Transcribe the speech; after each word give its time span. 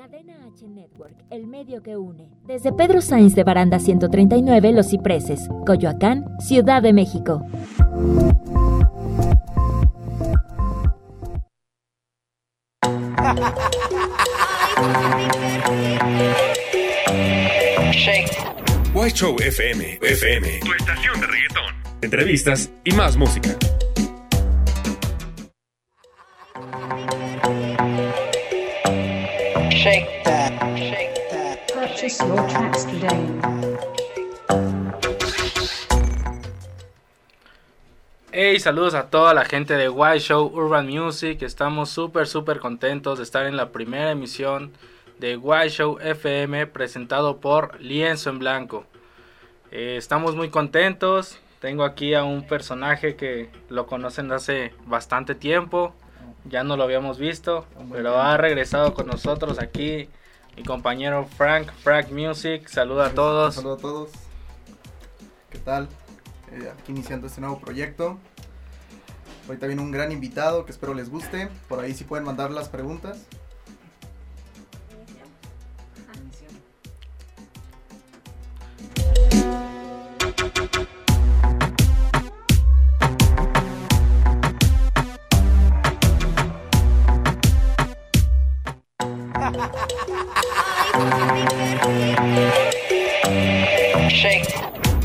Cadena 0.00 0.32
H 0.46 0.66
Network, 0.66 1.14
el 1.28 1.46
medio 1.46 1.82
que 1.82 1.94
une. 1.94 2.30
Desde 2.46 2.72
Pedro 2.72 3.02
Sainz 3.02 3.34
de 3.34 3.44
Baranda 3.44 3.78
139, 3.78 4.72
Los 4.72 4.88
Cipreses, 4.88 5.46
Coyoacán, 5.66 6.24
Ciudad 6.38 6.80
de 6.80 6.94
México. 6.94 7.42
White 18.94 19.14
Show 19.14 19.36
FM, 19.38 19.98
FM, 20.00 20.60
tu 20.60 20.72
estación 20.72 21.20
de 21.20 21.26
reggaetón. 21.26 21.74
Entrevistas 22.00 22.70
y 22.84 22.92
más 22.92 23.18
música. 23.18 23.50
Purchase 32.10 32.26
your 32.26 32.48
tracks 32.48 32.84
today. 32.86 33.28
Hey, 38.32 38.58
saludos 38.58 38.94
a 38.94 39.10
toda 39.10 39.32
la 39.34 39.44
gente 39.44 39.74
de 39.74 39.88
White 39.88 40.20
Show 40.20 40.50
Urban 40.52 40.88
Music. 40.88 41.42
Estamos 41.42 41.90
súper, 41.90 42.26
súper 42.26 42.58
contentos 42.58 43.18
de 43.18 43.24
estar 43.24 43.46
en 43.46 43.56
la 43.56 43.70
primera 43.70 44.10
emisión 44.10 44.72
de 45.18 45.36
White 45.36 45.70
Show 45.70 45.98
FM 46.00 46.66
presentado 46.68 47.38
por 47.38 47.80
Lienzo 47.80 48.30
en 48.30 48.38
Blanco. 48.40 48.86
Eh, 49.70 49.94
estamos 49.96 50.34
muy 50.34 50.48
contentos. 50.48 51.38
Tengo 51.60 51.84
aquí 51.84 52.14
a 52.14 52.24
un 52.24 52.44
personaje 52.46 53.14
que 53.14 53.50
lo 53.68 53.86
conocen 53.86 54.28
de 54.28 54.34
hace 54.34 54.74
bastante 54.86 55.34
tiempo. 55.36 55.94
Ya 56.46 56.64
no 56.64 56.76
lo 56.76 56.82
habíamos 56.82 57.18
visto, 57.18 57.66
pero 57.92 58.18
ha 58.18 58.36
regresado 58.36 58.94
con 58.94 59.06
nosotros 59.06 59.60
aquí 59.60 60.08
mi 60.56 60.62
compañero 60.64 61.26
Frank, 61.36 61.70
Frank 61.82 62.10
Music. 62.10 62.68
Saluda 62.68 63.06
a 63.06 63.14
todos. 63.14 63.54
Saludos 63.54 63.78
a 63.78 63.82
todos. 63.82 64.10
¿Qué 65.50 65.58
tal? 65.58 65.88
Eh, 66.52 66.72
aquí 66.72 66.92
iniciando 66.92 67.26
este 67.26 67.40
nuevo 67.40 67.58
proyecto. 67.60 68.18
Ahorita 69.46 69.66
viene 69.66 69.82
un 69.82 69.90
gran 69.90 70.12
invitado 70.12 70.64
que 70.64 70.72
espero 70.72 70.94
les 70.94 71.10
guste. 71.10 71.48
Por 71.68 71.80
ahí 71.80 71.94
sí 71.94 72.04
pueden 72.04 72.24
mandar 72.24 72.50
las 72.50 72.68
preguntas. 72.68 73.26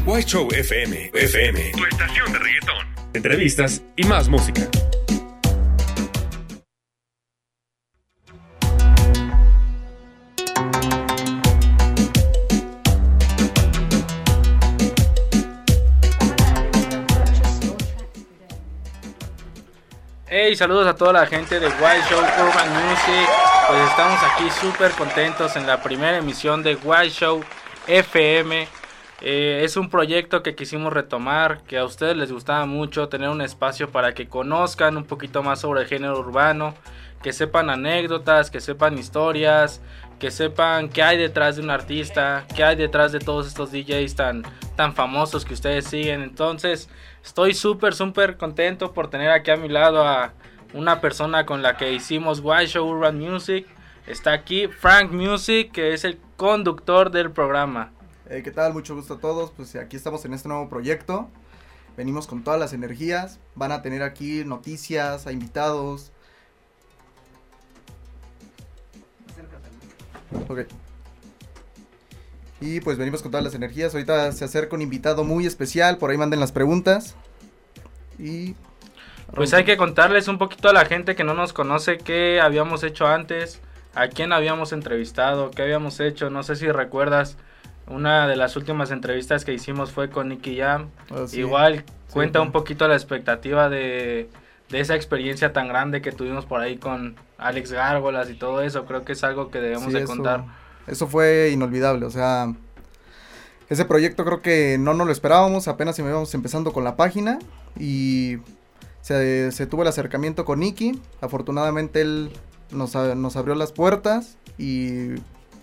White 0.05 0.27
Show 0.29 0.47
FM, 0.51 1.11
FM, 1.13 1.71
tu 1.71 1.85
estación 1.85 2.31
de 2.31 2.39
reggaetón. 2.39 2.87
Entrevistas 3.13 3.81
y 3.95 4.03
más 4.03 4.29
música. 4.29 4.69
Hey, 20.55 20.59
saludos 20.59 20.87
a 20.87 20.95
toda 20.95 21.11
la 21.11 21.25
gente 21.25 21.59
de 21.59 21.67
White 21.67 22.07
Show 22.09 22.17
Urban 22.17 22.69
Music. 22.87 23.29
Pues 23.67 23.89
estamos 23.89 24.17
aquí 24.23 24.49
súper 24.49 24.91
contentos 24.91 25.57
en 25.57 25.67
la 25.67 25.83
primera 25.83 26.15
emisión 26.15 26.63
de 26.63 26.75
White 26.75 27.09
Show 27.09 27.43
FM. 27.87 28.65
Eh, 29.19 29.61
es 29.65 29.75
un 29.75 29.89
proyecto 29.89 30.43
que 30.43 30.55
quisimos 30.55 30.93
retomar, 30.93 31.63
que 31.63 31.77
a 31.77 31.83
ustedes 31.83 32.15
les 32.15 32.31
gustaba 32.31 32.65
mucho, 32.65 33.09
tener 33.09 33.27
un 33.27 33.41
espacio 33.41 33.91
para 33.91 34.13
que 34.13 34.29
conozcan 34.29 34.95
un 34.95 35.03
poquito 35.03 35.43
más 35.43 35.59
sobre 35.59 35.81
el 35.81 35.87
género 35.87 36.17
urbano, 36.17 36.73
que 37.21 37.33
sepan 37.33 37.69
anécdotas, 37.69 38.49
que 38.49 38.61
sepan 38.61 38.97
historias, 38.97 39.81
que 40.19 40.31
sepan 40.31 40.87
qué 40.87 41.03
hay 41.03 41.17
detrás 41.17 41.57
de 41.57 41.63
un 41.63 41.69
artista, 41.69 42.45
qué 42.55 42.63
hay 42.63 42.77
detrás 42.77 43.11
de 43.11 43.19
todos 43.19 43.45
estos 43.45 43.73
DJs 43.73 44.15
tan, 44.15 44.43
tan 44.77 44.95
famosos 44.95 45.43
que 45.43 45.53
ustedes 45.53 45.85
siguen. 45.85 46.21
Entonces, 46.21 46.89
estoy 47.25 47.55
súper, 47.55 47.95
súper 47.95 48.37
contento 48.37 48.93
por 48.93 49.09
tener 49.09 49.31
aquí 49.31 49.51
a 49.51 49.57
mi 49.57 49.67
lado 49.67 50.07
a 50.07 50.33
una 50.73 51.01
persona 51.01 51.45
con 51.45 51.61
la 51.61 51.75
que 51.75 51.91
hicimos 51.91 52.39
White 52.43 52.67
Show 52.67 52.87
Urban 52.87 53.17
Music. 53.17 53.67
Está 54.07 54.33
aquí 54.33 54.67
Frank 54.67 55.11
Music, 55.11 55.71
que 55.71 55.93
es 55.93 56.03
el 56.03 56.19
conductor 56.37 57.09
del 57.09 57.31
programa. 57.31 57.91
Eh, 58.29 58.41
¿Qué 58.43 58.51
tal? 58.51 58.73
Mucho 58.73 58.95
gusto 58.95 59.15
a 59.15 59.19
todos. 59.19 59.51
Pues 59.51 59.75
aquí 59.75 59.95
estamos 59.95 60.23
en 60.25 60.33
este 60.33 60.47
nuevo 60.47 60.69
proyecto. 60.69 61.29
Venimos 61.97 62.27
con 62.27 62.43
todas 62.43 62.59
las 62.59 62.73
energías. 62.73 63.39
Van 63.55 63.71
a 63.71 63.81
tener 63.81 64.03
aquí 64.03 64.43
noticias, 64.45 65.25
a 65.25 65.31
invitados. 65.31 66.11
Ok. 70.47 70.67
Y 72.65 72.79
pues 72.81 72.97
venimos 72.97 73.21
con 73.21 73.31
todas 73.31 73.43
las 73.43 73.53
energías. 73.53 73.93
Ahorita 73.93 74.31
se 74.31 74.43
acerca 74.43 74.75
un 74.75 74.81
invitado 74.81 75.23
muy 75.23 75.45
especial. 75.45 75.97
Por 75.97 76.09
ahí 76.09 76.17
manden 76.17 76.39
las 76.39 76.51
preguntas. 76.51 77.15
Y. 78.17 78.55
Pues 79.35 79.53
hay 79.53 79.63
que 79.65 79.75
contarles 79.77 80.27
un 80.27 80.37
poquito 80.37 80.69
a 80.69 80.73
la 80.73 80.85
gente 80.85 81.15
que 81.15 81.23
no 81.23 81.33
nos 81.33 81.51
conoce 81.53 81.97
qué 81.97 82.39
habíamos 82.41 82.83
hecho 82.83 83.07
antes, 83.07 83.59
a 83.93 84.07
quién 84.07 84.31
habíamos 84.31 84.71
entrevistado, 84.71 85.51
qué 85.51 85.63
habíamos 85.63 85.99
hecho. 85.99 86.29
No 86.29 86.43
sé 86.43 86.55
si 86.55 86.71
recuerdas, 86.71 87.35
una 87.87 88.27
de 88.27 88.35
las 88.35 88.55
últimas 88.55 88.91
entrevistas 88.91 89.43
que 89.43 89.53
hicimos 89.53 89.91
fue 89.91 90.09
con 90.09 90.29
Nicky 90.29 90.57
Jam. 90.57 90.89
Ah, 91.11 91.25
sí. 91.27 91.39
Igual 91.41 91.83
cuenta 92.11 92.39
un 92.39 92.51
poquito 92.51 92.87
la 92.87 92.93
expectativa 92.95 93.67
de, 93.67 94.29
de 94.69 94.79
esa 94.79 94.95
experiencia 94.95 95.51
tan 95.53 95.67
grande 95.67 96.01
que 96.01 96.11
tuvimos 96.11 96.45
por 96.45 96.61
ahí 96.61 96.77
con 96.77 97.15
Alex 97.37 97.71
Gárgolas 97.73 98.29
y 98.29 98.35
todo 98.35 98.61
eso. 98.61 98.85
Creo 98.85 99.03
que 99.03 99.13
es 99.13 99.23
algo 99.23 99.49
que 99.51 99.59
debemos 99.59 99.85
Sí, 99.87 99.93
de 99.93 99.99
eso- 99.99 100.07
contar. 100.07 100.39
Eso 100.41 100.64
fue 101.07 101.49
inolvidable, 101.51 102.05
o 102.05 102.09
sea, 102.09 102.53
ese 103.69 103.85
proyecto 103.85 104.23
creo 104.25 104.41
que 104.41 104.77
no 104.77 104.93
nos 104.93 105.07
lo 105.07 105.13
esperábamos, 105.13 105.67
apenas 105.67 105.97
íbamos 105.97 106.33
empezando 106.33 106.71
con 106.71 106.83
la 106.83 106.95
página 106.95 107.39
y 107.79 108.37
se, 109.01 109.67
tuvo 109.69 109.81
el 109.81 109.87
acercamiento 109.87 110.45
con 110.45 110.59
Nicky, 110.59 110.99
afortunadamente 111.21 112.01
él 112.01 112.31
nos, 112.71 112.95
nos 112.95 113.35
abrió 113.35 113.55
las 113.55 113.71
puertas 113.71 114.37
y 114.57 115.15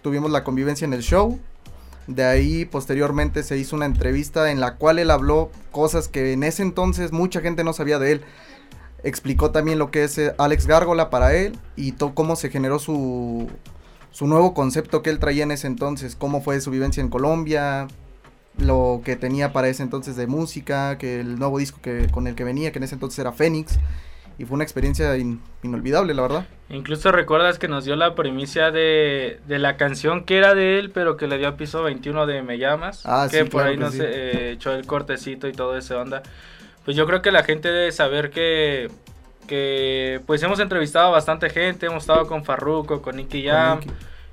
tuvimos 0.03 0.31
la 0.31 0.45
convivencia 0.45 0.85
en 0.85 0.93
el 0.93 1.03
show. 1.03 1.39
De 2.09 2.25
ahí 2.25 2.65
posteriormente 2.65 3.45
se 3.45 3.57
hizo 3.57 3.77
una 3.77 3.87
entrevista 3.87 4.51
en 4.51 4.59
la 4.59 4.75
cual 4.75 4.99
él 4.99 5.11
habló 5.11 5.51
cosas 5.71 6.09
que 6.09 6.33
en 6.33 6.43
ese 6.43 6.63
entonces 6.63 7.13
mucha 7.13 7.41
gente 7.41 7.63
no 7.63 7.73
sabía 7.73 8.01
de 8.01 8.13
él. 8.13 8.23
Explicó 9.05 9.53
también 9.53 9.79
lo 9.79 9.91
que 9.93 10.05
es 10.05 10.19
eh, 10.19 10.35
Alex 10.39 10.67
Gárgola 10.67 11.11
para 11.11 11.35
él 11.35 11.59
y 11.77 11.93
cómo 11.93 12.35
se 12.35 12.51
generó 12.51 12.81
su, 12.81 13.49
su 14.13 14.27
nuevo 14.29 14.55
concepto 14.55 15.03
que 15.03 15.11
él 15.11 15.19
traía 15.19 15.43
en 15.43 15.51
ese 15.51 15.67
entonces, 15.67 16.15
cómo 16.17 16.41
fue 16.43 16.61
su 16.61 16.71
vivencia 16.71 17.01
en 17.01 17.09
Colombia, 17.09 17.89
lo 18.59 19.01
que 19.05 19.17
tenía 19.17 19.53
para 19.53 19.69
ese 19.69 19.83
entonces 19.83 20.15
de 20.17 20.27
música, 20.27 20.99
que 20.99 21.21
el 21.21 21.39
nuevo 21.39 21.59
disco 21.59 21.81
que 21.83 22.07
con 22.13 22.27
el 22.27 22.35
que 22.35 22.45
venía, 22.45 22.71
que 22.71 22.79
en 22.79 22.85
ese 22.85 22.95
entonces 22.95 23.19
era 23.19 23.33
Fénix, 23.33 23.79
y 24.39 24.45
fue 24.45 24.55
una 24.55 24.65
experiencia 24.65 25.17
in- 25.17 25.41
inolvidable, 25.63 26.15
la 26.15 26.23
verdad. 26.23 26.47
Incluso 26.71 27.13
recuerdas 27.13 27.59
que 27.59 27.69
nos 27.69 27.85
dio 27.85 27.97
la 27.97 28.15
primicia 28.15 28.71
de, 28.71 29.41
de 29.47 29.59
la 29.59 29.77
canción 29.77 30.25
que 30.25 30.39
era 30.39 30.55
de 30.55 30.79
él, 30.79 30.91
pero 30.91 31.17
que 31.17 31.27
le 31.27 31.37
dio 31.39 31.49
a 31.49 31.57
piso 31.57 31.83
21 31.83 32.27
de 32.27 32.43
Me 32.43 32.59
Llamas. 32.59 33.03
Ah, 33.05 33.29
que 33.31 33.39
sí, 33.39 33.45
por 33.45 33.63
claro 33.63 33.69
ahí 33.71 33.77
que 33.77 33.81
nos 33.85 33.93
sí. 33.95 34.01
eh, 34.03 34.53
echó 34.55 34.73
el 34.73 34.87
cortecito 34.87 35.49
y 35.49 35.53
todo 35.53 35.77
ese 35.77 35.95
onda. 35.95 36.23
Pues 36.85 36.97
yo 36.97 37.07
creo 37.07 37.21
que 37.23 37.31
la 37.31 37.45
gente 37.45 37.69
debe 37.71 37.93
saber 37.93 38.31
que, 38.31 38.91
que 39.47 40.21
pues 40.27 40.43
hemos 40.43 40.61
entrevistado 40.61 41.09
a 41.09 41.11
bastante 41.11 41.51
gente, 41.51 41.87
hemos 41.87 42.05
estado 42.05 42.27
con 42.27 42.45
Farruko, 42.45 43.03
con 43.03 43.17
Nicky 43.17 43.45
Jam. 43.47 43.81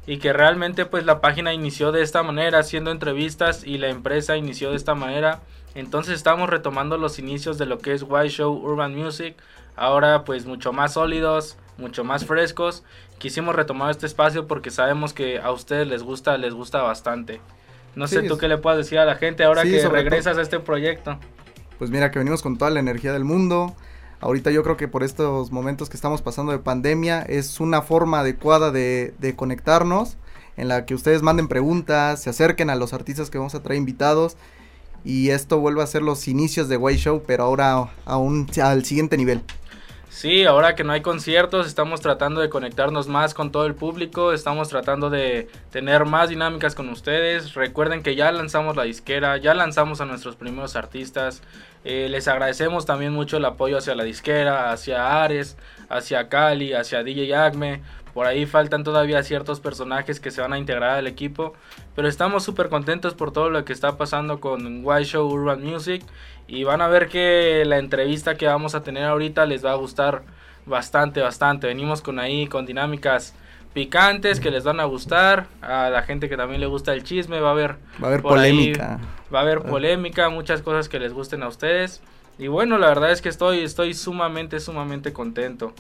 Y 0.08 0.18
que 0.18 0.34
realmente 0.34 0.86
pues 0.88 1.06
la 1.06 1.22
página 1.22 1.54
inició 1.54 1.92
de 1.92 2.02
esta 2.02 2.24
manera, 2.24 2.60
haciendo 2.60 2.90
entrevistas 2.90 3.64
y 3.64 3.78
la 3.78 3.90
empresa 3.90 4.38
inició 4.38 4.72
de 4.72 4.78
esta 4.78 4.96
manera. 4.96 5.42
Entonces 5.76 6.16
estamos 6.16 6.50
retomando 6.50 6.98
los 6.98 7.20
inicios 7.20 7.60
de 7.60 7.68
lo 7.68 7.78
que 7.78 7.94
es 7.94 8.04
White 8.08 8.30
Show 8.30 8.52
Urban 8.54 8.96
Music. 8.96 9.36
Ahora 9.76 10.24
pues 10.24 10.48
mucho 10.48 10.74
más 10.74 10.94
sólidos, 10.94 11.58
mucho 11.78 12.04
más 12.04 12.26
frescos. 12.26 12.84
Quisimos 13.20 13.56
retomar 13.56 13.92
este 13.92 14.08
espacio 14.08 14.48
porque 14.48 14.72
sabemos 14.72 15.14
que 15.14 15.40
a 15.40 15.52
ustedes 15.52 15.88
les 15.88 16.02
gusta, 16.02 16.38
les 16.38 16.56
gusta 16.56 16.82
bastante. 16.82 17.40
No 17.96 18.08
Sí, 18.08 18.16
sé 18.16 18.24
tú 18.24 18.38
qué 18.38 18.48
le 18.48 18.58
puedas 18.58 18.78
decir 18.78 18.98
a 18.98 19.06
la 19.06 19.16
gente 19.16 19.44
ahora 19.44 19.62
Sí, 19.62 19.72
que 19.72 19.88
regresas 19.90 20.38
a 20.38 20.42
este 20.42 20.60
proyecto. 20.60 21.20
Pues 21.78 21.92
mira, 21.92 22.10
que 22.10 22.18
venimos 22.20 22.42
con 22.42 22.58
toda 22.58 22.72
la 22.72 22.80
energía 22.80 23.14
del 23.14 23.26
mundo. 23.26 23.76
Ahorita 24.22 24.52
yo 24.52 24.64
creo 24.64 24.76
que 24.76 24.88
por 24.88 25.04
estos 25.04 25.52
momentos 25.52 25.90
que 25.90 25.96
estamos 25.96 26.22
pasando 26.22 26.52
de 26.52 26.60
pandemia 26.60 27.22
es 27.22 27.60
una 27.60 27.82
forma 27.82 28.20
adecuada 28.20 28.72
de, 28.72 29.34
conectarnos 29.38 30.18
en 30.58 30.68
la 30.68 30.86
que 30.86 30.94
ustedes 30.94 31.22
manden 31.22 31.48
preguntas, 31.48 32.22
se 32.22 32.30
acerquen 32.30 32.70
a 32.70 32.76
los 32.76 32.94
artistas 32.94 33.30
que 33.30 33.38
vamos 33.38 33.56
a 33.56 33.64
traer 33.64 33.78
invitados 33.78 34.36
y 35.06 35.30
esto 35.30 35.60
vuelve 35.60 35.84
a 35.84 35.88
ser 35.88 36.02
los 36.02 36.28
inicios 36.28 36.68
de 36.68 36.76
Way 36.76 36.98
Show, 36.98 37.24
pero 37.26 37.46
ahora 37.46 37.92
a 38.06 38.18
un, 38.18 38.48
al 38.62 38.84
siguiente 38.84 39.16
nivel. 39.16 39.42
Sí, 40.10 40.44
ahora 40.46 40.74
que 40.74 40.84
no 40.84 40.92
hay 40.92 41.02
conciertos, 41.02 41.68
estamos 41.68 42.02
tratando 42.02 42.42
de 42.42 42.50
conectarnos 42.50 43.08
más 43.08 43.36
con 43.36 43.52
todo 43.52 43.68
el 43.68 43.76
público, 43.76 44.34
estamos 44.34 44.68
tratando 44.68 45.12
de 45.12 45.48
tener 45.72 46.06
más 46.06 46.30
dinámicas 46.30 46.74
con 46.74 46.90
ustedes. 46.90 47.54
Recuerden 47.54 48.02
que 48.02 48.16
ya 48.16 48.32
lanzamos 48.32 48.76
la 48.76 48.84
disquera, 48.84 49.38
ya 49.38 49.54
lanzamos 49.54 50.02
a 50.02 50.06
nuestros 50.06 50.36
primeros 50.36 50.76
artistas. 50.76 51.44
Eh, 51.86 52.08
les 52.10 52.28
agradecemos 52.28 52.88
también 52.88 53.14
mucho 53.14 53.38
el 53.38 53.46
apoyo 53.46 53.78
hacia 53.78 53.94
la 53.94 54.04
disquera, 54.04 54.72
hacia 54.72 55.24
Ares, 55.24 55.58
hacia 55.90 56.28
Cali, 56.28 56.74
hacia 56.74 57.04
DJ 57.04 57.36
Acme. 57.36 57.84
Por 58.14 58.26
ahí 58.26 58.48
faltan 58.48 58.84
todavía 58.84 59.22
ciertos 59.22 59.60
personajes 59.60 60.20
que 60.20 60.32
se 60.32 60.42
van 60.42 60.54
a 60.54 60.58
integrar 60.58 60.98
al 60.98 61.06
equipo. 61.06 61.54
Pero 61.96 62.08
estamos 62.08 62.44
súper 62.44 62.70
contentos 62.70 63.14
por 63.14 63.32
todo 63.32 63.52
lo 63.52 63.64
que 63.64 63.74
está 63.74 63.96
pasando 63.96 64.40
con 64.40 64.84
White 64.84 65.06
Show 65.06 65.30
Urban 65.30 65.64
Music. 65.64 66.04
Y 66.52 66.64
van 66.64 66.82
a 66.82 66.88
ver 66.88 67.10
que 67.10 67.64
la 67.66 67.78
entrevista 67.78 68.36
que 68.36 68.48
vamos 68.48 68.74
a 68.74 68.82
tener 68.82 69.04
ahorita 69.04 69.46
les 69.46 69.64
va 69.64 69.72
a 69.72 69.76
gustar 69.76 70.24
bastante, 70.66 71.22
bastante. 71.22 71.68
Venimos 71.68 72.02
con 72.02 72.18
ahí, 72.18 72.48
con 72.48 72.66
dinámicas 72.66 73.36
picantes 73.74 74.40
que 74.40 74.50
les 74.50 74.64
van 74.64 74.80
a 74.80 74.86
gustar. 74.86 75.46
A 75.62 75.92
la 75.92 76.02
gente 76.02 76.28
que 76.28 76.38
también 76.38 76.60
le 76.60 76.66
gusta 76.68 76.92
el 76.94 77.04
chisme 77.04 77.40
va 77.40 77.50
a 77.50 77.52
haber... 77.52 77.76
Va 78.02 78.08
a 78.08 78.08
haber 78.08 78.18
ahí- 78.20 78.22
polémica. 78.24 79.00
va 79.34 79.40
a 79.40 79.42
haber 79.44 79.62
polémica, 79.62 80.30
muchas 80.30 80.64
cosas 80.64 80.90
que 80.90 80.98
les 81.00 81.14
gusten 81.14 81.44
a 81.44 81.48
ustedes. 81.48 82.02
Y 82.40 82.48
bueno, 82.48 82.80
la 82.80 82.88
verdad 82.88 83.12
es 83.12 83.22
que 83.22 83.30
estoy, 83.30 83.60
estoy 83.60 83.94
sumamente, 83.94 84.60
sumamente 84.60 85.14
contento. 85.14 85.74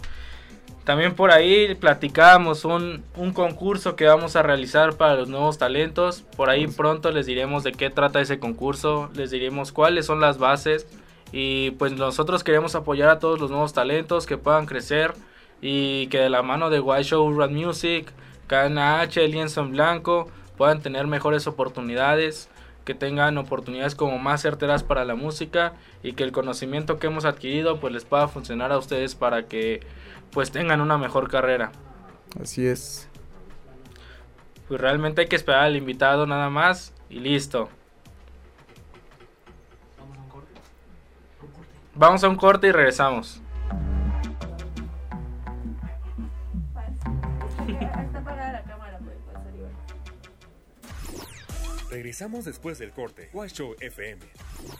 También 0.89 1.13
por 1.13 1.29
ahí 1.29 1.75
platicábamos 1.75 2.65
un, 2.65 3.03
un 3.15 3.31
concurso 3.31 3.95
que 3.95 4.07
vamos 4.07 4.35
a 4.35 4.41
realizar 4.41 4.95
para 4.95 5.13
los 5.13 5.29
nuevos 5.29 5.59
talentos. 5.59 6.23
Por 6.35 6.49
ahí 6.49 6.65
pronto 6.65 7.11
les 7.11 7.27
diremos 7.27 7.63
de 7.63 7.73
qué 7.73 7.91
trata 7.91 8.21
ese 8.21 8.39
concurso, 8.39 9.11
les 9.13 9.29
diremos 9.29 9.71
cuáles 9.71 10.07
son 10.07 10.19
las 10.19 10.39
bases. 10.39 10.87
Y 11.31 11.69
pues 11.77 11.91
nosotros 11.91 12.43
queremos 12.43 12.73
apoyar 12.73 13.09
a 13.09 13.19
todos 13.19 13.39
los 13.39 13.51
nuevos 13.51 13.71
talentos 13.71 14.25
que 14.25 14.39
puedan 14.39 14.65
crecer 14.65 15.13
y 15.61 16.07
que 16.07 16.17
de 16.17 16.31
la 16.31 16.41
mano 16.41 16.71
de 16.71 16.79
White 16.79 17.03
Show 17.03 17.23
Urban 17.23 17.53
Music, 17.53 18.11
KNH, 18.47 19.27
Lienzo 19.27 19.61
en 19.61 19.73
Blanco 19.73 20.27
puedan 20.57 20.81
tener 20.81 21.05
mejores 21.05 21.45
oportunidades, 21.45 22.49
que 22.83 22.95
tengan 22.95 23.37
oportunidades 23.37 23.93
como 23.93 24.17
más 24.17 24.41
certeras 24.41 24.81
para 24.81 25.05
la 25.05 25.13
música 25.13 25.73
y 26.01 26.13
que 26.13 26.23
el 26.23 26.31
conocimiento 26.31 26.97
que 26.97 27.05
hemos 27.05 27.25
adquirido 27.25 27.79
pues 27.79 27.93
les 27.93 28.05
pueda 28.05 28.27
funcionar 28.27 28.71
a 28.71 28.79
ustedes 28.79 29.13
para 29.13 29.43
que 29.45 29.81
pues 30.31 30.51
tengan 30.51 30.81
una 30.81 30.97
mejor 30.97 31.29
carrera. 31.29 31.71
Así 32.41 32.65
es. 32.65 33.07
Pues 34.67 34.79
realmente 34.79 35.21
hay 35.21 35.27
que 35.27 35.35
esperar 35.35 35.63
al 35.63 35.75
invitado 35.75 36.27
nada 36.27 36.49
más 36.49 36.93
y 37.09 37.19
listo. 37.19 37.69
Vamos 41.95 42.23
a 42.23 42.29
un 42.29 42.35
corte 42.35 42.67
y 42.67 42.71
regresamos. 42.71 43.41
Regresamos 51.89 52.45
después 52.45 52.77
del 52.77 52.91
corte. 52.91 53.29
Show 53.47 53.75
FM, 53.81 54.21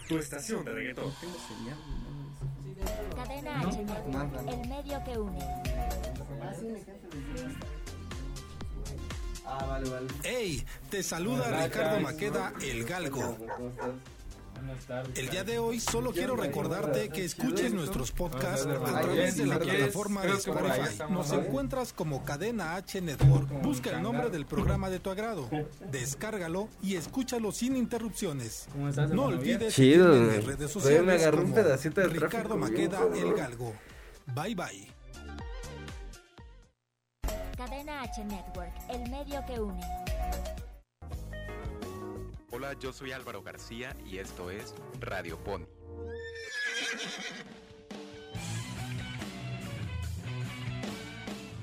tu 0.08 0.18
estación 0.18 0.64
de 0.64 0.72
reggaetón. 0.72 1.12
Cadena 3.16 3.60
H 3.62 3.86
el 4.48 4.70
medio 4.70 5.04
que 5.04 5.18
une. 5.18 5.46
¡Hey! 10.24 10.66
Te 10.90 11.04
saluda 11.04 11.64
Ricardo 11.64 12.00
Maqueda, 12.02 12.54
el 12.62 12.84
Galgo. 12.86 13.38
El 15.16 15.30
día 15.30 15.44
de 15.44 15.60
hoy 15.60 15.80
solo 15.80 16.12
quiero 16.12 16.36
recordarte 16.36 17.10
que 17.10 17.26
escuches 17.26 17.74
nuestros 17.74 18.12
podcasts 18.12 18.66
a 18.66 19.02
través 19.02 19.38
de 19.38 19.46
la 19.46 19.60
plataforma 19.60 20.22
de 20.24 20.32
Spotify. 20.34 21.04
Nos 21.10 21.32
encuentras 21.32 21.94
como 21.94 22.24
Cadena 22.24 22.76
H 22.76 23.02
Network. 23.02 23.50
Busca 23.62 23.92
el 23.92 24.02
nombre 24.02 24.30
del 24.30 24.46
programa 24.46 24.90
de 24.90 25.00
tu 25.00 25.10
agrado. 25.10 25.50
Descárgalo 25.92 26.70
y 26.82 26.96
escúchalo 26.96 27.52
sin 27.52 27.76
interrupciones. 27.76 28.68
No 29.12 29.26
olvides 29.26 29.76
Chido, 29.76 30.16
en 30.16 30.46
redes 30.46 30.72
sociales 30.72 31.04
me 31.04 31.14
agarró 31.14 31.44
un 31.44 31.44
como 31.44 31.56
pedacito 31.56 32.02
de 32.02 32.08
Ricardo 32.08 32.58
Maqueda, 32.58 33.02
el 33.16 33.34
Galgo. 33.34 33.74
Bye 34.36 34.56
bye. 34.56 34.88
Cadena 37.58 38.04
H 38.04 38.24
Network, 38.24 38.72
el 38.90 39.10
medio 39.10 39.44
que 39.46 39.60
une. 39.60 39.82
Hola, 42.52 42.74
yo 42.74 42.92
soy 42.92 43.12
Álvaro 43.12 43.44
García 43.44 43.96
y 44.08 44.18
esto 44.18 44.50
es 44.50 44.74
Radio 45.00 45.38
Pony. 45.38 45.66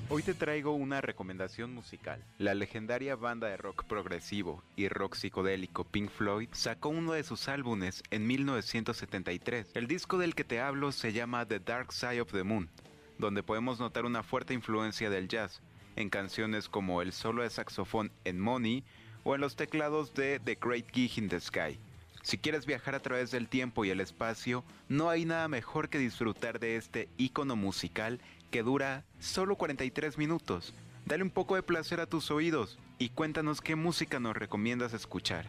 Hoy 0.09 0.23
te 0.23 0.33
traigo 0.33 0.71
una 0.71 1.01
recomendación 1.01 1.73
musical. 1.73 2.23
La 2.37 2.53
legendaria 2.53 3.17
banda 3.17 3.49
de 3.49 3.57
rock 3.57 3.83
progresivo 3.83 4.63
y 4.77 4.87
rock 4.87 5.15
psicodélico 5.15 5.83
Pink 5.83 6.09
Floyd 6.09 6.47
sacó 6.53 6.87
uno 6.87 7.11
de 7.11 7.23
sus 7.23 7.49
álbumes 7.49 8.01
en 8.09 8.25
1973. 8.25 9.71
El 9.73 9.87
disco 9.87 10.17
del 10.17 10.35
que 10.35 10.45
te 10.45 10.61
hablo 10.61 10.93
se 10.93 11.11
llama 11.11 11.45
The 11.45 11.59
Dark 11.59 11.91
Side 11.91 12.21
of 12.21 12.31
the 12.31 12.43
Moon, 12.43 12.69
donde 13.17 13.43
podemos 13.43 13.81
notar 13.81 14.05
una 14.05 14.23
fuerte 14.23 14.53
influencia 14.53 15.09
del 15.09 15.27
jazz 15.27 15.61
en 15.97 16.09
canciones 16.09 16.69
como 16.69 17.01
el 17.01 17.11
solo 17.11 17.41
de 17.41 17.49
saxofón 17.49 18.13
en 18.23 18.39
Money 18.39 18.85
o 19.27 19.35
en 19.35 19.41
los 19.41 19.57
teclados 19.57 20.13
de 20.13 20.39
The 20.39 20.55
Great 20.55 20.85
Gig 20.93 21.17
in 21.17 21.27
the 21.27 21.41
Sky. 21.41 21.77
Si 22.23 22.37
quieres 22.37 22.65
viajar 22.65 22.95
a 22.95 23.01
través 23.01 23.29
del 23.29 23.49
tiempo 23.49 23.83
y 23.83 23.89
el 23.89 23.99
espacio, 23.99 24.63
no 24.87 25.09
hay 25.09 25.25
nada 25.25 25.49
mejor 25.49 25.89
que 25.89 25.97
disfrutar 25.97 26.59
de 26.61 26.77
este 26.77 27.09
icono 27.17 27.57
musical 27.57 28.21
que 28.51 28.63
dura 28.63 29.03
solo 29.19 29.57
43 29.57 30.17
minutos. 30.17 30.73
Dale 31.05 31.23
un 31.23 31.29
poco 31.29 31.55
de 31.55 31.63
placer 31.63 31.99
a 31.99 32.05
tus 32.05 32.31
oídos 32.31 32.79
y 32.99 33.09
cuéntanos 33.09 33.59
qué 33.59 33.75
música 33.75 34.17
nos 34.21 34.33
recomiendas 34.33 34.93
escuchar. 34.93 35.45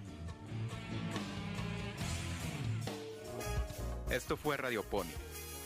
Esto 4.10 4.36
fue 4.36 4.56
Radio 4.56 4.82
Pony. 4.82 5.06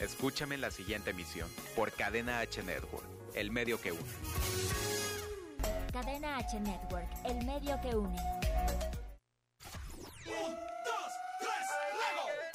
Escúchame 0.00 0.56
en 0.56 0.60
la 0.60 0.70
siguiente 0.70 1.12
emisión 1.12 1.48
por 1.74 1.92
Cadena 1.92 2.40
H 2.40 2.62
Network, 2.62 3.06
el 3.34 3.50
medio 3.50 3.80
que 3.80 3.92
une. 3.92 5.01
Cadena 5.92 6.38
H 6.38 6.58
Network, 6.58 7.06
el 7.24 7.44
medio 7.44 7.78
que 7.82 7.94
une. 7.94 8.16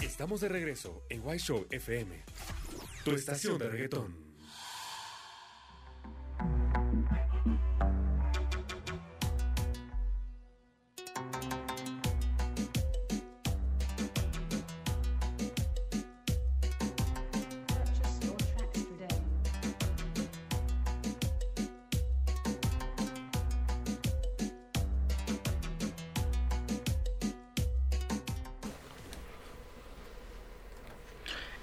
Estamos 0.02 0.42
de 0.42 0.50
regreso 0.50 1.04
en 1.10 1.22
White 1.24 1.44
Show 1.44 1.68
FM, 1.70 2.24
tu 3.06 3.12
estación 3.12 3.60
de 3.60 3.70
reggaetón. 3.70 4.27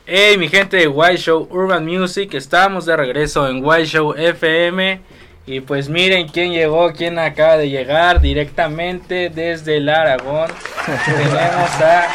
Hey 0.07 0.37
mi 0.37 0.49
gente 0.49 0.77
de 0.77 0.89
White 0.89 1.17
Show 1.17 1.49
Urban 1.51 1.85
Music, 1.87 2.35
estamos 2.35 2.85
de 2.85 2.97
regreso 2.97 3.49
en 3.49 3.65
White 3.65 3.87
Show 3.87 4.13
FM 4.15 5.01
y 5.47 5.61
pues 5.61 5.89
miren 5.89 6.29
quién 6.29 6.53
llegó, 6.53 6.93
quién 6.93 7.19
acaba 7.19 7.57
de 7.57 7.71
llegar 7.71 8.21
directamente 8.21 9.31
desde 9.31 9.79
el 9.79 9.89
Aragón. 9.89 10.51
Tenemos 11.07 11.71
a 11.81 12.07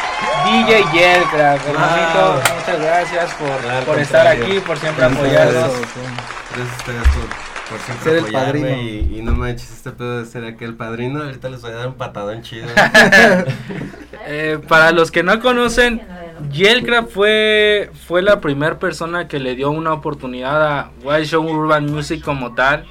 DJ 0.46 0.84
Yelcraft, 0.92 1.68
hermanito, 1.68 2.40
muchas 2.58 2.80
gracias 2.80 3.34
por, 3.34 3.84
por 3.84 3.98
estar 3.98 4.26
aquí, 4.26 4.60
por 4.60 4.78
siempre 4.78 5.04
Gracias. 5.06 5.24
apoyarnos. 5.24 5.72
Gracias 6.54 6.72
a 6.72 6.76
ustedes 6.78 7.08
por, 7.08 7.70
por 7.70 7.80
siempre 7.80 8.04
Ser 8.04 8.12
el 8.14 8.20
apoyarme 8.20 8.60
padrino. 8.60 8.82
y, 8.82 9.18
y 9.18 9.22
no 9.22 9.32
manches 9.32 9.70
este 9.72 9.90
pedo 9.90 10.20
de 10.20 10.26
ser 10.26 10.44
aquí 10.44 10.64
el 10.64 10.74
padrino. 10.74 11.22
Ahorita 11.24 11.48
les 11.50 11.60
voy 11.60 11.72
a 11.72 11.74
dar 11.74 11.88
un 11.88 11.94
patadón 11.94 12.42
chido. 12.42 12.68
Eh, 14.32 14.58
para 14.68 14.92
los 14.92 15.10
que 15.10 15.22
no 15.22 15.40
conocen, 15.40 16.02
Yelcraft 16.50 17.10
fue, 17.10 17.90
fue 18.06 18.22
la 18.22 18.40
primera 18.40 18.78
persona 18.78 19.28
que 19.28 19.38
le 19.38 19.54
dio 19.54 19.70
una 19.70 19.92
oportunidad 19.92 20.62
a 20.62 20.90
White 21.02 21.26
Show 21.26 21.44
Urban 21.44 21.86
Music 21.86 22.22
como 22.22 22.54
tal. 22.54 22.86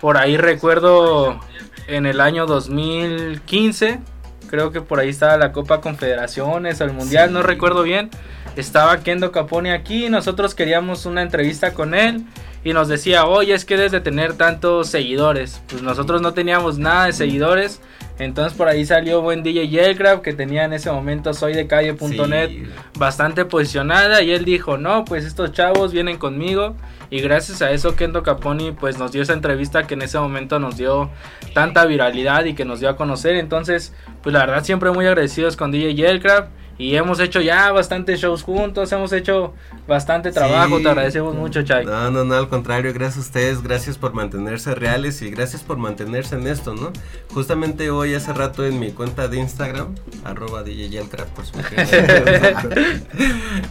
Por 0.00 0.16
ahí 0.16 0.36
recuerdo 0.36 1.40
en 1.88 2.06
el 2.06 2.20
año 2.20 2.46
2015, 2.46 4.00
creo 4.48 4.72
que 4.72 4.80
por 4.80 5.00
ahí 5.00 5.08
estaba 5.08 5.36
la 5.36 5.52
Copa 5.52 5.80
Confederaciones 5.80 6.80
o 6.80 6.84
el 6.84 6.92
Mundial, 6.92 7.32
no 7.32 7.42
recuerdo 7.42 7.82
bien. 7.82 8.10
Estaba 8.56 8.98
Kendo 9.02 9.32
Capone 9.32 9.72
aquí 9.72 10.08
nosotros 10.08 10.54
queríamos 10.54 11.04
una 11.04 11.22
entrevista 11.22 11.74
con 11.74 11.94
él. 11.94 12.24
Y 12.64 12.72
nos 12.72 12.88
decía, 12.88 13.26
oye, 13.26 13.54
es 13.54 13.64
que 13.64 13.76
debes 13.76 13.92
de 13.92 14.00
tener 14.00 14.32
tantos 14.32 14.88
seguidores. 14.88 15.62
Pues 15.68 15.82
nosotros 15.82 16.20
no 16.20 16.34
teníamos 16.34 16.78
nada 16.78 17.06
de 17.06 17.12
seguidores. 17.12 17.80
Entonces 18.18 18.56
por 18.56 18.68
ahí 18.68 18.86
salió 18.86 19.20
buen 19.20 19.42
DJ 19.42 19.68
Yelcraft 19.68 20.22
que 20.22 20.32
tenía 20.32 20.64
en 20.64 20.72
ese 20.72 20.90
momento 20.90 21.34
soy 21.34 21.52
de 21.54 21.66
calle.net 21.66 22.48
Sí. 22.48 22.62
bastante 22.98 23.44
posicionada 23.44 24.22
y 24.22 24.30
él 24.32 24.44
dijo, 24.44 24.78
no, 24.78 25.04
pues 25.04 25.24
estos 25.24 25.52
chavos 25.52 25.92
vienen 25.92 26.16
conmigo 26.16 26.74
y 27.10 27.20
gracias 27.20 27.60
a 27.62 27.70
eso 27.72 27.94
Kendo 27.94 28.22
Caponi 28.22 28.72
pues 28.72 28.98
nos 28.98 29.12
dio 29.12 29.22
esa 29.22 29.32
entrevista 29.34 29.86
que 29.86 29.94
en 29.94 30.02
ese 30.02 30.18
momento 30.18 30.58
nos 30.58 30.76
dio 30.76 31.10
tanta 31.54 31.84
viralidad 31.84 32.44
y 32.46 32.54
que 32.54 32.64
nos 32.64 32.80
dio 32.80 32.88
a 32.88 32.96
conocer. 32.96 33.36
Entonces 33.36 33.92
pues 34.22 34.32
la 34.32 34.40
verdad 34.40 34.64
siempre 34.64 34.90
muy 34.90 35.06
agradecidos 35.06 35.56
con 35.56 35.70
DJ 35.70 35.94
Yelcraft 35.94 36.48
y 36.78 36.94
hemos 36.96 37.20
hecho 37.20 37.40
ya 37.40 37.72
bastantes 37.72 38.20
shows 38.20 38.42
juntos, 38.42 38.92
hemos 38.92 39.12
hecho 39.12 39.54
bastante 39.86 40.30
trabajo, 40.32 40.76
Sí. 40.78 40.82
te 40.82 40.88
agradecemos 40.90 41.34
mucho 41.34 41.62
Chay. 41.62 41.84
No, 41.86 42.10
no, 42.10 42.24
no, 42.24 42.34
al 42.34 42.48
contrario, 42.48 42.92
gracias 42.92 43.16
a 43.18 43.20
ustedes, 43.28 43.62
gracias 43.62 43.96
por 43.98 44.12
mantenerse 44.12 44.74
reales 44.74 45.22
y 45.22 45.30
gracias 45.30 45.62
por 45.62 45.78
mantenerse 45.78 46.36
en 46.36 46.46
esto, 46.46 46.74
¿no? 46.74 46.92
Justamente 47.32 47.90
hoy 47.90 48.14
hace 48.14 48.32
rato 48.32 48.64
en 48.66 48.78
mi 48.78 48.90
cuenta 48.92 49.28
de 49.28 49.38
Instagram, 49.38 49.94
arroba 50.24 50.62
DJ 50.62 51.02
por 51.04 51.44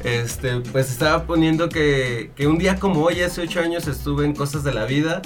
Este, 0.03 0.59
pues 0.71 0.91
estaba 0.91 1.23
poniendo 1.25 1.69
que, 1.69 2.31
que 2.35 2.47
un 2.47 2.57
día 2.57 2.77
como 2.79 3.03
hoy, 3.03 3.21
hace 3.21 3.41
ocho 3.41 3.59
años, 3.59 3.87
estuve 3.87 4.25
en 4.25 4.33
Cosas 4.33 4.63
de 4.63 4.73
la 4.73 4.85
Vida 4.85 5.21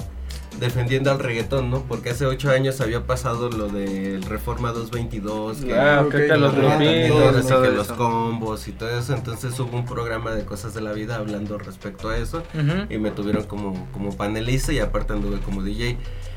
defendiendo 0.60 1.10
al 1.10 1.18
reggaetón, 1.18 1.70
¿no? 1.70 1.80
Porque 1.82 2.10
hace 2.10 2.26
ocho 2.26 2.50
años 2.50 2.80
había 2.80 3.04
pasado 3.06 3.48
lo 3.50 3.68
del 3.68 4.22
Reforma 4.22 4.70
222, 4.72 5.58
que, 5.62 5.74
Ah, 5.74 6.02
ok, 6.06 6.10
que 6.12 6.36
los 6.36 6.54
que 6.54 6.60
grupitos, 6.60 7.46
todo 7.48 7.62
que 7.62 7.70
los 7.70 7.88
combos 7.88 8.68
y 8.68 8.72
todo 8.72 8.90
eso, 8.98 9.14
entonces 9.14 9.58
hubo 9.58 9.76
un 9.76 9.86
programa 9.86 10.32
de 10.32 10.44
Cosas 10.44 10.74
de 10.74 10.82
la 10.82 10.92
Vida 10.92 11.16
hablando 11.16 11.58
respecto 11.58 12.10
a 12.10 12.18
eso 12.18 12.42
Ujú. 12.54 12.92
y 12.92 12.98
me 12.98 13.10
tuvieron 13.10 13.44
como, 13.44 13.88
como 13.92 14.14
panelista 14.16 14.72
y 14.72 14.78
aparte 14.78 15.14
anduve 15.14 15.40
como 15.40 15.62
DJ. 15.62 15.96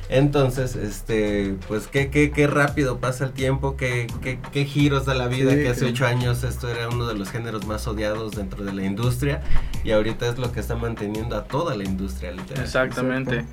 Entonces, 0.10 0.76
este, 0.76 1.56
pues 1.68 1.88
qué, 1.88 2.10
qué, 2.10 2.32
qué 2.32 2.46
rápido 2.46 3.00
pasa 3.00 3.26
el 3.26 3.32
tiempo, 3.32 3.78
qué, 3.78 4.08
qué, 4.22 4.38
qué 4.52 4.66
giros 4.66 5.06
da 5.06 5.14
la 5.16 5.28
vida, 5.28 5.52
Sí, 5.52 5.58
que 5.58 5.70
hace 5.70 5.86
ocho 5.86 6.06
años 6.06 6.44
esto 6.44 6.70
era 6.70 6.90
uno 6.90 7.08
de 7.08 7.16
los 7.16 7.30
géneros 7.30 7.66
más 7.66 7.88
odiados 7.88 8.34
dentro 8.34 8.64
de 8.64 8.74
la 8.74 8.84
industria 8.84 9.42
y 9.84 9.92
ahorita 9.92 10.28
es 10.30 10.38
lo 10.38 10.52
que 10.52 10.60
está 10.60 10.76
manteniendo 10.76 11.36
a 11.36 11.46
toda 11.46 11.76
la 11.76 11.84
industria, 11.84 12.32
literal. 12.32 12.64
Exactamente. 12.64 13.46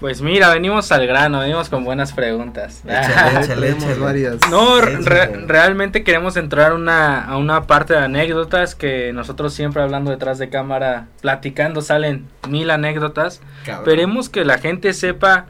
Pues 0.00 0.20
mira, 0.20 0.50
venimos 0.52 0.92
al 0.92 1.06
grano, 1.06 1.40
venimos 1.40 1.70
con 1.70 1.84
buenas 1.84 2.12
preguntas. 2.12 2.82
Échale, 2.84 3.40
échale, 3.44 3.70
échale. 3.70 3.94
varias. 3.98 4.36
No, 4.50 4.80
re- 4.80 5.46
realmente 5.46 6.04
queremos 6.04 6.36
entrar 6.36 6.74
una, 6.74 7.24
a 7.24 7.38
una 7.38 7.66
parte 7.66 7.94
de 7.94 8.00
anécdotas 8.00 8.74
que 8.74 9.12
nosotros 9.14 9.54
siempre 9.54 9.82
hablando 9.82 10.10
detrás 10.10 10.38
de 10.38 10.50
cámara, 10.50 11.06
platicando, 11.22 11.80
salen 11.80 12.26
mil 12.48 12.70
anécdotas. 12.70 13.40
Cabrón. 13.64 13.84
Queremos 13.86 14.28
que 14.28 14.44
la 14.44 14.58
gente 14.58 14.92
sepa 14.92 15.46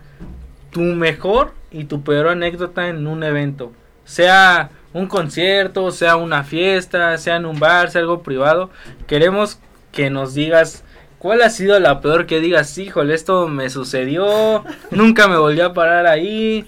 tu 0.70 0.80
mejor 0.82 1.52
y 1.72 1.84
tu 1.84 2.02
peor 2.04 2.28
anécdota 2.28 2.86
en 2.88 3.06
un 3.08 3.24
evento. 3.24 3.72
Sea 4.04 4.70
un 4.92 5.08
concierto, 5.08 5.90
sea 5.90 6.14
una 6.14 6.44
fiesta, 6.44 7.18
sea 7.18 7.34
en 7.36 7.46
un 7.46 7.58
bar, 7.58 7.90
sea 7.90 8.00
algo 8.00 8.22
privado. 8.22 8.70
Queremos 9.08 9.58
que 9.90 10.08
nos 10.08 10.34
digas 10.34 10.84
cuál 11.26 11.42
ha 11.42 11.50
sido 11.50 11.80
la 11.80 12.00
peor 12.00 12.26
que 12.26 12.38
digas, 12.38 12.78
híjole, 12.78 13.12
esto 13.12 13.48
me 13.48 13.68
sucedió, 13.68 14.62
nunca 14.92 15.26
me 15.26 15.36
volví 15.36 15.60
a 15.60 15.74
parar 15.74 16.06
ahí. 16.06 16.64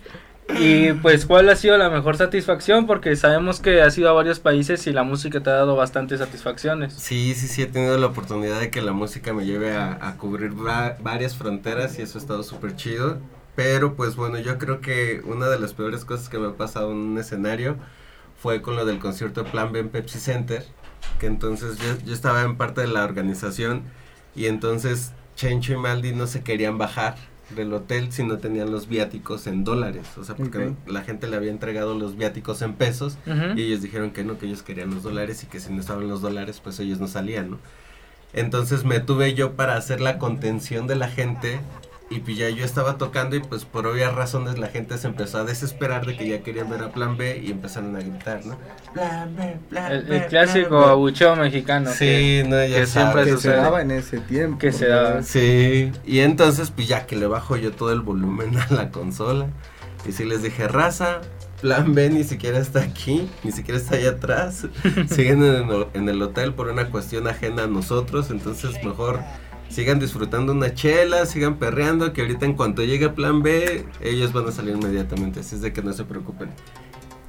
Y 0.59 0.95
pues 0.95 1.27
cuál 1.27 1.49
ha 1.49 1.55
sido 1.55 1.79
la 1.79 1.91
mejor 1.91 2.17
satisfacción, 2.17 2.89
porque 2.89 3.15
sabemos 3.15 3.61
que 3.61 3.81
has 3.83 3.97
ido 3.97 4.09
a 4.11 4.15
varios 4.15 4.41
países 4.41 4.85
y 4.89 4.93
la 4.93 5.05
música 5.05 5.41
te 5.41 5.49
ha 5.49 5.53
dado 5.53 5.77
bastantes 5.77 6.19
satisfacciones. 6.19 6.93
Sí, 6.95 7.35
sí, 7.37 7.47
sí, 7.47 7.63
he 7.63 7.67
tenido 7.67 7.97
la 7.99 8.07
oportunidad 8.07 8.59
de 8.59 8.71
que 8.71 8.83
la 8.83 8.91
música 8.91 9.33
me 9.33 9.47
lleve 9.47 9.77
a, 9.77 10.17
cubrir 10.19 10.51
va- 10.59 10.97
varias 11.01 11.37
fronteras 11.37 11.97
y 12.01 12.03
eso 12.03 12.19
ha 12.19 12.21
estado 12.21 12.43
súper 12.43 12.75
chido. 12.75 13.19
Pero 13.55 13.95
pues 13.95 14.17
bueno, 14.17 14.39
yo 14.41 14.59
creo 14.59 14.81
que 14.81 15.23
una 15.25 15.49
de 15.49 15.61
las 15.61 15.73
peores 15.73 16.05
cosas 16.05 16.29
que 16.29 16.39
me 16.39 16.49
ha 16.49 16.55
pasado 16.55 16.91
en 16.91 16.99
un 16.99 17.19
escenario 17.19 17.77
fue 18.43 18.61
con 18.61 18.75
lo 18.75 18.85
del 18.85 18.99
concierto 18.99 19.45
Plan 19.45 19.71
B 19.71 19.79
en 19.79 19.89
Pepsi 19.89 20.19
Center. 20.19 20.65
Que 21.21 21.27
entonces 21.27 21.79
yo 22.05 22.13
estaba 22.13 22.43
en 22.43 22.57
parte 22.57 22.81
de 22.81 22.89
la 22.89 23.05
organización 23.05 23.83
y 24.39 24.47
entonces 24.47 25.13
Chencho 25.35 25.73
y 25.73 25.77
Maldi 25.77 26.13
no 26.13 26.27
se 26.27 26.43
querían 26.43 26.79
bajar 26.79 27.17
del 27.55 27.73
hotel 27.73 28.13
si 28.13 28.25
no 28.25 28.39
tenían 28.39 28.71
los 28.71 28.89
viáticos 28.89 29.47
en 29.47 29.65
dólares. 29.65 30.07
O 30.17 30.25
sea, 30.25 30.37
porque 30.37 30.75
la 30.87 31.03
gente 31.03 31.27
le 31.27 31.37
había 31.37 31.51
entregado 31.51 31.95
los 31.99 32.17
viáticos 32.17 32.63
en 32.63 32.75
pesos 32.75 33.19
y 33.57 33.63
ellos 33.63 33.83
dijeron 33.83 34.11
que 34.11 34.23
no, 34.23 34.39
que 34.39 34.47
ellos 34.47 34.63
querían 34.63 34.91
los 34.95 35.03
dólares 35.03 35.43
y 35.43 35.47
que 35.47 35.59
si 35.59 35.73
no 35.73 35.81
estaban 35.81 36.09
los 36.09 36.21
dólares, 36.21 36.61
pues 36.63 36.79
ellos 36.79 37.01
no 37.01 37.09
salían, 37.09 37.51
¿no? 37.53 37.59
Entonces 38.33 38.85
me 38.85 39.01
tuve 39.01 39.35
yo 39.35 39.55
para 39.55 39.77
hacer 39.77 40.01
la 40.01 40.19
contención 40.19 40.87
de 40.87 40.97
la 40.97 41.09
gente 41.09 41.59
y 42.11 42.21
pues 42.21 42.39
ya 42.39 42.49
yo 42.49 42.65
estaba 42.65 42.97
tocando 42.97 43.37
y 43.37 43.41
pues 43.41 43.65
por 43.67 43.87
obvias 43.87 44.15
razones 44.15 44.59
la 44.59 44.69
gente 44.69 44.97
se 44.97 45.07
empezó 45.09 45.39
a 45.39 45.45
desesperar 45.45 46.07
de 46.07 46.17
que 46.17 46.27
ya 46.27 46.43
querían 46.43 46.71
ver 46.71 46.83
a 46.83 46.89
Plan 46.91 47.17
B 47.19 47.43
y 47.45 47.51
empezaron 47.51 47.95
a 47.97 48.01
gritar, 48.01 48.47
¿no? 48.47 48.57
Plan 48.95 49.37
B, 49.37 49.57
Plan 49.69 49.93
El, 49.93 50.03
B, 50.05 50.17
el 50.17 50.27
clásico 50.27 50.79
abucheo 50.87 51.37
mexicano. 51.37 51.91
que- 51.91 52.43
Sí, 52.43 52.49
no, 52.49 52.65
ya 52.65 52.77
que 52.81 52.87
siempre 52.87 53.25
sabes. 53.25 53.35
que 53.35 53.41
se 53.43 53.51
daba 53.51 53.83
en 53.83 53.91
ese 53.91 54.21
tiempo. 54.21 54.59
Que 54.59 54.73
se 54.73 54.89
daba. 54.89 55.23
Sí, 55.23 55.93
y 56.07 56.21
entonces 56.21 56.71
pues 56.71 56.89
ya 56.89 57.07
que 57.07 57.15
le 57.17 57.27
bajo 57.27 57.57
yo 57.57 57.73
todo 57.73 57.93
el 57.93 58.01
volumen 58.01 58.57
a 58.71 58.73
la 58.73 58.91
consola 58.91 59.47
y 60.09 60.13
sí 60.13 60.25
les 60.25 60.43
dije, 60.43 60.67
raza, 60.67 61.21
plan 61.61 61.93
B 61.93 62.09
ni 62.09 62.25
siquiera 62.25 62.59
está 62.59 62.81
aquí, 62.81 63.29
ni 63.45 63.53
siquiera 63.53 63.79
está 63.79 63.97
allá 63.97 64.11
atrás, 64.13 64.67
siguen 65.11 65.43
en 65.45 65.69
el, 65.69 65.87
en 65.93 66.09
el 66.09 66.23
hotel 66.23 66.55
por 66.55 66.69
una 66.69 66.87
cuestión 66.89 67.27
ajena 67.29 67.65
a 67.65 67.67
nosotros, 67.67 68.31
entonces 68.31 68.83
mejor 68.83 69.21
sigan 69.69 69.99
disfrutando 70.01 70.53
una 70.53 70.75
chela, 70.75 71.27
sigan 71.27 71.57
perreando, 71.57 72.13
que 72.13 72.23
ahorita 72.23 72.47
en 72.47 72.55
cuanto 72.55 72.83
llegue 72.85 73.09
plan 73.11 73.43
B, 73.43 73.85
ellos 74.01 74.33
van 74.33 74.49
a 74.49 74.53
salir 74.53 74.75
inmediatamente, 74.75 75.41
así 75.41 75.55
es 75.57 75.61
de 75.63 75.73
que 75.73 75.83
no 75.83 75.93
se 75.93 76.05
preocupen. 76.05 76.51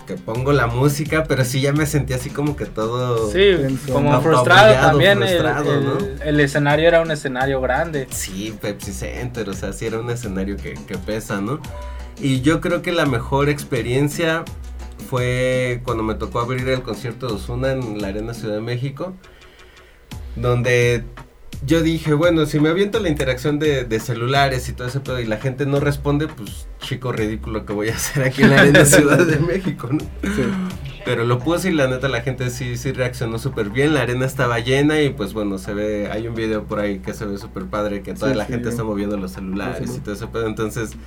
Que 0.07 0.15
pongo 0.15 0.53
la 0.53 0.65
música, 0.65 1.25
pero 1.27 1.45
sí 1.45 1.61
ya 1.61 1.71
me 1.71 1.85
sentí 1.85 2.13
así 2.13 2.31
como 2.31 2.55
que 2.55 2.65
todo... 2.65 3.29
Sí, 3.31 3.51
como 3.91 4.19
frustrado 4.21 4.73
también. 4.73 5.21
el- 5.21 5.29
frustrado, 5.29 5.73
el, 5.75 5.83
¿no? 5.85 5.97
el 6.23 6.39
escenario 6.39 6.87
era 6.87 7.01
un 7.01 7.11
escenario 7.11 7.61
grande. 7.61 8.07
Sí, 8.09 8.55
Pepsi 8.59 8.91
Center, 8.91 9.47
o 9.49 9.53
sea, 9.53 9.71
sí 9.71 9.85
era 9.85 9.99
un 9.99 10.09
escenario 10.09 10.57
que, 10.57 10.73
que 10.87 10.97
pesa, 10.97 11.41
¿no? 11.41 11.59
Y 12.19 12.41
yo 12.41 12.59
creo 12.59 12.81
que 12.81 12.91
la 12.91 13.05
mejor 13.05 13.49
experiencia 13.49 14.43
fue 15.09 15.81
cuando 15.83 16.01
me 16.03 16.15
tocó 16.15 16.39
abrir 16.39 16.67
el 16.69 16.81
concierto 16.81 17.27
de 17.27 17.33
Osuna 17.35 17.71
en 17.73 18.01
la 18.01 18.07
Arena 18.07 18.33
Ciudad 18.33 18.55
de 18.55 18.61
México, 18.61 19.13
donde 20.35 21.03
yo 21.61 21.81
dije, 21.83 22.13
bueno, 22.13 22.45
si 22.45 22.59
me 22.59 22.69
aviento 22.69 22.99
la 22.99 23.09
interacción 23.09 23.59
de, 23.59 23.83
de 23.83 23.99
celulares 23.99 24.69
y 24.69 24.73
todo 24.73 24.87
ese 24.87 25.01
pedo 25.01 25.19
y 25.19 25.25
la 25.25 25.37
gente 25.39 25.65
no 25.65 25.79
responde, 25.79 26.27
pues 26.27 26.69
chico 26.79 27.11
ridículo 27.11 27.65
que 27.65 27.73
voy 27.73 27.89
a 27.89 27.95
hacer 27.95 28.23
aquí 28.23 28.43
en 28.43 28.51
la 28.51 28.59
Arena 28.59 28.85
Ciudad 28.85 29.25
de 29.25 29.39
México, 29.39 29.89
¿no? 29.91 29.99
Sí. 30.23 30.57
Pero 31.03 31.23
lo 31.25 31.39
puse 31.39 31.69
y 31.69 31.73
la 31.73 31.87
neta 31.87 32.07
la 32.09 32.21
gente 32.21 32.49
sí, 32.49 32.77
sí 32.77 32.91
reaccionó 32.91 33.39
súper 33.39 33.69
bien. 33.71 33.93
La 33.93 34.01
arena 34.01 34.25
estaba 34.25 34.59
llena 34.59 35.01
y 35.01 35.09
pues 35.11 35.33
bueno, 35.33 35.57
se 35.57 35.73
ve, 35.73 36.09
hay 36.11 36.27
un 36.27 36.35
video 36.35 36.65
por 36.67 36.79
ahí 36.79 36.99
que 37.01 37.13
se 37.13 37.25
ve 37.25 37.37
súper 37.37 37.67
padre, 37.67 38.03
que 38.03 38.13
toda 38.13 38.33
Sí, 38.33 38.35
la 38.35 38.45
sí, 38.45 38.53
gente 38.53 38.69
está 38.69 38.83
moviendo 38.83 39.17
los 39.17 39.31
celulares 39.31 39.95
y 39.95 40.01
todo 40.01 40.13
ese 40.13 40.27
pedo. 40.27 40.45
Entonces 40.47 40.97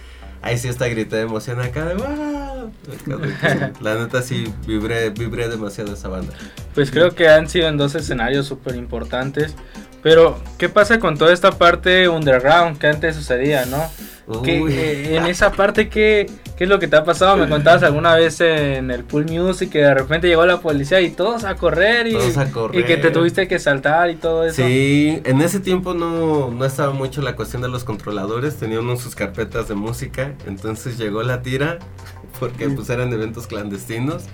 ahí 0.43 0.59
sí 0.59 0.69
está 0.69 0.89
grité 0.89 1.17
de 1.17 1.23
emoción 1.23 1.61
acá 1.61 1.85
de 1.87 1.95
wow. 1.95 2.73
Que, 3.07 3.73
La 3.81 3.95
neta 3.95 4.23
sí 4.23 4.53
vibré, 4.67 5.11
vibré 5.11 5.49
demasiado 5.49 5.95
esa 5.95 6.09
banda. 6.09 6.33
Pues 6.75 6.91
creo 6.91 7.15
que 7.15 7.29
han 7.29 7.49
sido 7.49 7.69
en 7.69 7.77
dos 7.77 7.95
escenarios 7.95 8.47
súper 8.47 8.77
importantes. 8.77 9.55
Pero, 10.03 10.43
¿qué 10.59 10.69
pasa 10.69 10.99
con 10.99 11.17
toda 11.17 11.33
esta 11.33 11.53
parte 11.53 12.09
underground 12.09 12.79
que 12.79 12.89
antes 12.89 13.15
sucedía, 13.15 13.67
no? 13.67 13.89
¿Qué- 14.43 14.61
Uy. 14.61 14.73
eh, 14.75 15.17
en 15.17 15.27
esa 15.27 15.53
parte, 15.53 15.89
¿qué, 15.89 16.29
¿qué 16.57 16.65
es 16.65 16.71
lo 16.71 16.79
que 16.79 16.89
te 16.89 16.97
ha 16.97 17.05
pasado? 17.05 17.37
Me 17.37 17.49
contabas 17.49 17.83
alguna 17.83 18.15
vez 18.15 18.41
en 18.41 18.91
el 18.91 19.05
Pool 19.05 19.27
Music 19.27 19.71
que 19.71 19.79
de 19.79 19.95
repente 19.95 20.29
llegó 20.29 20.45
la 20.47 20.61
policía 20.61 21.01
y 21.01 21.11
todos 21.11 21.45
a 21.45 21.57
correr 21.57 22.07
y, 22.07 22.13
Todos 22.13 22.37
a 22.37 22.49
y 22.73 22.85
que 22.85 22.97
te 22.97 23.11
tuviste 23.11 23.49
que 23.49 23.59
saltar 23.59 24.11
y 24.11 24.17
todo 24.17 24.45
eso. 24.45 24.63
Sí, 24.63 25.21
en 25.25 25.41
ese 25.41 25.61
tiempo 25.61 25.95
no, 25.95 26.51
no 26.51 26.65
estaba 26.65 26.93
mucho 26.93 27.23
la 27.23 27.37
cuestión 27.37 27.63
de 27.63 27.69
los 27.69 27.85
controladores, 27.85 28.57
tenían 28.57 28.97
sus 28.97 29.15
carpetas 29.15 29.69
de 29.69 29.75
música, 29.75 30.35
entonces 30.47 30.99
llegó 30.99 31.23
la 31.23 31.43
tira, 31.43 31.79
porque 32.39 32.69
pues 32.69 32.91
eran 32.91 33.13
eventos 33.13 33.47
clandestinos, 33.47 34.25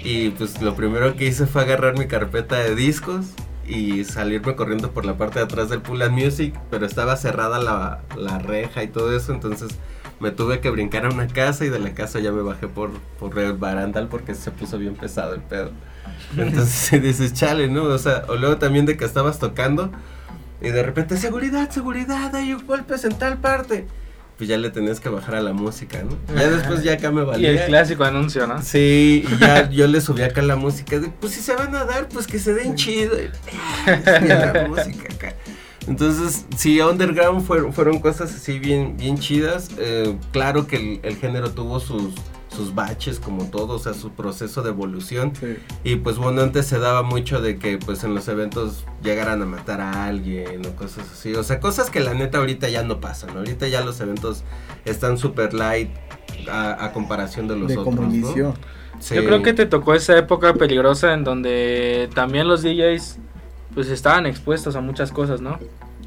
y 0.00 0.30
pues 0.30 0.60
lo 0.60 0.74
primero 0.74 1.16
que 1.16 1.26
hice 1.26 1.46
fue 1.46 1.62
agarrar 1.62 1.98
mi 1.98 2.06
carpeta 2.06 2.56
de 2.56 2.74
discos 2.74 3.26
y 3.66 4.04
salirme 4.04 4.54
corriendo 4.54 4.92
por 4.92 5.04
la 5.04 5.16
parte 5.16 5.38
de 5.38 5.46
atrás 5.46 5.68
del 5.68 5.80
Pool 5.80 6.02
and 6.02 6.12
Music, 6.12 6.54
pero 6.70 6.86
estaba 6.86 7.16
cerrada 7.16 7.58
la, 7.58 8.00
la 8.16 8.38
reja 8.38 8.82
y 8.82 8.88
todo 8.88 9.16
eso, 9.16 9.32
entonces 9.32 9.70
me 10.20 10.30
tuve 10.30 10.60
que 10.60 10.70
brincar 10.70 11.06
a 11.06 11.10
una 11.10 11.26
casa 11.28 11.64
y 11.64 11.68
de 11.68 11.78
la 11.78 11.94
casa 11.94 12.20
ya 12.20 12.32
me 12.32 12.42
bajé 12.42 12.68
por, 12.68 12.90
por 13.18 13.38
el 13.38 13.52
barandal 13.52 14.08
porque 14.08 14.34
se 14.34 14.50
puso 14.50 14.78
bien 14.78 14.94
pesado 14.94 15.34
el 15.34 15.42
pedo. 15.42 15.70
Entonces 16.36 17.02
dices, 17.02 17.32
chale, 17.34 17.68
¿no? 17.68 17.84
O 17.84 17.98
sea, 17.98 18.24
o 18.28 18.36
luego 18.36 18.56
también 18.56 18.86
de 18.86 18.96
que 18.96 19.04
estabas 19.04 19.38
tocando 19.38 19.90
y 20.60 20.70
de 20.70 20.82
repente, 20.82 21.16
seguridad, 21.18 21.70
seguridad, 21.70 22.34
hay 22.34 22.52
golpes 22.54 23.04
en 23.04 23.18
tal 23.18 23.36
parte. 23.38 23.86
Pues 24.38 24.50
ya 24.50 24.58
le 24.58 24.68
tenías 24.68 25.00
que 25.00 25.08
bajar 25.08 25.36
a 25.36 25.40
la 25.40 25.54
música, 25.54 26.02
¿no? 26.02 26.16
Ya 26.34 26.50
después 26.50 26.82
ya 26.82 26.94
acá 26.94 27.10
me 27.10 27.22
Y 27.22 27.24
valía. 27.24 27.50
el 27.52 27.66
clásico 27.68 28.04
anuncio, 28.04 28.46
¿no? 28.46 28.60
Sí, 28.60 29.24
y 29.26 29.38
ya 29.38 29.70
yo 29.70 29.86
le 29.86 30.00
subí 30.02 30.22
acá 30.22 30.42
la 30.42 30.56
música. 30.56 30.98
de, 30.98 31.08
pues 31.08 31.32
si 31.32 31.40
se 31.40 31.54
van 31.54 31.74
a 31.74 31.84
dar, 31.84 32.08
pues 32.08 32.26
que 32.26 32.38
se 32.38 32.52
den 32.52 32.74
chido. 32.74 33.16
Y 33.18 33.30
la 34.26 34.66
música 34.68 35.14
acá. 35.14 35.34
Entonces, 35.86 36.46
sí, 36.56 36.80
Underground 36.80 37.44
fueron, 37.46 37.72
fueron 37.72 38.00
cosas 38.00 38.34
así 38.34 38.58
bien, 38.58 38.96
bien 38.96 39.18
chidas. 39.18 39.70
Eh, 39.78 40.16
claro 40.32 40.66
que 40.66 40.76
el, 40.76 41.00
el 41.02 41.16
género 41.16 41.50
tuvo 41.52 41.78
sus, 41.80 42.12
sus 42.54 42.74
baches 42.74 43.20
como 43.20 43.44
todo, 43.44 43.74
o 43.74 43.78
sea, 43.78 43.94
su 43.94 44.10
proceso 44.10 44.62
de 44.62 44.70
evolución. 44.70 45.32
Y 45.84 45.96
pues 45.96 46.16
bueno, 46.16 46.42
antes 46.42 46.66
se 46.66 46.78
daba 46.78 47.02
mucho 47.02 47.40
de 47.40 47.58
que 47.58 47.78
pues 47.78 48.02
en 48.02 48.14
los 48.14 48.26
eventos 48.28 48.84
llegaran 49.02 49.42
a 49.42 49.46
matar 49.46 49.80
a 49.80 50.06
alguien 50.06 50.66
o 50.66 50.70
cosas 50.74 51.08
así. 51.12 51.34
O 51.34 51.42
sea, 51.44 51.60
cosas 51.60 51.90
que 51.90 52.00
la 52.00 52.14
neta 52.14 52.38
ahorita 52.38 52.68
ya 52.68 52.82
no 52.82 53.00
pasan. 53.00 53.36
Ahorita 53.36 53.68
ya 53.68 53.82
los 53.82 54.00
eventos 54.00 54.42
están 54.84 55.18
super 55.18 55.54
light 55.54 55.90
a, 56.50 56.84
a 56.84 56.92
comparación 56.92 57.46
de 57.46 57.56
los 57.56 57.68
De 57.68 57.76
otros. 57.76 57.94
como 57.94 58.08
¿no? 58.08 58.14
inició. 58.14 58.54
Sí. 58.98 59.14
Yo 59.14 59.24
creo 59.26 59.42
que 59.42 59.52
te 59.52 59.66
tocó 59.66 59.94
esa 59.94 60.16
época 60.16 60.54
peligrosa 60.54 61.12
en 61.12 61.22
donde 61.22 62.08
también 62.14 62.48
los 62.48 62.62
DJs 62.62 63.18
pues 63.76 63.90
estaban 63.90 64.24
expuestos 64.24 64.74
a 64.74 64.80
muchas 64.80 65.12
cosas, 65.12 65.42
¿no? 65.42 65.58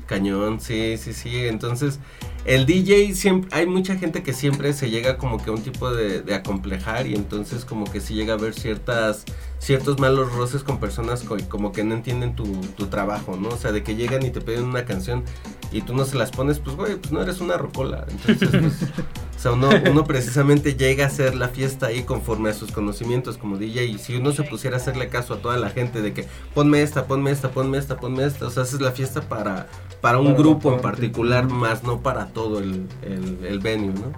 Cañón, 0.08 0.60
sí, 0.60 0.98
sí, 0.98 1.14
sí. 1.14 1.46
Entonces, 1.46 2.00
el 2.44 2.66
DJ 2.66 3.14
siempre, 3.14 3.48
hay 3.56 3.68
mucha 3.68 3.96
gente 3.96 4.24
que 4.24 4.34
siempre 4.34 4.74
se 4.74 4.90
llega 4.90 5.20
como 5.20 5.38
que 5.38 5.52
a 5.52 5.54
un 5.54 5.62
tipo 5.62 5.92
de, 5.92 6.24
de 6.24 6.34
acomplejar 6.34 7.06
y 7.06 7.14
entonces 7.14 7.66
como 7.66 7.86
que 7.86 8.02
sí 8.02 8.16
llega 8.16 8.34
a 8.34 8.38
ver 8.38 8.56
ciertas, 8.56 9.24
ciertos 9.60 10.00
malos 10.00 10.32
roces 10.34 10.64
con 10.64 10.80
personas 10.80 11.24
co- 11.24 11.38
como 11.50 11.72
que 11.72 11.84
no 11.84 11.94
entienden 11.96 12.36
tu, 12.36 12.46
tu 12.78 12.88
trabajo, 12.88 13.38
¿no? 13.38 13.50
O 13.50 13.58
sea, 13.58 13.72
de 13.72 13.84
que 13.84 13.96
llegan 13.96 14.26
y 14.26 14.32
te 14.32 14.42
piden 14.42 14.64
una 14.66 14.86
canción 14.86 15.24
y 15.72 15.82
tú 15.82 15.94
no 15.94 16.06
se 16.06 16.18
las 16.18 16.32
pones, 16.32 16.60
pues 16.60 16.76
güey, 16.76 16.96
pues 16.96 17.12
no 17.12 17.22
eres 17.22 17.42
una 17.42 17.58
rocola. 17.58 18.06
Entonces, 18.10 18.50
pues, 18.50 18.74
o 19.38 19.40
sea, 19.40 19.52
uno, 19.52 19.70
uno 19.90 20.04
precisamente 20.06 20.76
llega 20.76 21.04
a 21.04 21.08
hacer 21.08 21.36
la 21.36 21.50
fiesta 21.50 21.88
ahí 21.88 22.04
conforme 22.04 22.50
a 22.50 22.54
sus 22.54 22.72
conocimientos 22.72 23.38
como 23.38 23.58
DJ 23.58 23.86
y 23.86 23.98
si 24.00 24.16
uno 24.16 24.32
se 24.32 24.44
pusiera 24.44 24.78
a 24.78 24.80
hacerle 24.80 25.10
caso 25.10 25.34
a 25.36 25.38
toda 25.42 25.58
la 25.58 25.70
gente 25.70 26.02
de 26.02 26.14
que 26.14 26.26
ponme 26.54 26.82
esta, 26.82 27.06
ponme 27.06 27.32
esta, 27.32 27.52
ponme 27.52 27.78
esta, 27.78 27.98
ponme 27.98 28.26
esta, 28.26 28.48
o 28.48 28.50
sea, 28.50 28.64
haces 28.64 28.82
la 28.82 28.92
fiesta 28.92 29.22
para, 29.22 29.68
para 30.02 30.20
un 30.20 30.26
Para 30.28 30.38
grupo 30.38 30.74
en 30.74 30.82
particular, 30.82 31.48
más 31.50 31.84
no 31.84 32.02
para 32.02 32.28
todo 32.28 32.60
el, 32.60 32.88
el, 33.02 33.46
el 33.46 33.60
venue, 33.60 33.94
¿no? 33.94 34.14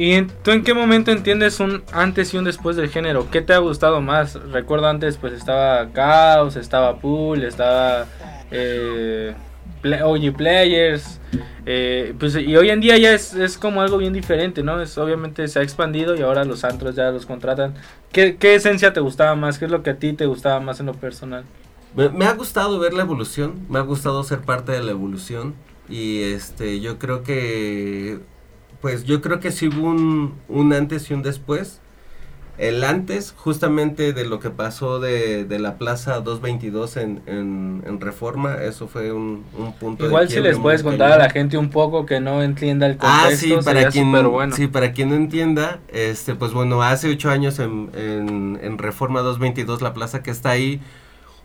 ¿Y 0.00 0.22
tú 0.22 0.52
en 0.52 0.62
qué 0.62 0.74
momento 0.74 1.10
entiendes 1.10 1.58
un 1.58 1.82
antes 1.92 2.32
y 2.32 2.36
un 2.38 2.44
después 2.44 2.76
del 2.76 2.88
género? 2.88 3.28
¿Qué 3.32 3.42
te 3.42 3.52
ha 3.52 3.58
gustado 3.58 4.00
más? 4.00 4.34
Recuerdo 4.52 4.86
antes 4.86 5.16
pues 5.16 5.32
estaba 5.32 5.92
Chaos, 5.92 6.54
estaba 6.54 7.00
Pool, 7.00 7.42
estaba 7.42 8.06
eh, 8.52 9.34
OG 9.82 10.36
Players. 10.36 11.20
eh, 11.66 12.14
pues, 12.16 12.36
y 12.36 12.56
hoy 12.56 12.70
en 12.70 12.80
día 12.80 12.96
ya 12.96 13.12
es, 13.12 13.34
es 13.34 13.58
como 13.58 13.82
algo 13.82 13.98
bien 13.98 14.12
diferente, 14.12 14.62
¿no? 14.62 14.80
Es, 14.80 14.96
obviamente 14.98 15.48
se 15.48 15.58
ha 15.58 15.62
expandido 15.62 16.14
y 16.14 16.22
ahora 16.22 16.44
los 16.44 16.62
antros 16.62 16.94
ya 16.94 17.10
los 17.10 17.26
contratan. 17.26 17.74
¿Qué, 18.12 18.36
¿Qué 18.36 18.54
esencia 18.54 18.92
te 18.92 19.00
gustaba 19.00 19.34
más? 19.34 19.58
¿Qué 19.58 19.64
es 19.64 19.70
lo 19.72 19.82
que 19.82 19.90
a 19.90 19.96
ti 19.98 20.12
te 20.12 20.26
gustaba 20.26 20.60
más 20.60 20.78
en 20.78 20.86
lo 20.86 20.94
personal? 20.94 21.42
Me, 21.96 22.08
me 22.10 22.26
ha 22.26 22.34
gustado 22.34 22.78
ver 22.78 22.94
la 22.94 23.02
evolución, 23.02 23.66
me 23.68 23.80
ha 23.80 23.82
gustado 23.82 24.22
ser 24.22 24.42
parte 24.42 24.70
de 24.70 24.80
la 24.80 24.92
evolución 24.92 25.56
y 25.88 26.22
este 26.22 26.78
yo 26.78 27.00
creo 27.00 27.24
que 27.24 28.20
pues 28.80 29.04
yo 29.04 29.20
creo 29.20 29.40
que 29.40 29.50
sí 29.52 29.68
hubo 29.68 29.88
un, 29.88 30.34
un 30.48 30.72
antes 30.72 31.10
y 31.10 31.14
un 31.14 31.22
después. 31.22 31.80
El 32.58 32.82
antes 32.82 33.32
justamente 33.36 34.12
de 34.12 34.24
lo 34.24 34.40
que 34.40 34.50
pasó 34.50 34.98
de, 34.98 35.44
de 35.44 35.58
la 35.60 35.78
Plaza 35.78 36.18
222 36.20 36.96
en, 36.96 37.22
en, 37.26 37.84
en 37.86 38.00
Reforma, 38.00 38.56
eso 38.64 38.88
fue 38.88 39.12
un, 39.12 39.44
un 39.56 39.72
punto 39.74 40.02
de 40.02 40.08
Igual 40.08 40.26
si 40.26 40.32
quiebre 40.34 40.50
les 40.50 40.58
puedes 40.58 40.82
contar 40.82 41.12
a 41.12 41.18
la 41.18 41.30
gente 41.30 41.56
un 41.56 41.70
poco 41.70 42.04
que 42.04 42.18
no 42.18 42.42
entienda 42.42 42.86
el 42.86 42.96
contexto, 42.96 43.28
Ah, 43.28 43.30
sí, 43.36 43.64
para 43.64 43.88
quien, 43.90 44.10
bueno. 44.10 44.56
sí, 44.56 44.66
para 44.66 44.92
quien 44.92 45.10
no 45.10 45.14
entienda, 45.14 45.78
este, 45.86 46.34
pues 46.34 46.52
bueno, 46.52 46.82
hace 46.82 47.08
ocho 47.12 47.30
años 47.30 47.60
en, 47.60 47.90
en, 47.94 48.58
en 48.60 48.78
Reforma 48.78 49.20
222, 49.20 49.80
la 49.80 49.94
plaza 49.94 50.24
que 50.24 50.32
está 50.32 50.50
ahí, 50.50 50.80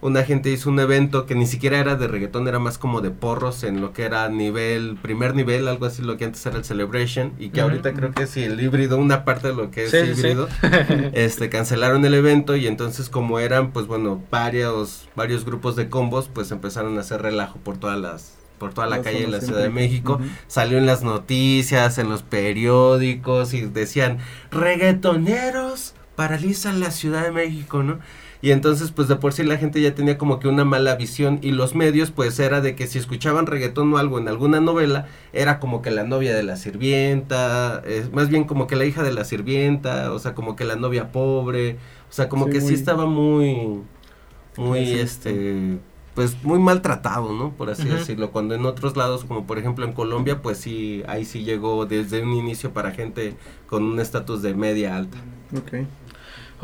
una 0.04 0.24
gente 0.24 0.50
hizo 0.52 0.70
un 0.70 0.80
evento 0.80 1.26
que 1.26 1.34
ni 1.34 1.48
siquiera 1.48 1.80
era 1.80 1.96
de 1.96 2.08
reggaetón, 2.08 2.48
era 2.48 2.60
más 2.60 2.78
como 2.78 3.00
de 3.00 3.10
porros 3.10 3.64
en 3.64 3.80
lo 3.80 3.94
que 3.94 4.04
era 4.04 4.28
nivel, 4.28 4.98
primer 5.02 5.34
nivel, 5.34 5.68
algo 5.68 5.86
así, 5.86 6.02
lo 6.02 6.18
que 6.18 6.26
antes 6.26 6.46
era 6.46 6.58
el 6.58 6.66
Celebration, 6.66 7.32
y 7.40 7.50
que 7.50 7.62
ahorita 7.62 7.94
creo 7.94 8.12
que 8.12 8.28
sí, 8.28 8.44
el 8.44 8.60
híbrido, 8.60 8.98
una 8.98 9.24
parte 9.24 9.48
de 9.48 9.54
lo 9.54 9.72
que 9.72 9.86
es 9.86 9.92
Sí, 9.92 9.98
sí, 10.00 10.14
sí. 10.16 10.20
híbrido, 10.20 10.50
este, 11.14 11.50
cancelaron 11.50 12.04
el 12.04 12.14
evento 12.16 12.58
y 12.58 12.68
entonces 12.68 13.08
como 13.08 13.40
eran, 13.40 13.72
pues 13.72 13.88
bueno, 13.88 14.22
varios, 14.30 15.08
varios 15.16 15.46
grupos 15.46 15.78
de 15.78 15.88
combos, 15.88 16.30
pues 16.32 16.52
empezaron 16.52 16.98
a 16.98 17.02
hacer 17.02 17.22
relajo 17.22 17.58
por 17.60 17.78
todas 17.78 18.00
las 18.00 18.38
por 18.60 18.74
toda 18.74 18.88
la 18.88 19.02
calle 19.02 19.22
de 19.22 19.28
la 19.28 19.42
Ciudad 19.42 19.62
de. 19.62 19.70
México, 19.70 20.22
salió 20.48 20.78
en 20.78 20.86
las 20.86 21.04
noticias, 21.04 21.98
en 21.98 22.08
los 22.08 22.24
periódicos 22.24 23.54
y 23.54 23.62
decían, 23.62 24.20
reggaetoneros 24.52 25.96
paralizan 26.16 26.80
la 26.80 26.92
Ciudad 26.92 27.24
de 27.24 27.32
México, 27.32 27.84
¿no? 27.84 28.00
Y 28.44 28.52
entonces, 28.52 28.92
pues 28.92 29.08
de 29.08 29.16
por 29.16 29.32
sí 29.32 29.42
la 29.44 29.58
gente 29.58 29.82
ya 29.82 29.96
tenía 29.96 30.18
como 30.18 30.38
que 30.38 30.50
una 30.50 30.66
mala 30.66 30.96
visión 30.98 31.40
y 31.42 31.52
los 31.52 31.76
medios, 31.76 32.12
pues 32.12 32.38
era 32.40 32.60
de 32.60 32.76
que 32.76 32.88
si 32.88 33.00
escuchaban 33.00 33.46
reggaetón 33.48 33.94
o 33.94 33.98
algo 33.98 34.20
en 34.20 34.28
alguna 34.28 34.60
novela, 34.60 35.08
era 35.32 35.62
como 35.62 35.82
que 35.82 35.92
la 35.92 36.04
novia 36.04 36.36
de 36.36 36.44
la 36.44 36.58
sirvienta, 36.58 37.82
eh, 37.86 38.06
más 38.12 38.28
bien 38.28 38.44
como 38.44 38.68
que 38.68 38.76
la 38.76 38.84
hija 38.84 39.02
de 39.02 39.14
la 39.14 39.24
sirvienta, 39.24 40.12
o 40.12 40.20
sea, 40.20 40.36
como 40.36 40.58
que 40.58 40.66
la 40.66 40.76
novia 40.76 41.14
pobre, 41.14 41.78
o 42.10 42.12
sea, 42.12 42.28
como 42.28 42.48
Sí, 42.48 42.52
que 42.52 42.60
sí 42.60 42.74
estaba 42.74 43.06
muy, 43.06 43.82
muy, 44.58 44.86
Sí, 44.88 45.00
este, 45.00 45.80
pues 46.14 46.44
muy 46.44 46.60
maltratado, 46.60 47.32
¿no? 47.32 47.54
Por 47.54 47.70
así 47.70 47.88
decirlo. 47.88 48.32
Cuando 48.32 48.56
en 48.56 48.66
otros 48.66 48.98
lados, 48.98 49.24
como 49.24 49.48
por 49.48 49.58
ejemplo 49.58 49.86
en 49.86 49.94
Colombia, 49.94 50.42
pues 50.42 50.58
sí, 50.58 51.02
ahí 51.08 51.24
sí 51.24 51.46
llegó 51.46 51.86
desde 51.86 52.22
un 52.22 52.34
inicio 52.34 52.74
para 52.74 52.92
gente 52.92 53.38
con 53.68 53.84
un 53.86 54.02
estatus 54.02 54.42
de 54.42 54.54
media 54.54 54.98
alta. 54.98 55.26
Ok. 55.58 55.88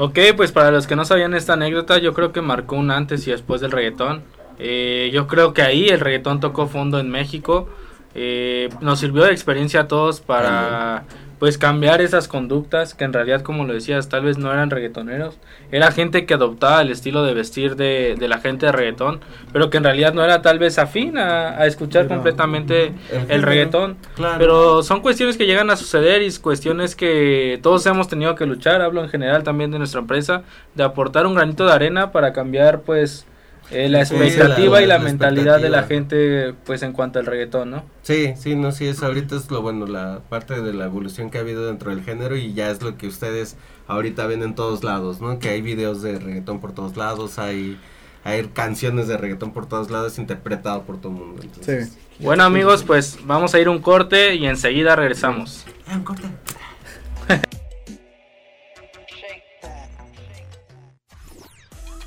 Ok, 0.02 0.18
pues 0.38 0.54
para 0.54 0.72
los 0.72 0.88
que 0.88 0.96
no 0.96 1.04
sabían 1.04 1.34
esta 1.34 1.54
anécdota, 1.54 1.98
yo 1.98 2.14
creo 2.14 2.32
que 2.32 2.40
marcó 2.42 2.78
un 2.78 2.90
antes 2.90 3.28
y 3.28 3.32
después 3.32 3.60
del 3.60 3.72
reggaetón. 3.72 4.24
Eh, 4.58 5.10
yo 5.12 5.28
creo 5.28 5.54
que 5.54 5.62
ahí 5.62 5.90
el 5.90 6.00
reggaetón 6.00 6.40
tocó 6.40 6.68
fondo 6.68 7.02
en 7.02 7.10
México. 7.10 7.68
Eh, 8.16 8.70
nos 8.80 9.02
sirvió 9.02 9.26
de 9.26 9.34
experiencia 9.34 9.82
a 9.82 9.88
todos 9.90 10.22
para 10.22 11.04
pues 11.40 11.58
cambiar 11.58 12.02
esas 12.02 12.28
conductas 12.28 12.94
que 12.94 13.06
en 13.06 13.14
realidad 13.14 13.42
como 13.42 13.64
lo 13.66 13.74
decías 13.74 14.10
tal 14.10 14.24
vez 14.24 14.38
no 14.38 14.52
eran 14.52 14.70
reggaetoneros. 14.70 15.38
Era 15.72 15.92
gente 15.92 16.26
que 16.26 16.34
adoptaba 16.34 16.82
el 16.82 16.92
estilo 16.92 17.24
de 17.24 17.34
vestir 17.34 17.76
de, 17.76 18.16
de 18.20 18.28
la 18.28 18.40
gente 18.40 18.66
de 18.66 18.72
reggaetón 18.72 19.22
pero 19.52 19.70
que 19.70 19.78
en 19.78 19.84
realidad 19.84 20.14
no 20.14 20.24
era 20.24 20.42
tal 20.42 20.60
vez 20.60 20.78
afín 20.78 21.18
a, 21.18 21.50
a 21.52 21.66
escuchar 21.66 22.08
completamente 22.08 22.94
El 23.12 23.32
el 23.32 23.42
reggaetón. 23.44 23.98
Claro. 24.16 24.36
pero 24.38 24.84
son 24.84 25.02
cuestiones 25.02 25.38
que 25.38 25.46
llegan 25.46 25.70
a 25.70 25.76
suceder 25.76 26.22
y 26.22 26.26
es 26.26 26.40
cuestiones 26.40 26.96
que 26.96 27.60
todos 27.62 27.86
hemos 27.86 28.08
tenido 28.08 28.36
que 28.36 28.46
luchar, 28.46 28.82
hablo 28.82 29.02
en 29.04 29.10
general 29.10 29.44
también 29.44 29.72
de 29.72 29.78
nuestra 29.78 30.02
empresa, 30.02 30.44
de 30.76 30.84
aportar 30.84 31.26
un 31.26 31.36
granito 31.36 31.66
de 31.66 31.74
arena 31.74 32.12
para 32.12 32.34
cambiar 32.34 32.82
pues 32.82 33.26
eh, 33.72 33.88
la 33.90 34.06
Sí, 34.06 34.16
expectativa 34.16 34.80
la- 34.80 34.82
y 34.84 34.88
la, 34.88 34.98
la 34.98 35.04
mentalidad 35.04 35.60
de 35.62 35.70
la 35.70 35.84
gente 35.84 36.54
pues 36.66 36.82
en 36.84 36.92
cuanto 36.94 37.20
al 37.20 37.26
reggaetón, 37.26 37.72
¿no? 37.72 37.84
Sí, 38.04 38.34
sí, 38.38 38.56
no, 38.56 38.72
sí, 38.72 38.88
es 38.88 39.04
ahorita 39.04 39.36
es 39.36 39.52
lo 39.52 39.62
bueno, 39.62 39.86
la 39.86 40.22
parte 40.30 40.62
de 40.62 40.74
la 40.74 40.86
evolución 40.86 41.30
que 41.30 41.38
ha 41.38 41.42
habido 41.42 41.68
dentro 41.68 41.90
del 41.92 42.04
género 42.04 42.36
y 42.36 42.54
ya 42.54 42.70
es 42.72 42.82
lo 42.82 42.98
que 42.98 43.08
ustedes 43.08 43.56
ahorita 43.88 44.26
ven 44.28 44.44
en 44.44 44.56
todos 44.56 44.84
lados, 44.84 45.22
¿no? 45.22 45.40
Que 45.40 45.50
hay 45.50 45.62
videos 45.62 46.02
de 46.02 46.18
reggaetón 46.20 46.60
por 46.60 46.74
todos 46.74 46.98
lados, 46.98 47.38
hay, 47.40 47.80
hay 48.24 48.44
canciones 48.54 49.08
de 49.08 49.18
reggaetón 49.18 49.52
por 49.54 49.66
todos 49.68 49.90
lados 49.92 50.18
interpretado 50.20 50.84
por 50.84 51.00
todo 51.00 51.12
el 51.14 51.18
mundo. 51.20 51.42
Entonces, 51.44 51.90
Sí. 51.90 52.26
Bueno 52.26 52.44
amigos, 52.44 52.84
pues 52.84 53.18
vamos 53.24 53.54
a 53.56 53.60
ir 53.60 53.70
un 53.70 53.80
corte 53.80 54.36
y 54.36 54.46
enseguida 54.46 54.94
regresamos. 54.96 55.64
Ah, 55.88 55.96
un 55.96 56.04
corte. 56.04 56.28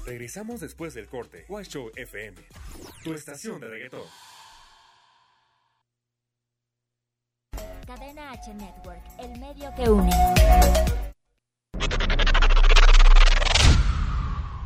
Regresamos 0.04 0.60
después 0.60 0.94
del 0.94 1.06
corte. 1.06 1.44
White 1.48 1.70
Show 1.70 1.90
FM, 1.94 2.36
tu 3.04 3.14
estación 3.14 3.60
de 3.60 3.68
reggaetón. 3.68 4.02
Cadena 7.86 8.32
H 8.32 8.54
Network, 8.54 9.02
el 9.18 9.38
medio 9.38 9.72
que 9.76 9.88
une. 9.88 10.10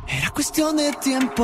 Era 0.07 0.29
cuestión 0.31 0.77
de 0.77 0.91
tiempo. 0.93 1.43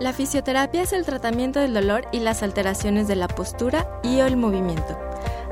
La 0.00 0.12
fisioterapia 0.12 0.82
es 0.82 0.92
el 0.92 1.04
tratamiento 1.04 1.58
del 1.58 1.74
dolor 1.74 2.06
y 2.12 2.20
las 2.20 2.44
alteraciones 2.44 3.08
de 3.08 3.16
la 3.16 3.26
postura 3.26 4.00
y 4.04 4.20
o 4.20 4.26
el 4.26 4.36
movimiento 4.36 4.96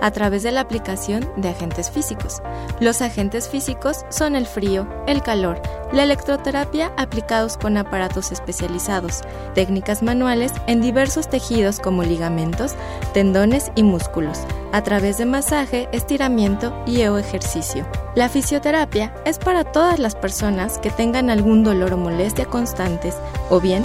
a 0.01 0.11
través 0.11 0.43
de 0.43 0.53
la 0.53 0.61
aplicación 0.61 1.29
de 1.37 1.49
agentes 1.49 1.91
físicos. 1.91 2.43
Los 2.81 3.03
agentes 3.03 3.49
físicos 3.49 4.05
son 4.11 4.37
el 4.37 4.47
frío, 4.47 4.87
el 5.07 5.23
calor, 5.23 5.61
la 5.93 6.03
electroterapia 6.03 6.93
aplicados 6.97 7.57
con 7.57 7.77
aparatos 7.77 8.33
especializados, 8.33 9.23
técnicas 9.55 10.03
manuales 10.03 10.53
en 10.67 10.81
diversos 10.81 11.29
tejidos 11.29 11.81
como 11.81 12.03
ligamentos, 12.03 12.75
tendones 13.15 13.71
y 13.75 13.83
músculos, 13.83 14.41
a 14.73 14.83
través 14.83 15.19
de 15.19 15.27
masaje, 15.27 15.89
estiramiento 15.93 16.77
y 16.87 17.03
o 17.07 17.19
ejercicio. 17.19 17.87
La 18.15 18.29
fisioterapia 18.29 19.15
es 19.25 19.39
para 19.39 19.65
todas 19.65 19.99
las 19.99 20.15
personas 20.15 20.79
que 20.79 20.91
tengan 20.91 21.31
algún 21.31 21.65
dolor 21.65 21.95
o 21.95 21.97
molestia 21.97 22.47
constantes 22.47 23.17
o 23.51 23.61
bien 23.61 23.85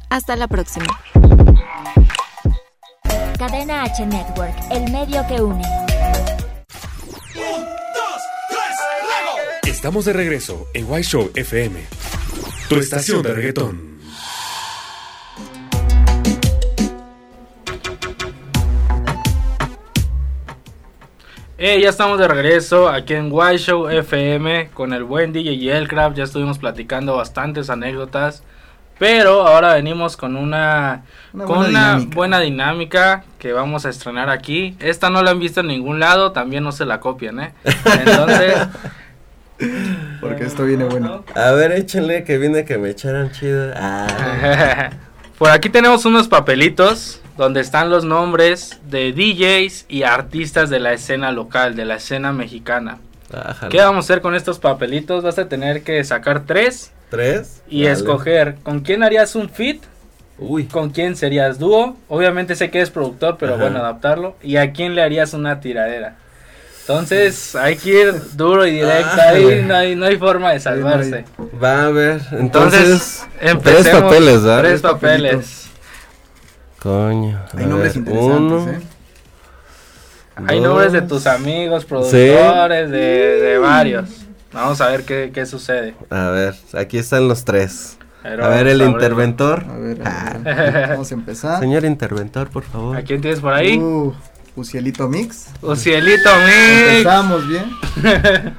Hasta 0.11 0.35
la 0.35 0.49
próxima. 0.49 0.87
Cadena 3.39 3.83
H 3.83 4.05
Network, 4.05 4.53
el 4.69 4.91
medio 4.91 5.25
que 5.25 5.41
une. 5.41 5.63
Estamos 9.65 10.03
de 10.03 10.11
regreso 10.11 10.67
en 10.73 10.91
White 10.91 11.07
Show 11.07 11.31
FM, 11.33 11.79
tu 12.67 12.75
estación 12.75 13.23
de 13.23 13.33
reggaetón. 13.33 14.01
Eh, 21.57 21.79
ya 21.81 21.87
estamos 21.87 22.19
de 22.19 22.27
regreso 22.27 22.89
aquí 22.89 23.13
en 23.13 23.29
White 23.31 23.59
Show 23.59 23.87
FM 23.87 24.71
con 24.73 24.91
el 24.91 25.05
buen 25.05 25.31
DJ 25.31 25.57
Yelcraft. 25.57 26.17
Ya 26.17 26.25
estuvimos 26.25 26.59
platicando 26.59 27.15
bastantes 27.15 27.69
anécdotas. 27.69 28.43
Pero 29.01 29.47
ahora 29.47 29.73
venimos 29.73 30.15
con 30.15 30.35
una, 30.35 31.01
Una 31.33 31.45
con 31.45 31.57
buena 31.57 31.69
una 31.69 31.89
dinámica. 31.95 32.15
buena 32.15 32.39
dinámica 32.39 33.23
que 33.39 33.51
vamos 33.51 33.87
a 33.87 33.89
estrenar 33.89 34.29
aquí. 34.29 34.77
Esta 34.79 35.09
no 35.09 35.23
la 35.23 35.31
han 35.31 35.39
visto 35.39 35.61
en 35.61 35.69
ningún 35.69 35.99
lado, 35.99 36.33
también 36.33 36.63
no 36.63 36.71
se 36.71 36.85
la 36.85 36.99
copian, 36.99 37.39
¿eh? 37.39 37.51
Entonces, 37.65 38.67
Porque 40.21 40.43
esto 40.43 40.65
viene 40.65 40.83
bueno. 40.83 41.25
A 41.33 41.49
ver, 41.49 41.71
échenle 41.71 42.23
que 42.23 42.37
viene 42.37 42.63
que 42.63 42.77
me 42.77 42.91
echaran 42.91 43.31
chido. 43.31 43.73
Ah. 43.75 44.91
por 45.39 45.49
aquí 45.49 45.69
tenemos 45.69 46.05
unos 46.05 46.27
papelitos 46.27 47.21
donde 47.37 47.61
están 47.61 47.89
los 47.89 48.05
nombres 48.05 48.81
de 48.87 49.13
DJs 49.13 49.87
y 49.89 50.03
artistas 50.03 50.69
de 50.69 50.79
la 50.79 50.93
escena 50.93 51.31
local, 51.31 51.75
de 51.75 51.85
la 51.85 51.95
escena 51.95 52.33
mexicana. 52.33 52.99
Ájale. 53.33 53.71
¿Qué 53.71 53.79
vamos 53.79 54.05
a 54.05 54.13
hacer 54.13 54.21
con 54.21 54.35
estos 54.35 54.59
papelitos? 54.59 55.23
Vas 55.23 55.39
a 55.39 55.49
tener 55.49 55.81
que 55.81 56.03
sacar 56.03 56.43
tres 56.45 56.91
¿Tres? 57.11 57.61
y 57.69 57.83
Dale. 57.83 57.93
escoger 57.93 58.55
con 58.63 58.79
quién 58.79 59.03
harías 59.03 59.35
un 59.35 59.47
fit, 59.49 59.83
Uy. 60.39 60.63
con 60.65 60.89
quién 60.89 61.15
serías 61.15 61.59
dúo. 61.59 61.95
Obviamente 62.09 62.55
sé 62.55 62.71
que 62.71 62.79
eres 62.79 62.89
productor, 62.89 63.37
pero 63.37 63.53
Ajá. 63.53 63.61
bueno, 63.61 63.77
adaptarlo. 63.79 64.35
Y 64.41 64.55
a 64.57 64.71
quién 64.71 64.95
le 64.95 65.03
harías 65.03 65.33
una 65.35 65.59
tiradera. 65.59 66.15
Entonces 66.81 67.55
hay 67.55 67.75
que 67.75 67.89
ir 68.01 68.13
duro 68.33 68.65
y 68.65 68.71
directo. 68.71 69.21
Ahí 69.21 69.43
Ájale. 69.43 69.63
no 69.63 69.75
hay, 69.75 69.95
no 69.95 70.05
hay 70.07 70.17
forma 70.17 70.51
de 70.51 70.59
salvarse. 70.59 71.25
Va 71.63 71.85
a 71.85 71.89
ver. 71.91 72.21
Entonces, 72.31 73.23
Entonces, 73.39 73.83
tres 73.83 73.89
papeles, 73.89 74.43
¿verdad? 74.43 74.59
Tres 74.61 74.81
papeles. 74.81 75.67
Coño. 76.79 77.39
Hay 77.55 77.65
nombres 77.67 77.93
ver, 77.93 77.97
interesantes, 77.97 78.37
uno, 78.63 78.71
¿eh? 78.71 78.79
Hay 80.47 80.57
dos. 80.59 80.67
nombres 80.67 80.91
de 80.93 81.01
tus 81.03 81.27
amigos, 81.27 81.85
productores, 81.85 82.89
de, 82.89 82.97
de 82.97 83.57
varios. 83.59 84.09
Vamos 84.53 84.81
a 84.81 84.89
ver 84.89 85.03
qué, 85.03 85.31
qué 85.33 85.45
sucede. 85.45 85.95
A 86.09 86.29
ver, 86.29 86.55
aquí 86.73 86.97
están 86.97 87.27
los 87.27 87.45
tres. 87.45 87.97
Pero 88.23 88.45
a 88.45 88.49
ver, 88.49 88.67
el 88.67 88.81
interventor. 88.81 89.65
A 89.67 89.77
ver, 89.77 90.01
a 90.07 90.27
Ah. 90.29 90.37
ver, 90.37 90.89
vamos 90.89 91.09
a 91.11 91.13
empezar. 91.15 91.59
Señor 91.59 91.85
interventor, 91.85 92.49
por 92.49 92.63
favor. 92.63 92.95
¿A 92.97 93.01
quién 93.01 93.21
tienes 93.21 93.39
por 93.39 93.53
ahí? 93.53 93.77
Uh, 93.79 94.13
Ucielito 94.55 95.07
Mix. 95.07 95.47
Ucielito 95.61 96.29
Mix. 96.45 96.89
Empezamos 96.97 97.47
bien. 97.47 97.65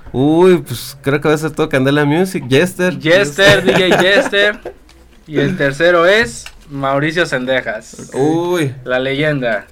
Uy, 0.12 0.59
pues 0.59 0.96
creo 1.02 1.20
que 1.20 1.28
va 1.28 1.35
a 1.35 1.38
ser 1.38 1.50
todo 1.52 1.68
Candela 1.68 2.05
Music. 2.05 2.44
Jester. 2.48 2.98
Jester, 2.98 3.62
DJ 3.64 3.96
Jester. 4.00 4.59
Y 5.26 5.38
el 5.38 5.57
tercero 5.57 6.07
es 6.07 6.46
Mauricio 6.70 7.26
Sendejas. 7.26 8.11
Uy, 8.14 8.74
La 8.85 8.98
leyenda. 8.98 9.66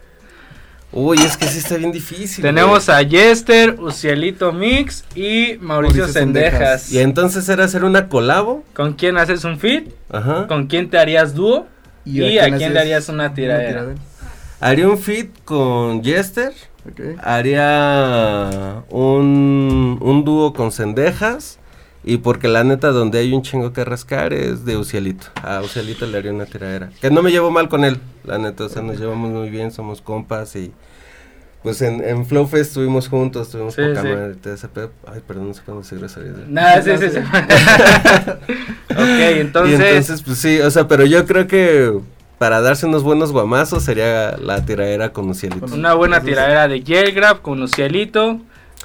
Uy, 0.93 1.19
es 1.19 1.37
que 1.37 1.47
sí 1.47 1.59
está 1.59 1.77
bien 1.77 1.93
difícil. 1.93 2.43
Tenemos 2.43 2.87
güey. 2.87 3.05
a 3.05 3.09
Jester, 3.09 3.77
Ucielito 3.81 4.53
Mix 4.53 5.05
y 5.15 5.57
Mauricio, 5.61 6.03
Mauricio 6.03 6.09
Sendejas. 6.09 6.53
Sendejas. 6.53 6.93
Y 6.93 6.99
entonces 6.99 7.49
era 7.49 7.65
hacer 7.65 7.85
una 7.85 8.09
colabo. 8.09 8.65
¿Con 8.75 8.95
quién 8.95 9.17
haces 9.17 9.45
un 9.45 9.59
fit? 9.59 9.91
Ajá. 10.11 10.47
¿Con 10.47 10.67
quién 10.67 10.91
te 10.91 10.99
harías 10.99 11.35
dúo? 11.35 11.67
¿Y, 12.05 12.39
a 12.39 12.57
quién, 12.57 12.75
le 12.75 12.81
harías 12.81 13.09
una 13.09 13.35
tiradera? 13.35 13.95
Haría 14.59 14.89
un 14.89 14.99
fit 14.99 15.31
con 15.45 16.03
Jester. 16.03 16.53
Ok. 16.91 17.01
Haría 17.23 18.83
un, 18.89 19.99
un 20.01 20.25
dúo 20.25 20.53
con 20.53 20.73
Cendejas. 20.73 21.60
Y 22.03 22.19
porque 22.19 22.49
la 22.49 22.65
neta, 22.65 22.89
donde 22.93 23.19
hay 23.19 23.33
un 23.33 23.43
chingo 23.43 23.73
que 23.73 23.85
rascar 23.85 24.33
es 24.33 24.65
de 24.65 24.77
Ucielito. 24.79 25.27
A 25.43 25.61
Ucielito 25.61 26.07
le 26.07 26.17
haría 26.19 26.33
una 26.33 26.47
tiradera. 26.47 26.91
Que 27.01 27.11
no 27.11 27.23
me 27.23 27.31
llevo 27.31 27.51
mal 27.51 27.69
con 27.69 27.85
él, 27.85 27.99
la 28.25 28.39
neta. 28.39 28.65
O 28.65 28.69
sea, 28.71 28.81
nos 28.83 28.99
llevamos 28.99 29.31
muy 29.31 29.51
bien, 29.51 29.71
somos 29.71 30.01
compas 30.01 30.57
y. 30.57 30.73
Pues 31.63 31.83
en, 31.83 32.03
en 32.03 32.25
Flow 32.25 32.47
Fest 32.47 32.71
estuvimos 32.71 33.07
juntos, 33.09 33.49
estuvimos 33.49 33.75
Sí, 33.75 33.83
poca 33.83 34.01
sí. 34.01 34.09
madre. 34.09 34.35
Ay, 35.07 35.21
perdón, 35.27 35.49
no 35.49 35.55
sé 35.55 35.61
cuándo 35.63 35.85
se 35.85 35.97
grosería. 35.97 36.33
Nada, 36.49 36.81
sí, 36.81 36.91
sí, 36.99 37.11
sí. 37.11 37.19
ok, 38.91 38.97
entonces, 38.97 39.79
Y 39.79 39.83
entonces, 39.83 40.23
pues 40.23 40.39
sí, 40.39 40.59
o 40.61 40.71
sea, 40.71 40.89
pero 40.89 41.05
yo 41.05 41.27
creo 41.27 41.47
que 41.47 41.99
para 42.39 42.63
darse 42.63 42.87
unos 42.87 43.03
buenos 43.03 43.33
guamazos 43.33 43.83
sería 43.83 44.39
la 44.39 44.65
tiradera 44.65 45.13
con 45.13 45.29
Ucielito. 45.29 45.67
una 45.75 45.93
buena 45.93 46.23
tiradera 46.23 46.67
de 46.69 46.81
Yelgrab 46.83 47.43
con 47.43 47.63
Ucielito. 47.63 48.41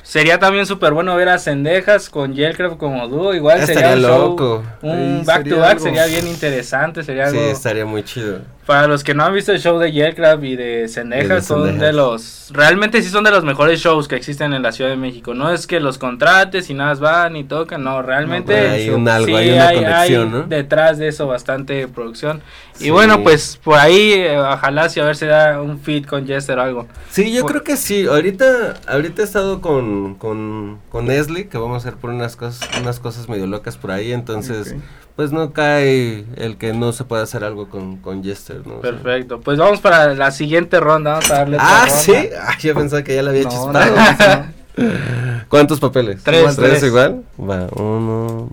Sería 0.06 0.38
también 0.39 0.68
súper 0.68 0.94
bueno 0.94 1.15
ver 1.15 1.30
a 1.30 1.39
Sendejas 1.39 2.12
con 2.12 2.36
Yelgrab 2.36 2.78
como 2.78 3.08
dúo. 3.08 3.34
Igual 3.34 3.65
sería 3.65 3.94
un 3.96 4.02
show, 4.02 4.30
loco. 4.30 4.63
un 4.84 5.22
Sí, 5.22 5.26
back 5.26 5.38
sería 5.38 5.54
to 5.56 5.60
back, 5.62 5.72
algo. 5.72 5.84
sería 5.84 6.06
bien 6.06 6.28
interesante. 6.28 7.04
Sería 7.04 7.30
Sí, 7.32 7.38
algo. 7.38 7.50
estaría 7.52 7.86
muy 7.86 8.04
chido. 8.04 8.39
Para 8.65 8.88
los 8.88 9.04
que 9.04 9.13
no 9.13 9.23
han 9.23 9.34
visto 9.34 9.51
el 9.51 9.60
show 9.60 9.78
de 9.78 9.91
Yelcraft 9.91 10.43
y 10.43 10.56
de 10.56 10.65
de 10.65 10.88
son 10.88 11.12
Sendejas. 11.12 11.80
de 11.80 11.93
los. 11.93 12.49
Realmente 12.51 13.01
sí 13.04 13.10
son 13.10 13.23
de 13.23 13.30
los 13.32 13.43
mejores 13.43 13.80
shows 13.80 14.08
que 14.08 14.15
existen 14.15 14.54
en 14.54 14.63
la 14.63 14.71
Ciudad 14.71 14.89
de 14.89 14.95
México. 14.97 15.36
No 15.36 15.51
es 15.51 15.67
que 15.67 15.80
los 15.80 15.99
contrates 15.99 16.69
y 16.71 16.73
nada 16.73 16.95
van 16.95 17.36
y 17.36 17.43
tocan, 17.43 17.84
no, 17.84 18.01
realmente. 18.01 18.60
No, 18.67 18.73
hay 18.73 18.89
un 18.89 19.08
algo, 19.08 19.28
sí 19.28 19.34
hay 19.36 19.49
una 19.51 19.67
hay- 19.67 19.75
conexión, 19.78 20.23
hay 20.23 20.30
¿no? 20.41 20.43
Detrás 20.47 20.97
de 20.97 21.08
eso, 21.10 21.28
bastante 21.28 21.88
producción. 21.88 22.41
Sí. 22.73 22.88
Y 22.88 22.89
bueno, 22.89 23.21
pues 23.21 23.58
por 23.63 23.75
ahí, 23.78 24.13
eh, 24.13 24.38
ojalá 24.39 24.89
si 24.89 24.99
a 24.99 25.06
ver 25.06 25.15
si 25.15 25.25
da 25.28 25.62
un 25.62 25.80
feed 25.80 26.06
con 26.06 26.25
Jester 26.25 26.58
o 26.58 26.62
algo. 26.63 26.88
Sí, 27.12 27.32
yo 27.32 27.41
Por- 27.41 27.51
creo 27.51 27.63
que 27.63 27.78
sí. 27.78 28.08
Ahorita, 28.08 28.75
ahorita 28.88 29.21
he 29.21 29.25
estado 29.25 29.62
con, 29.62 30.15
con, 30.15 30.80
con 30.89 31.06
Nestle, 31.06 31.47
que 31.49 31.58
vamos 31.60 31.75
a 31.86 31.88
hacer 31.89 31.99
por 31.99 32.10
unas 32.10 32.36
cosas, 32.36 32.67
unas 32.82 32.99
cosas 32.99 33.30
medio 33.30 33.45
locas 33.47 33.78
por 33.78 33.91
ahí. 33.91 34.12
Entonces, 34.12 34.73
Ok. 34.73 34.80
pues 35.15 35.32
no 35.32 35.54
cae 35.54 36.25
el 36.36 36.58
que 36.58 36.73
no 36.73 36.91
se 36.91 37.06
pueda 37.06 37.23
hacer 37.23 37.43
algo 37.43 37.69
con, 37.69 37.97
con 37.97 38.23
Jester, 38.23 38.55
Perfecto. 38.63 39.39
Pues 39.41 39.58
vamos 39.58 39.80
para 39.82 40.13
la 40.15 40.32
siguiente 40.32 40.80
ronda. 40.80 41.12
Vamos 41.13 41.32
a 41.32 41.36
darle. 41.36 41.58
otra 41.58 41.68
Ah, 41.70 41.86
ronda. 41.86 41.96
sí. 42.00 42.13
Ah, 42.39 42.58
yo 42.60 42.74
pensaba 42.74 43.04
que 43.04 43.15
ya 43.15 43.24
le 43.24 43.30
había 43.32 43.44
No, 43.44 43.50
chispado. 43.50 43.96
no, 43.96 44.46
no. 44.78 45.46
¿Cuántos 45.50 45.80
papeles? 45.80 46.22
Tres, 46.24 46.39
¿Igual 46.41 46.56
tres. 46.56 46.84
igual? 46.84 47.24
Va, 47.39 47.68
uno, 47.82 48.50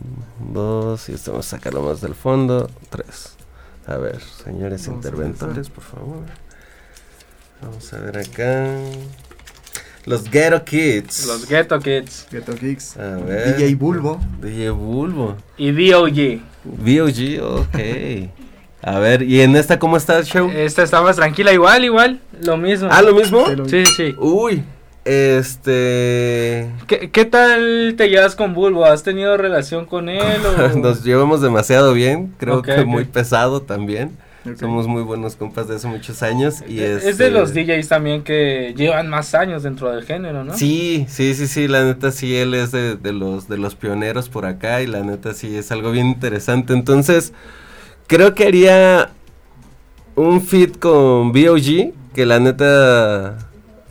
dos, 0.53 1.09
y 1.09 1.12
esto 1.15 1.33
vamos 1.33 1.47
a 1.53 1.57
sacarlo 1.57 1.83
más 1.83 2.01
del 2.01 2.15
fondo. 2.15 2.71
Tres. 2.91 3.35
A 3.87 3.97
ver, 3.97 4.21
señores 4.45 4.87
Vamos 4.87 5.05
interventores, 5.05 5.69
por 5.69 5.83
favor. 5.83 6.23
Vamos 7.61 7.93
a 7.93 7.99
ver 7.99 8.19
acá. 8.19 8.69
Los 10.05 10.29
Ghetto 10.31 10.65
Kids. 10.65 11.27
Los 11.27 11.49
Ghetto 11.49 11.79
Kids 11.79 12.27
Ghetto 12.31 12.55
Kicks. 12.55 12.97
A 12.97 13.17
ver. 13.19 13.57
DJ 13.57 13.75
Bulbo. 13.77 14.21
DJ 14.41 14.71
Bulbo. 14.71 15.37
y 15.57 15.71
DOG. 15.71 16.41
VOG, 16.65 17.41
ok. 17.43 17.79
A 18.83 18.99
ver, 18.99 19.23
¿y 19.23 19.40
en 19.42 19.55
esta 19.55 19.79
cómo 19.79 19.97
está 19.97 20.18
el 20.18 20.25
show? 20.25 20.51
Esta 20.51 20.83
está 20.83 21.01
más 21.03 21.16
tranquila, 21.16 21.53
igual, 21.53 21.85
igual. 21.85 22.21
Lo 22.42 22.57
mismo. 22.57 22.88
Ah, 22.90 23.01
¿lo 23.01 23.14
mismo? 23.14 23.45
Sí, 23.68 23.85
sí. 23.97 24.14
Uy, 24.18 24.64
este... 25.05 26.68
¿Qué, 26.88 27.11
qué 27.12 27.25
tal 27.25 27.95
te 27.97 28.09
llevas 28.09 28.35
con 28.35 28.55
Bulbo? 28.55 28.85
¿Has 28.85 29.05
tenido 29.05 29.37
relación 29.37 29.87
con 29.87 30.09
él? 30.09 30.40
O... 30.45 30.79
Nos 30.81 31.05
llevamos 31.05 31.40
demasiado 31.40 31.92
bien, 31.92 32.35
creo 32.38 32.61
que 32.62 32.85
muy 32.85 33.05
pesado 33.05 33.62
también. 33.62 34.16
Somos 34.59 34.88
muy 34.88 35.03
buenos 35.03 35.37
compas 35.37 35.68
de 35.68 35.77
hace 35.77 35.87
muchos 35.87 36.21
años. 36.25 36.64
y 36.66 36.81
Es 36.81 37.05
este, 37.05 37.25
de 37.25 37.31
los 37.31 37.55
DJs 37.55 37.87
también 37.87 38.25
que 38.25 38.75
llevan 38.77 39.09
más 39.09 39.37
años 39.37 39.62
dentro 39.62 39.92
del 39.92 40.05
género, 40.05 40.42
¿no? 40.42 40.57
Sí, 40.57 41.07
sí, 41.09 41.35
sí, 41.35 41.47
sí, 41.47 41.68
la 41.68 41.85
neta 41.85 42.11
sí, 42.11 42.35
él 42.37 42.55
es 42.55 42.73
de, 42.73 42.97
de 42.97 43.12
los, 43.12 43.49
de 43.49 43.59
los 43.59 43.77
pioneros 43.77 44.29
por 44.29 44.45
acá 44.45 44.83
y 44.83 44.88
la 44.88 45.05
neta 45.05 45.33
sí 45.35 45.57
es 45.57 45.71
algo 45.71 45.92
bien 45.92 46.09
interesante. 46.09 46.73
Entonces, 46.73 47.33
creo 48.16 48.35
que 48.35 48.46
haría 48.46 49.11
un 50.14 50.40
fit 50.42 50.79
con 50.79 51.33
B.O.G. 51.33 51.92
que 52.14 52.27
la 52.27 52.38
neta 52.40 53.38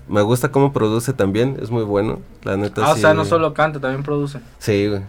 me 0.07 0.21
gusta 0.21 0.49
cómo 0.51 0.71
produce 0.73 1.13
también, 1.13 1.57
es 1.61 1.71
muy 1.71 1.83
bueno, 1.83 2.19
la 2.43 2.57
neta 2.57 2.81
Ah, 2.85 2.91
o 2.91 2.95
sea, 2.95 3.13
no 3.13 3.25
solo 3.25 3.53
canta, 3.53 3.79
también 3.79 4.03
produce. 4.03 4.39
Sí, 4.59 4.87
güey. 4.87 5.01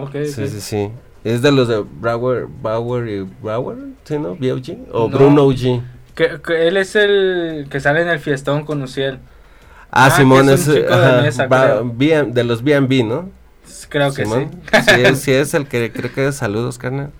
Ok, 0.00 0.12
Sí, 0.26 0.42
ok. 0.42 0.48
sí, 0.48 0.60
sí. 0.60 0.90
Es 1.24 1.42
de 1.42 1.52
los 1.52 1.68
de 1.68 1.80
Brower, 2.00 2.46
Bauer 2.62 3.08
y 3.08 3.20
Brower, 3.42 3.76
¿sí, 4.04 4.18
no? 4.18 4.36
B.O.G. 4.36 4.78
o 4.92 5.08
No. 5.08 5.18
Bruno 5.18 5.46
G. 5.48 5.82
Que, 6.14 6.40
que 6.46 6.68
él 6.68 6.76
es 6.76 6.94
el 6.96 7.66
que 7.70 7.80
sale 7.80 8.02
en 8.02 8.08
el 8.08 8.18
fiestón 8.20 8.64
con 8.64 8.82
Uciel. 8.82 9.18
Ah, 9.90 10.06
Ah, 10.06 10.10
Simón 10.10 10.48
es 10.48 10.60
es, 10.60 10.68
un 10.68 10.74
de 10.74 11.22
mesa, 11.22 11.46
ba-. 11.48 11.80
B- 11.82 12.24
de 12.30 12.44
los 12.44 12.62
B&B, 12.62 13.02
¿no? 13.02 13.28
Creo 13.88 14.12
que 14.14 14.24
Simón. 14.24 14.50
sí. 14.72 15.14
Sí 15.16 15.32
es 15.32 15.54
el 15.54 15.66
que 15.66 15.90
creo 15.92 16.12
que 16.12 16.28
es 16.28 16.36
saludos, 16.36 16.78
carnal. 16.78 17.10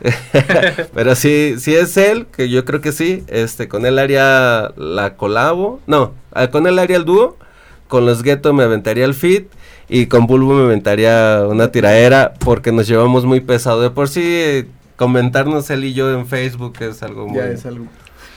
Pero 0.94 1.14
sí, 1.14 1.56
sí 1.58 1.74
es 1.74 1.96
él, 1.96 2.26
que 2.26 2.48
yo 2.48 2.64
creo 2.64 2.80
que 2.80 2.92
sí. 2.92 3.24
Este, 3.28 3.68
con 3.68 3.86
él 3.86 3.98
haría 3.98 4.72
la 4.76 5.14
colabo. 5.16 5.80
No, 5.86 6.12
ah, 6.32 6.48
con 6.48 6.66
él 6.66 6.78
haría 6.78 6.96
el 6.96 7.04
dúo. 7.04 7.36
Con 7.88 8.06
los 8.06 8.22
Ghetto 8.22 8.52
me 8.52 8.64
aventaría 8.64 9.04
el 9.04 9.14
fit. 9.14 9.48
Y 9.88 10.06
con 10.06 10.26
Bulbo 10.26 10.54
me 10.54 10.64
aventaría 10.64 11.44
una 11.48 11.72
tiraera. 11.72 12.34
Porque 12.38 12.72
nos 12.72 12.86
llevamos 12.86 13.24
muy 13.24 13.40
pesado. 13.40 13.82
De 13.82 13.90
por 13.90 14.08
sí, 14.08 14.22
eh, 14.24 14.66
comentarnos 14.96 15.70
él 15.70 15.84
y 15.84 15.94
yo 15.94 16.10
en 16.12 16.26
Facebook 16.26 16.74
es 16.80 17.02
algo 17.02 17.26
muy. 17.26 17.38
Ya 17.38 17.46
es 17.46 17.66
algo. 17.66 17.86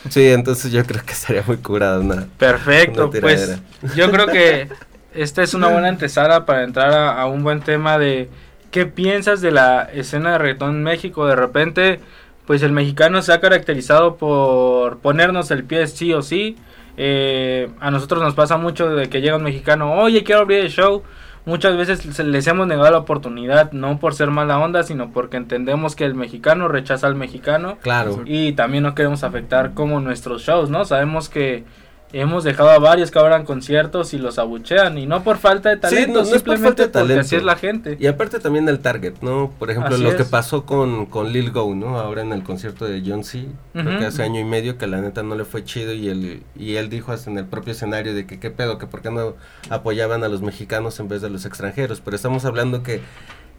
Sí, 0.10 0.28
entonces 0.30 0.71
yo 0.71 0.84
creo 0.86 1.04
que 1.04 1.13
estaría 1.13 1.43
muy 1.45 1.58
curada 1.58 1.99
una. 1.99 2.28
Perfecto, 2.38 3.10
una 3.10 3.21
pues 3.21 3.58
yo 3.95 4.12
creo 4.12 4.28
que 4.28 4.67
esta 5.13 5.43
es 5.43 5.54
una 5.54 5.67
buena 5.71 5.88
antesala 5.88 6.45
para 6.45 6.63
entrar 6.63 6.91
a, 6.91 7.21
a 7.21 7.28
un 7.28 7.43
buen 7.43 7.62
tema 7.62 7.97
de 7.97 8.30
qué 8.74 8.88
piensas 8.88 9.40
de 9.40 9.52
la 9.52 9.84
escena 9.84 10.34
de 10.34 10.40
reggaetón 10.40 10.72
en 10.72 10.84
México. 10.84 11.28
De 11.28 11.36
repente, 11.36 12.00
pues 12.48 12.64
el 12.64 12.72
mexicano 12.74 13.22
se 13.22 13.32
ha 13.32 13.40
caracterizado 13.40 14.18
por 14.18 14.98
ponernos 14.98 15.52
el 15.52 15.64
pie 15.64 15.88
sí 15.88 16.12
o 16.12 16.24
sí. 16.24 16.58
Eh, 16.98 17.70
a 17.80 17.92
nosotros 17.92 18.22
nos 18.22 18.34
pasa 18.34 18.58
mucho 18.58 18.90
de 18.90 19.10
que 19.10 19.22
llega 19.22 19.38
un 19.38 19.44
mexicano, 19.44 19.94
oye, 19.94 20.24
quiero 20.24 20.42
abrir 20.42 20.60
el 20.60 20.70
show. 20.70 21.04
Muchas 21.46 21.78
veces 21.78 22.20
les 22.20 22.48
hemos 22.48 22.66
negado 22.66 22.90
la 22.90 22.98
oportunidad, 22.98 23.74
no 23.74 24.00
por 24.00 24.16
ser 24.16 24.32
mala 24.32 24.58
onda, 24.58 24.82
sino 24.84 25.12
porque 25.12 25.38
entendemos 25.38 25.96
que 25.96 26.06
el 26.06 26.16
mexicano 26.16 26.68
rechaza 26.68 27.06
al 27.06 27.16
mexicano. 27.16 27.78
Claro. 27.82 28.24
Y 28.26 28.54
también 28.54 28.84
no 28.84 28.96
queremos 28.96 29.24
afectar 29.24 29.74
como 29.74 30.00
nuestros 30.00 30.42
shows, 30.42 30.70
¿no? 30.70 30.84
Sabemos 30.86 31.30
que 31.30 31.64
hemos 32.13 32.43
dejado 32.43 32.69
a 32.69 32.80
varios 32.80 33.12
que 33.12 33.19
abran 33.19 33.43
conciertos 33.43 34.13
y 34.13 34.17
los 34.19 34.39
abuchean. 34.39 34.97
Y 34.97 35.06
no 35.06 35.23
por 35.23 35.38
falta 35.38 35.69
de 35.69 35.76
Sí, 35.76 35.82
talento, 35.82 36.08
no, 36.08 36.13
no 36.13 36.21
es 36.21 36.30
por 36.30 36.38
simplemente 36.39 36.84
falta 36.84 36.84
de 36.84 36.88
porque 36.88 36.99
talento. 37.08 37.21
así 37.26 37.36
es 37.36 37.43
la 37.43 37.56
gente. 37.56 37.97
Y 37.99 38.08
aparte 38.08 38.39
también 38.39 38.69
el 38.69 38.80
target, 38.80 39.13
¿no? 39.21 39.52
Por 39.60 39.71
ejemplo, 39.71 39.95
Así 39.95 40.04
lo 40.04 40.15
que 40.15 40.23
pasó 40.23 40.65
con, 40.65 41.08
con 41.08 41.34
Lil 41.34 41.52
Go, 41.52 41.73
¿no? 41.76 41.99
Ahora 41.99 42.21
en 42.21 42.32
el 42.32 42.43
concierto 42.43 42.86
de 42.86 43.04
John 43.06 43.23
C. 43.23 43.47
Creo 43.73 43.99
que 43.99 44.06
hace 44.06 44.23
año 44.23 44.39
y 44.39 44.45
medio 44.45 44.78
que 44.78 44.88
la 44.88 45.02
neta 45.02 45.23
no 45.23 45.36
le 45.36 45.43
fue 45.43 45.63
chido 45.65 45.91
y 45.93 46.08
él, 46.10 46.43
y 46.58 46.76
él 46.76 46.89
dijo 46.89 47.12
hasta 47.12 47.30
en 47.32 47.38
el 47.39 47.45
propio 47.45 47.73
escenario 47.73 48.13
de 48.13 48.26
que 48.26 48.39
qué 48.39 48.52
pedo, 48.52 48.78
que 48.78 48.86
por 48.88 49.02
qué 49.02 49.10
no 49.12 49.36
apoyaban 49.69 50.23
a 50.23 50.28
los 50.28 50.41
mexicanos 50.41 50.99
en 50.99 51.08
vez 51.08 51.21
de 51.21 51.30
los 51.30 51.45
extranjeros. 51.45 51.99
Pero 52.02 52.15
estamos 52.15 52.45
hablando 52.45 52.84
que, 52.84 53.02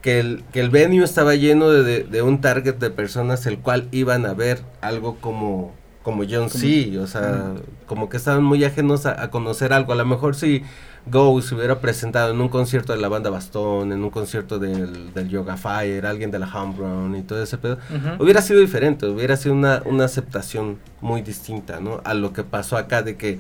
que, 0.01 0.21
el, 0.21 0.45
que 0.53 0.61
el 0.61 0.71
venue 0.71 1.03
estaba 1.03 1.35
lleno 1.35 1.71
de, 1.71 1.83
de- 1.83 2.05
de 2.05 2.23
un 2.23 2.41
target 2.41 2.75
de 2.77 2.91
personas 2.91 3.47
el 3.47 3.59
cual 3.59 3.89
iban 3.91 4.27
a 4.27 4.35
ver 4.35 4.61
algo 4.81 5.17
como 5.21 5.75
como 6.05 6.23
John 6.31 6.51
C, 6.51 6.97
o 6.99 7.07
sea, 7.09 7.55
como 7.87 8.09
que 8.09 8.19
estaban 8.19 8.45
muy 8.45 8.63
ajenos 8.63 9.07
a, 9.07 9.21
a 9.21 9.31
conocer 9.31 9.73
algo. 9.73 9.93
A 9.93 9.97
lo 9.97 10.05
mejor 10.05 10.37
si 10.37 10.63
Go 11.07 11.41
se 11.43 11.55
hubiera 11.55 11.81
presentado 11.81 12.33
en 12.33 12.41
un 12.41 12.49
concierto 12.49 12.93
de 12.93 13.01
la 13.01 13.09
banda 13.09 13.31
Bastón, 13.31 13.91
en 13.91 14.05
un 14.05 14.11
concierto 14.11 14.59
del, 14.59 15.13
del 15.13 15.29
Yoga 15.29 15.57
Fire, 15.57 16.07
alguien 16.07 16.31
de 16.31 16.39
la 16.39 16.47
Homegrown 16.47 17.17
y 17.17 17.23
todo 17.23 17.43
ese 17.43 17.59
pedo, 17.59 17.79
hubiera 18.19 18.41
sido 18.43 18.61
diferente, 18.61 19.07
hubiera 19.07 19.37
sido 19.37 19.55
una, 19.55 19.83
una 19.87 20.05
aceptación 20.05 20.79
muy 21.01 21.23
distinta, 21.23 21.81
¿no? 21.81 22.01
A 22.05 22.15
lo 22.15 22.33
que 22.33 22.45
pasó 22.45 22.77
acá 22.77 23.03
de 23.03 23.17
que 23.17 23.39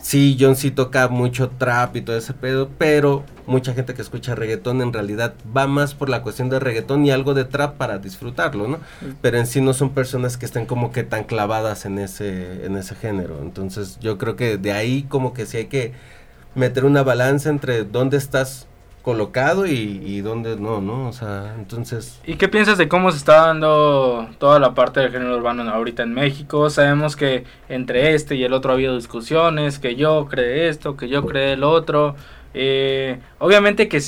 sí, 0.00 0.36
John 0.38 0.56
C 0.56 0.70
toca 0.70 1.08
mucho 1.08 1.50
trap 1.50 1.96
y 1.96 2.02
todo 2.02 2.16
ese 2.16 2.32
pedo, 2.34 2.68
pero 2.78 3.24
mucha 3.46 3.74
gente 3.74 3.94
que 3.94 4.02
escucha 4.02 4.34
reggaetón 4.34 4.80
en 4.80 4.92
realidad 4.92 5.34
va 5.56 5.66
más 5.66 5.94
por 5.94 6.08
la 6.08 6.22
cuestión 6.22 6.48
de 6.48 6.60
reggaetón 6.60 7.04
y 7.04 7.10
algo 7.10 7.34
de 7.34 7.44
trap 7.44 7.76
para 7.76 7.98
disfrutarlo, 7.98 8.68
¿no? 8.68 8.78
Pero 9.20 9.38
en 9.38 9.46
sí 9.46 9.60
no 9.60 9.72
son 9.72 9.90
personas 9.90 10.36
que 10.36 10.46
estén 10.46 10.66
como 10.66 10.92
que 10.92 11.02
tan 11.02 11.24
clavadas 11.24 11.84
en 11.84 11.98
ese, 11.98 12.64
en 12.64 12.76
ese 12.76 12.94
género. 12.94 13.40
Entonces 13.42 13.98
yo 14.00 14.18
creo 14.18 14.36
que 14.36 14.56
de 14.56 14.72
ahí 14.72 15.02
como 15.02 15.34
que 15.34 15.46
sí 15.46 15.56
hay 15.56 15.66
que 15.66 15.92
meter 16.54 16.84
una 16.84 17.02
balanza 17.02 17.50
entre 17.50 17.84
dónde 17.84 18.16
estás 18.16 18.66
colocado 19.02 19.66
y, 19.66 20.00
y 20.04 20.20
dónde 20.20 20.56
no, 20.56 20.80
¿no? 20.80 21.08
O 21.08 21.12
sea, 21.12 21.54
entonces... 21.58 22.20
¿Y 22.26 22.34
qué 22.34 22.48
piensas 22.48 22.78
de 22.78 22.88
cómo 22.88 23.10
se 23.10 23.18
está 23.18 23.46
dando 23.46 24.28
toda 24.38 24.58
la 24.58 24.74
parte 24.74 25.00
del 25.00 25.10
género 25.10 25.36
urbano 25.36 25.68
ahorita 25.70 26.02
en 26.02 26.12
México? 26.12 26.70
Sabemos 26.70 27.16
que 27.16 27.44
entre 27.68 28.14
este 28.14 28.36
y 28.36 28.44
el 28.44 28.52
otro 28.52 28.72
ha 28.72 28.74
habido 28.74 28.96
discusiones, 28.96 29.78
que 29.78 29.96
yo 29.96 30.26
creé 30.28 30.68
esto, 30.68 30.96
que 30.96 31.08
yo 31.08 31.24
creé 31.24 31.54
el 31.54 31.64
otro. 31.64 32.14
Eh, 32.52 33.20
obviamente 33.38 33.88
que 33.88 34.00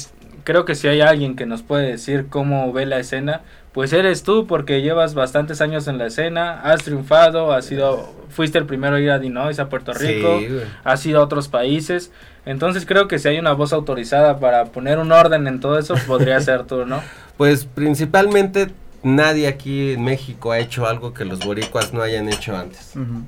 creo 0.44 0.64
que 0.64 0.74
si 0.74 0.88
hay 0.88 1.00
alguien 1.00 1.36
que 1.36 1.46
nos 1.46 1.62
puede 1.62 1.88
decir 1.88 2.26
cómo 2.28 2.72
ve 2.72 2.86
la 2.86 2.98
escena, 2.98 3.40
pues 3.72 3.92
eres 3.92 4.22
tú 4.22 4.46
porque 4.46 4.82
llevas 4.82 5.14
bastantes 5.14 5.60
años 5.60 5.88
en 5.88 5.96
la 5.98 6.06
escena, 6.06 6.60
has 6.60 6.84
triunfado, 6.84 7.52
has 7.52 7.64
sido, 7.64 8.12
fuiste 8.28 8.58
el 8.58 8.66
primero 8.66 8.96
a 8.96 9.00
ir 9.00 9.10
a 9.10 9.18
Dinois, 9.18 9.58
a 9.58 9.68
Puerto 9.68 9.94
Sí, 9.94 10.06
Rico, 10.06 10.28
güey. 10.34 10.62
has 10.84 11.04
ido 11.06 11.20
a 11.20 11.24
otros 11.24 11.48
países. 11.48 12.10
Entonces 12.44 12.84
creo 12.84 13.08
que 13.08 13.18
si 13.18 13.28
hay 13.28 13.38
una 13.38 13.52
voz 13.52 13.72
autorizada 13.72 14.38
para 14.40 14.66
poner 14.66 14.98
un 14.98 15.12
orden 15.12 15.46
en 15.46 15.60
todo 15.60 15.78
eso, 15.78 15.94
podría 16.06 16.40
ser 16.42 16.64
tú, 16.64 16.84
¿no? 16.84 17.00
Pues 17.38 17.64
principalmente 17.64 18.68
nadie 19.02 19.46
aquí 19.48 19.92
en 19.92 20.04
México 20.04 20.52
ha 20.52 20.58
hecho 20.58 20.86
algo 20.86 21.14
que 21.14 21.24
los 21.24 21.38
boricuas 21.40 21.92
no 21.94 22.02
hayan 22.02 22.28
hecho 22.28 22.56
antes. 22.56 22.92
Ujú. 22.94 23.22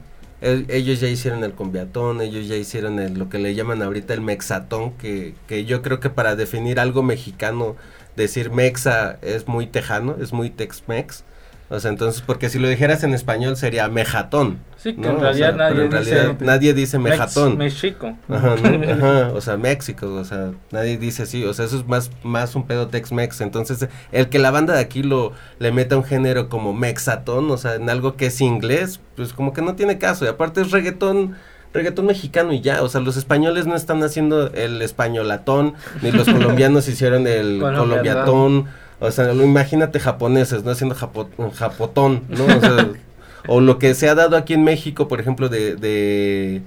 El- 0.44 0.66
ellos 0.70 1.00
ya 1.00 1.08
hicieron 1.08 1.42
el 1.44 1.54
combiatón, 1.54 2.20
ellos 2.20 2.46
ya 2.48 2.56
hicieron 2.56 2.98
el- 3.00 3.14
lo 3.18 3.28
que 3.30 3.38
le 3.38 3.54
llaman 3.54 3.82
ahorita 3.82 4.12
el 4.14 4.20
mexatón, 4.20 4.92
que, 4.98 5.34
que 5.46 5.64
yo 5.64 5.80
creo 5.82 6.00
que 6.00 6.10
para 6.10 6.36
definir 6.36 6.78
algo 6.80 7.02
mexicano, 7.02 7.76
decir 8.16 8.50
mexa 8.50 9.18
es 9.22 9.48
muy 9.48 9.66
tejano, 9.66 10.16
es 10.20 10.32
muy 10.32 10.50
tex-mex. 10.50 11.24
O 11.70 11.80
sea, 11.80 11.90
entonces, 11.90 12.20
porque 12.20 12.50
si 12.50 12.58
lo 12.58 12.68
dijeras 12.68 13.02
en 13.04 13.14
español 13.14 13.56
sería 13.56 13.88
mejatón. 13.88 14.58
Sí, 14.76 14.92
que 14.94 15.00
¿no? 15.00 15.10
en 15.10 15.16
O 15.16 15.20
realidad 15.20 15.48
sea, 15.48 15.56
nadie 15.56 15.74
pero 15.74 15.82
en 15.84 15.90
dice 16.04 16.14
realidad 16.14 16.36
nadie 16.40 16.74
dice 16.74 16.98
Mex- 16.98 17.02
mejatón. 17.10 17.56
Mexico. 17.58 18.18
Ajá, 18.28 18.54
¿no? 18.62 18.92
Ajá, 18.92 19.32
o 19.34 19.40
sea, 19.40 19.56
México, 19.56 20.12
o 20.14 20.24
sea, 20.24 20.50
nadie 20.70 20.98
dice 20.98 21.22
así, 21.22 21.42
o 21.44 21.54
sea, 21.54 21.64
eso 21.64 21.78
es 21.78 21.86
más, 21.88 22.10
más 22.22 22.54
un 22.54 22.66
pedo 22.66 22.88
Tex-Mex, 22.88 23.40
entonces 23.40 23.88
el 24.12 24.28
que 24.28 24.38
la 24.38 24.50
banda 24.50 24.74
de 24.74 24.80
aquí 24.80 25.02
lo 25.02 25.32
le 25.58 25.72
meta 25.72 25.96
un 25.96 26.04
género 26.04 26.50
como 26.50 26.74
mexatón, 26.74 27.50
o 27.50 27.56
sea, 27.56 27.76
en 27.76 27.88
algo 27.88 28.14
que 28.16 28.26
es 28.26 28.40
inglés, 28.42 29.00
pues 29.16 29.32
como 29.32 29.52
que 29.54 29.62
no 29.62 29.74
tiene 29.74 29.96
caso, 29.98 30.26
y 30.26 30.28
aparte 30.28 30.60
es 30.60 30.70
reggaetón, 30.70 31.34
reggaetón 31.72 32.04
mexicano 32.06 32.52
y 32.52 32.60
ya, 32.60 32.82
o 32.82 32.88
sea, 32.90 33.00
los 33.00 33.16
españoles 33.16 33.66
no 33.66 33.74
están 33.74 34.02
haciendo 34.02 34.52
el 34.52 34.82
españolatón, 34.82 35.74
ni 36.02 36.12
los 36.12 36.28
colombianos 36.30 36.86
hicieron 36.88 37.26
el 37.26 37.58
Colombiatón. 37.60 38.66
O 39.00 39.10
sea, 39.10 39.32
lo, 39.34 39.44
imagínate 39.44 40.00
japoneses, 40.00 40.64
no 40.64 40.70
haciendo 40.70 40.94
japo- 40.96 41.28
japotón, 41.52 42.24
¿no? 42.28 42.52
O 42.56 42.60
sea, 42.60 42.92
o 43.46 43.60
lo 43.60 43.78
que 43.78 43.94
se 43.94 44.08
ha 44.08 44.14
dado 44.14 44.36
aquí 44.36 44.54
en 44.54 44.64
México, 44.64 45.08
por 45.08 45.20
ejemplo, 45.20 45.48
de, 45.48 45.76
de, 45.76 46.62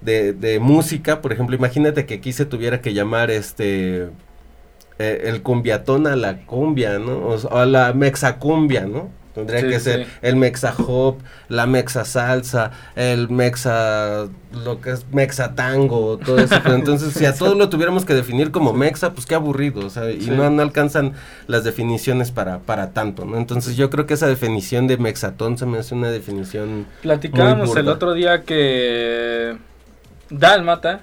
de, 0.00 0.32
de 0.32 0.60
música, 0.60 1.20
por 1.20 1.32
ejemplo, 1.32 1.56
imagínate 1.56 2.06
que 2.06 2.14
aquí 2.14 2.32
se 2.32 2.46
tuviera 2.46 2.80
que 2.80 2.94
llamar 2.94 3.30
este 3.30 4.10
eh, 4.98 5.22
el 5.26 5.42
cumbiatón 5.42 6.06
a 6.06 6.16
la 6.16 6.44
cumbia, 6.46 6.98
¿no? 6.98 7.18
O 7.18 7.56
a 7.56 7.66
la 7.66 7.92
mexacumbia, 7.92 8.86
¿no? 8.86 9.10
Tendría 9.34 9.60
Sí, 9.60 9.66
que 9.68 9.80
ser 9.80 10.04
sí. 10.04 10.10
el 10.20 10.36
mexa 10.36 10.74
hop, 10.76 11.16
la 11.48 11.66
mexa 11.66 12.04
salsa, 12.04 12.70
el 12.96 13.30
mexa, 13.30 14.26
lo 14.64 14.80
que 14.82 14.90
es 14.90 15.06
mexa 15.10 15.54
tango, 15.54 16.18
todo 16.18 16.38
eso. 16.38 16.56
Pero 16.62 16.74
entonces, 16.74 17.14
si 17.14 17.24
a 17.24 17.34
todos 17.38 17.56
lo 17.56 17.70
tuviéramos 17.70 18.04
que 18.04 18.12
definir 18.14 18.50
como 18.50 18.74
mexa, 18.74 19.12
pues 19.14 19.24
qué 19.24 19.34
aburrido, 19.34 19.86
o 19.86 19.90
sea, 19.90 20.10
y 20.10 20.20
Sí. 20.20 20.30
no, 20.30 20.50
no 20.50 20.60
alcanzan 20.62 21.14
las 21.46 21.64
definiciones 21.64 22.30
para, 22.30 22.58
para 22.58 22.90
tanto, 22.92 23.24
¿no? 23.24 23.38
Entonces 23.38 23.76
yo 23.76 23.88
creo 23.88 24.06
que 24.06 24.14
esa 24.14 24.26
definición 24.26 24.86
de 24.86 24.98
mexatón 24.98 25.56
se 25.56 25.64
me 25.64 25.78
hace 25.78 25.94
una 25.94 26.10
definición 26.10 26.86
Platicábamos 27.00 27.74
el 27.76 27.88
otro 27.88 28.12
día 28.12 28.42
que 28.42 29.56
Dálmata, 30.30 31.00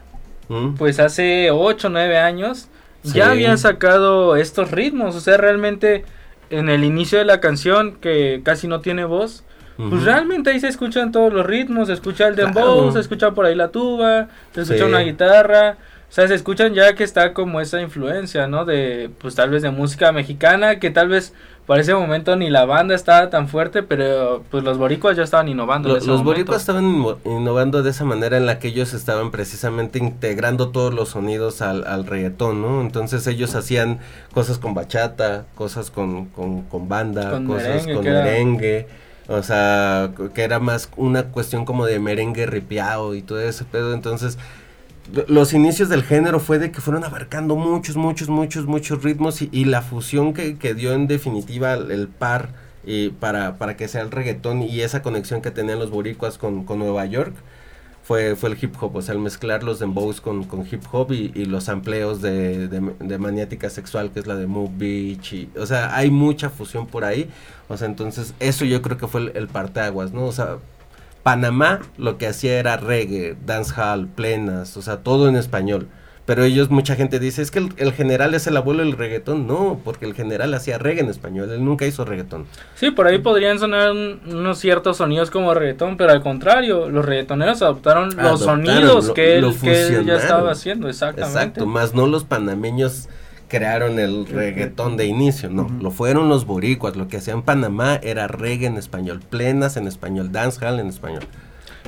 ¿Mm? 0.50 0.76
pues 0.76 1.00
hace 1.00 1.52
8 1.52 1.88
o 1.88 1.90
9 1.90 2.18
años, 2.18 2.68
ya 3.04 3.32
habían 3.32 3.58
sacado 3.58 4.36
estos 4.36 4.72
ritmos. 4.72 5.16
O 5.16 5.20
sea, 5.22 5.38
realmente 5.38 6.04
en 6.50 6.70
el 6.70 6.84
inicio 6.84 7.18
de 7.20 7.26
la 7.26 7.40
canción, 7.40 7.96
que 7.96 8.42
casi 8.44 8.68
no 8.68 8.82
tiene 8.82 9.06
voz, 9.06 9.44
pues 9.78 10.04
realmente 10.04 10.50
ahí 10.50 10.60
se 10.60 10.68
escuchan 10.68 11.12
todos 11.14 11.32
los 11.32 11.46
ritmos. 11.46 11.88
Se 11.88 11.94
escucha 11.94 12.28
el 12.28 12.36
dembow, 12.36 12.76
Claro. 12.80 12.92
se 12.92 13.00
escucha 13.00 13.32
por 13.32 13.46
ahí 13.46 13.56
la 13.56 13.70
tuba, 13.70 14.28
se 14.54 14.62
escucha 14.64 14.80
Sí. 14.80 14.90
una 14.90 15.00
guitarra. 15.00 15.78
O 16.10 16.12
sea, 16.12 16.28
se 16.28 16.34
escuchan 16.36 16.74
ya 16.74 16.96
que 16.96 17.04
está 17.06 17.34
como 17.34 17.62
esa 17.62 17.80
influencia, 17.82 18.48
¿no? 18.48 18.66
De, 18.66 19.10
pues 19.22 19.36
tal 19.36 19.52
vez 19.52 19.62
de 19.62 19.70
música 19.70 20.12
mexicana, 20.12 20.80
que 20.80 20.90
tal 20.90 21.08
vez 21.08 21.34
para 21.70 21.82
ese 21.82 21.94
momento 21.94 22.36
ni 22.36 22.50
la 22.50 22.66
banda 22.66 22.96
estaba 22.96 23.30
tan 23.30 23.48
fuerte, 23.48 23.84
pero 23.84 24.44
pues 24.50 24.64
los 24.64 24.80
boricuas 24.80 25.16
ya 25.16 25.22
estaban 25.24 25.48
innovando. 25.50 25.90
ese 25.96 26.08
los 26.08 26.24
momento. 26.24 26.26
boricuas 26.26 26.62
estaban 26.62 26.84
inno- 26.86 27.18
innovando 27.26 27.84
de 27.84 27.92
esa 27.92 28.06
manera 28.06 28.38
en 28.38 28.48
la 28.48 28.58
que 28.58 28.70
ellos 28.70 28.96
estaban 28.96 29.30
precisamente 29.30 30.00
integrando 30.00 30.70
todos 30.70 30.94
los 30.94 31.10
sonidos 31.10 31.62
al, 31.62 31.86
al 31.86 32.08
reggaetón, 32.08 32.62
¿no? 32.64 32.82
Entonces 32.82 33.28
ellos 33.28 33.54
hacían 33.54 34.00
cosas 34.34 34.58
con 34.58 34.74
bachata, 34.74 35.46
cosas 35.54 35.92
con, 35.92 36.26
con, 36.26 36.64
con 36.64 36.90
banda, 36.90 37.30
Con 37.32 37.46
cosas 37.46 37.86
merengue, 37.86 37.94
con 37.94 38.04
merengue, 38.04 38.88
o 39.28 39.44
sea, 39.44 40.10
que 40.34 40.42
era 40.42 40.58
más 40.60 40.90
una 40.98 41.26
cuestión 41.26 41.66
como 41.66 41.86
de 41.86 42.00
merengue 42.00 42.48
ripiado 42.48 43.14
y 43.14 43.22
todo 43.22 43.40
ese 43.40 43.64
pedo, 43.64 43.94
entonces 43.94 44.40
los 45.28 45.54
inicios 45.54 45.90
del 45.90 46.04
género 46.04 46.40
fue 46.40 46.60
de 46.60 46.72
que 46.72 46.82
fueron 46.82 47.04
abarcando 47.04 47.56
muchos, 47.56 47.96
muchos, 47.96 48.30
muchos, 48.30 48.66
muchos 48.66 49.04
ritmos 49.04 49.42
y, 49.42 49.50
y 49.52 49.66
la 49.66 49.82
fusión 49.82 50.34
que, 50.34 50.58
que 50.58 50.74
dio 50.74 50.94
en 50.94 51.08
definitiva 51.08 51.74
el, 51.74 52.08
par 52.08 52.50
y 52.86 53.10
para, 53.10 53.58
para 53.58 53.76
que 53.78 53.88
sea 53.88 54.02
el 54.02 54.12
reggaetón 54.12 54.62
y 54.62 54.82
esa 54.82 55.02
conexión 55.02 55.42
que 55.42 55.52
tenían 55.52 55.80
los 55.80 55.90
boricuas 55.90 56.38
con, 56.38 56.64
con 56.64 56.80
Nueva 56.80 57.06
York 57.06 57.34
fue, 58.04 58.36
fue 58.36 58.50
el 58.50 58.58
hip 58.60 58.76
hop, 58.82 58.96
o 58.96 59.02
sea, 59.04 59.14
el 59.14 59.20
mezclar 59.20 59.64
los 59.64 59.78
dembows 59.78 60.20
con, 60.20 60.44
con 60.46 60.66
hip 60.70 60.82
hop 60.92 61.12
y, 61.12 61.46
los 61.46 61.70
amplios 61.70 62.22
de, 62.22 62.68
de, 62.68 62.82
de 63.00 63.18
maniática 63.20 63.70
sexual, 63.70 64.12
que 64.12 64.20
es 64.20 64.26
la 64.26 64.36
de 64.36 64.48
Move 64.48 64.72
Beach, 64.78 65.34
y, 65.34 65.50
o 65.56 65.66
sea, 65.68 65.96
hay 65.96 66.10
mucha 66.10 66.50
fusión 66.50 66.88
por 66.88 67.06
ahí, 67.06 67.30
o 67.68 67.78
sea, 67.78 67.88
entonces 67.88 68.34
eso 68.40 68.66
yo 68.66 68.82
creo 68.82 68.98
que 68.98 69.08
fue 69.08 69.22
el, 69.22 69.32
el 69.36 69.48
parteaguas, 69.48 70.12
¿no? 70.12 70.26
O 70.26 70.32
sea, 70.32 70.58
Panamá 71.24 71.80
lo 71.98 72.18
que 72.18 72.28
hacía 72.28 72.60
era 72.60 72.78
reggae, 72.78 73.36
dancehall, 73.46 74.08
plenas, 74.08 74.78
o 74.78 74.82
sea, 74.82 74.98
todo 74.98 75.28
en 75.30 75.36
español. 75.36 75.88
Pero 76.26 76.44
ellos, 76.44 76.70
mucha 76.70 76.96
gente 76.96 77.18
dice, 77.18 77.42
es 77.42 77.50
que 77.50 77.58
el, 77.58 77.70
el 77.78 77.92
general 77.92 78.36
es 78.36 78.46
el 78.46 78.56
abuelo 78.56 78.84
del 78.84 78.92
reggaetón. 78.92 79.48
No, 79.48 79.82
porque 79.84 80.06
el 80.06 80.14
general 80.14 80.54
hacía 80.54 80.78
reggae 80.78 81.02
en 81.02 81.10
español, 81.10 81.50
él 81.52 81.66
nunca 81.66 81.88
hizo 81.88 82.06
reggaetón. 82.06 82.46
Sí, 82.76 82.92
por 82.92 83.08
ahí 83.08 83.18
podrían 83.18 83.58
sonar 83.58 83.90
un- 83.92 84.20
unos 84.28 84.60
ciertos 84.60 84.98
sonidos 84.98 85.32
como 85.32 85.56
reggaetón, 85.56 85.98
pero 85.98 86.12
al 86.12 86.22
contrario, 86.22 86.88
los 86.88 87.04
reggaetoneros 87.04 87.64
adoptaron 87.64 88.16
los 88.16 88.42
sonidos 88.42 89.08
lo- 89.08 89.14
que, 89.16 89.38
él, 89.40 89.56
que 89.60 89.88
él 89.88 90.06
ya 90.06 90.18
estaba 90.18 90.52
haciendo, 90.52 90.88
exactamente. 90.88 91.40
Exacto, 91.40 91.66
más 91.66 91.96
no 91.96 92.06
los 92.06 92.26
panameños 92.26 93.10
crearon 93.50 94.00
el 94.00 94.26
reggaetón 94.28 94.96
de 94.96 95.06
inicio, 95.08 95.50
no, 95.50 95.68
lo 95.82 95.92
fueron 95.92 96.30
los 96.30 96.46
boricuas, 96.46 96.96
lo 96.96 97.08
que 97.08 97.18
hacían 97.18 97.42
Panamá 97.42 98.00
era 98.02 98.28
reggae 98.28 98.68
en 98.68 98.78
español, 98.78 99.20
plenas 99.30 99.76
en 99.76 99.88
español, 99.88 100.32
dancehall 100.32 100.80
en 100.80 100.88
español. 100.88 101.24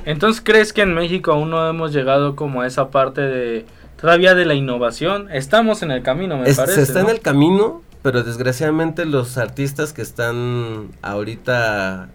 Entonces, 0.06 0.41
¿crees 0.43 0.74
que 0.74 0.82
en 0.82 0.93
México 0.95 1.32
aún 1.32 1.52
no 1.52 1.69
hemos 1.69 1.93
llegado 1.93 2.36
como 2.36 2.62
a 2.62 2.67
esa 2.67 2.89
parte 2.89 3.21
de 3.21 3.65
todavía 4.00 4.34
de 4.34 4.45
la 4.45 4.56
innovación? 4.56 5.32
Estamos 5.32 5.84
en 5.84 5.91
el 5.91 6.02
camino, 6.02 6.38
me 6.38 6.50
Es- 6.50 6.58
parece. 6.58 6.78
se 6.78 6.82
está 6.82 7.04
¿no? 7.04 7.10
en 7.10 7.15
el 7.15 7.21
camino, 7.21 7.84
pero 8.02 8.24
desgraciadamente 8.24 9.06
los 9.06 9.38
artistas 9.38 9.93
que 9.93 10.02
están 10.02 10.88
ahorita 11.04 12.10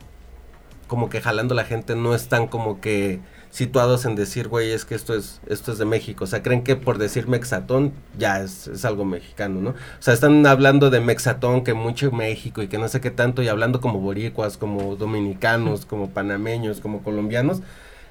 como 0.89 1.09
que 1.09 1.21
jalando 1.21 1.55
la 1.55 1.65
gente 1.65 1.95
no 1.97 2.15
están 2.15 2.47
como 2.49 2.81
que 2.81 3.21
situados 3.51 4.05
en 4.05 4.17
decir, 4.17 4.49
güey, 4.49 4.73
es 4.73 4.85
que 4.85 4.95
esto 4.95 5.15
es 5.15 5.41
esto 5.49 5.73
es 5.73 5.79
de 5.79 5.85
México. 5.85 6.25
O 6.25 6.27
sea, 6.27 6.43
creen 6.43 6.63
que 6.63 6.77
por 6.77 6.99
decir 6.99 7.29
Mexatón 7.29 7.93
ya 8.19 8.41
es, 8.43 8.69
es 8.69 8.85
algo 8.85 9.05
mexicano, 9.05 9.61
¿no? 9.61 9.71
O 9.71 9.75
sea, 10.01 10.15
están 10.15 10.47
hablando 10.47 10.91
de 10.91 11.01
Mexatón, 11.01 11.65
que 11.65 11.75
mucho 11.75 12.13
México 12.13 12.63
y 12.63 12.69
que 12.69 12.79
no 12.79 12.89
sé 12.89 13.01
qué 13.01 13.11
tanto, 13.11 13.43
y 13.43 13.49
hablando 13.49 13.81
como 13.81 14.01
boricuas, 14.01 14.57
como 14.57 14.97
dominicanos, 14.97 15.87
como 15.87 16.11
panameños, 16.11 16.81
como 16.81 17.03
colombianos. 17.03 17.61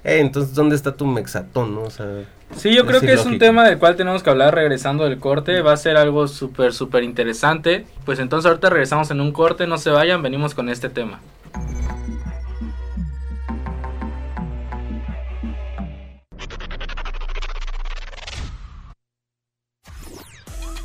Eh, 0.04 0.20
entonces, 0.20 0.54
¿dónde 0.54 0.76
está 0.76 0.96
tu 0.96 1.06
Mexatón, 1.06 1.74
no? 1.74 1.82
O 1.82 1.90
sea, 1.90 2.24
Sí, 2.54 2.74
yo 2.74 2.86
creo 2.86 3.00
que 3.00 3.12
es 3.12 3.26
un 3.26 3.38
tema 3.38 3.64
del 3.64 3.78
cual 3.78 3.96
tenemos 3.96 4.22
que 4.22 4.30
hablar 4.30 4.54
regresando 4.54 5.04
del 5.04 5.18
corte. 5.18 5.60
Va 5.62 5.72
a 5.72 5.76
ser 5.76 5.96
algo 5.96 6.28
súper, 6.28 6.72
súper 6.72 7.02
interesante. 7.02 7.84
Pues 8.04 8.18
entonces 8.18 8.46
ahorita 8.46 8.70
regresamos 8.70 9.10
en 9.10 9.20
un 9.20 9.32
corte. 9.32 9.66
No 9.66 9.78
se 9.78 9.90
vayan, 9.90 10.22
venimos 10.22 10.54
con 10.54 10.68
este 10.68 10.88
tema. 10.88 11.20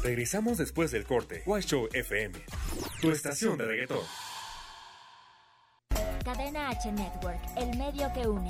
Regresamos 0.04 0.58
después 0.58 0.92
del 0.92 1.06
corte. 1.06 1.44
White 1.46 1.68
Show 1.68 1.88
FM, 1.94 2.40
tu 3.02 3.12
estación 3.12 3.58
de 3.58 3.66
reggaetón. 3.66 4.00
Cadena 6.26 6.70
H 6.70 6.92
Network, 6.92 7.40
el 7.58 7.78
medio 7.78 8.12
que 8.14 8.28
une. 8.28 8.50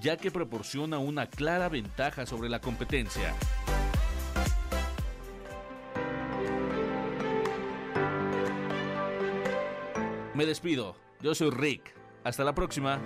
ya 0.00 0.16
que 0.16 0.30
proporciona 0.30 0.98
una 0.98 1.26
clara 1.26 1.68
ventaja 1.68 2.26
sobre 2.26 2.48
la 2.48 2.60
competencia. 2.60 3.34
Me 10.34 10.46
despido, 10.46 10.96
yo 11.20 11.34
soy 11.34 11.50
Rick. 11.50 11.94
Hasta 12.24 12.44
la 12.44 12.54
próxima. 12.54 13.00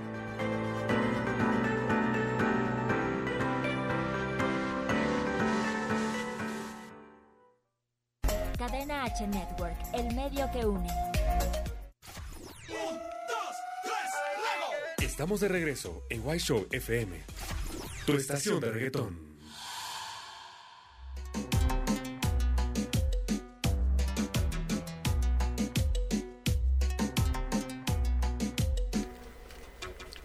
Cadena 8.59 9.05
H 9.05 9.27
Network, 9.27 9.77
el 9.95 10.15
medio 10.15 10.51
que 10.53 10.67
une. 10.67 11.14
Estamos 15.15 15.39
de 15.39 15.47
regreso 15.47 16.03
en 16.11 16.23
White 16.27 16.41
Show 16.43 16.67
FM, 16.73 17.21
tu 18.05 18.15
estación 18.15 18.59
de 18.59 18.73
reggaetón. 18.73 19.17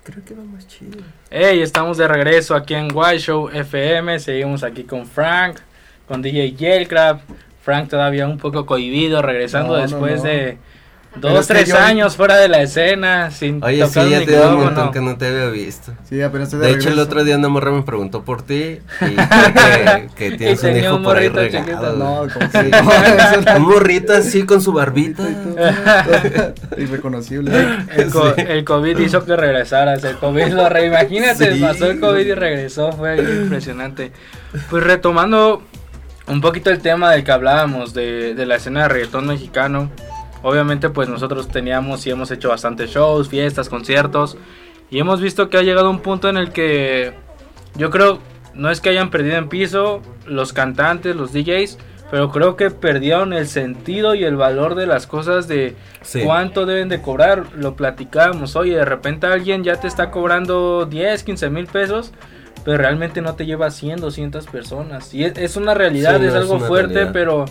Creo 0.03 0.25
que 0.25 0.33
va 0.33 0.43
más 0.43 0.67
chido. 0.67 0.97
Hey, 1.29 1.61
estamos 1.61 1.97
de 1.97 2.07
regreso 2.07 2.55
aquí 2.55 2.73
en 2.73 2.87
White 2.91 3.19
Show 3.19 3.49
FM. 3.49 4.19
Seguimos 4.19 4.63
aquí 4.63 4.85
con 4.85 5.05
Frank, 5.05 5.59
con 6.07 6.23
DJ 6.23 6.53
Yelcraft, 6.53 7.29
Frank 7.61 7.89
todavía 7.89 8.27
un 8.27 8.39
poco 8.39 8.65
cohibido, 8.65 9.21
regresando 9.21 9.75
No, 9.75 9.81
después 9.83 10.23
no. 10.23 10.29
de 10.29 10.57
dos, 11.15 11.39
es 11.41 11.47
que 11.47 11.53
tres 11.53 11.69
yo- 11.69 11.77
años 11.77 12.15
fuera 12.15 12.37
de 12.37 12.47
la 12.47 12.61
escena, 12.61 13.31
sin 13.31 13.63
Oye, 13.63 13.79
tocar 13.83 14.03
sí, 14.05 14.09
ya 14.11 14.25
te 14.25 14.39
un 14.39 14.63
montón 14.63 14.91
que 14.91 15.01
no 15.01 15.17
te 15.17 15.27
había 15.27 15.47
visto. 15.49 15.91
Sí, 16.07 16.21
apenas 16.21 16.47
estoy 16.49 16.59
de 16.61 16.67
De 16.67 16.73
hecho, 16.79 16.89
el 16.89 16.99
otro 16.99 17.23
día 17.23 17.35
una 17.37 17.49
morra 17.49 17.71
me 17.71 17.81
preguntó 17.83 18.23
por 18.23 18.41
ti 18.43 18.53
y 18.53 18.79
creo 18.99 20.07
que, 20.15 20.29
que 20.29 20.37
tienes 20.37 20.63
un 20.63 20.77
hijo 20.77 20.95
un 20.95 21.03
por 21.03 21.17
ahí 21.17 21.29
regado. 21.29 21.95
No, 21.95 22.27
como 22.33 22.45
no, 22.71 23.41
no. 23.41 23.57
Un 23.57 23.61
morrito 23.63 24.13
así 24.13 24.43
con 24.45 24.61
su 24.61 24.71
barbita. 24.73 25.23
Irreconocible. 26.77 27.51
El, 27.95 28.09
co- 28.11 28.33
Sí. 28.35 28.43
el 28.47 28.63
COVID 28.63 28.97
hizo 28.99 29.25
que 29.25 29.35
regresaras. 29.35 30.03
El 30.03 30.17
COVID 30.17 30.47
lo 30.53 30.69
re... 30.69 30.85
Imagínate, 30.85 31.53
Sí. 31.55 31.59
pasó 31.61 31.87
el 31.89 31.99
COVID 31.99 32.25
y 32.25 32.33
regresó. 32.33 32.91
Fue 32.91 33.17
impresionante. 33.17 34.11
Pues 34.69 34.83
retomando 34.83 35.63
un 36.27 36.41
poquito 36.41 36.69
el 36.69 36.79
tema 36.79 37.11
del 37.11 37.23
que 37.23 37.31
hablábamos, 37.31 37.93
de, 37.93 38.35
de 38.35 38.45
la 38.45 38.55
escena 38.55 38.83
de 38.83 38.89
reggaetón 38.89 39.27
mexicano. 39.27 39.89
Obviamente, 40.41 40.89
pues 40.89 41.09
nosotros 41.09 41.47
teníamos 41.49 42.05
y 42.07 42.11
hemos 42.11 42.31
hecho 42.31 42.49
bastantes 42.49 42.91
shows, 42.91 43.27
fiestas, 43.29 43.67
conciertos. 43.69 44.37
Y 44.89 44.99
hemos 44.99 45.21
visto 45.21 45.49
que 45.49 45.57
ha 45.57 45.61
llegado 45.61 45.89
un 45.89 45.99
punto 45.99 46.29
en 46.29 46.37
el 46.37 46.51
que 46.51 47.13
yo 47.75 47.89
creo, 47.89 48.19
no 48.53 48.69
es 48.71 48.81
que 48.81 48.89
hayan 48.89 49.09
perdido 49.11 49.35
en 49.37 49.49
piso 49.49 50.01
los 50.25 50.53
cantantes, 50.53 51.15
los 51.15 51.31
DJs, 51.33 51.77
pero 52.09 52.31
creo 52.31 52.55
que 52.55 52.71
perdieron 52.71 53.33
el 53.33 53.47
sentido 53.47 54.15
y 54.15 54.23
el 54.23 54.35
valor 54.35 54.73
de 54.75 54.87
las 54.87 55.05
cosas 55.05 55.47
de 55.47 55.75
Sí. 56.01 56.21
cuánto 56.23 56.65
deben 56.65 56.89
de 56.89 57.01
cobrar. 57.01 57.43
Lo 57.55 57.75
platicábamos, 57.75 58.55
oye, 58.55 58.75
de 58.75 58.85
repente 58.85 59.27
alguien 59.27 59.63
ya 59.63 59.75
te 59.79 59.87
está 59.87 60.09
cobrando 60.09 60.85
10, 60.85 61.21
15 61.23 61.49
mil 61.51 61.67
pesos, 61.67 62.11
pero 62.65 62.77
realmente 62.77 63.21
no 63.21 63.35
te 63.35 63.45
lleva 63.45 63.69
100, 63.69 63.99
200 64.01 64.47
personas. 64.47 65.13
Y 65.13 65.23
es, 65.25 65.37
es 65.37 65.55
una 65.55 65.75
realidad, 65.75 66.17
Sí, 66.19 66.25
es 66.25 66.33
no, 66.33 66.39
algo 66.39 66.59
fuerte, 66.59 66.93
realidad. 66.95 67.13
pero 67.13 67.45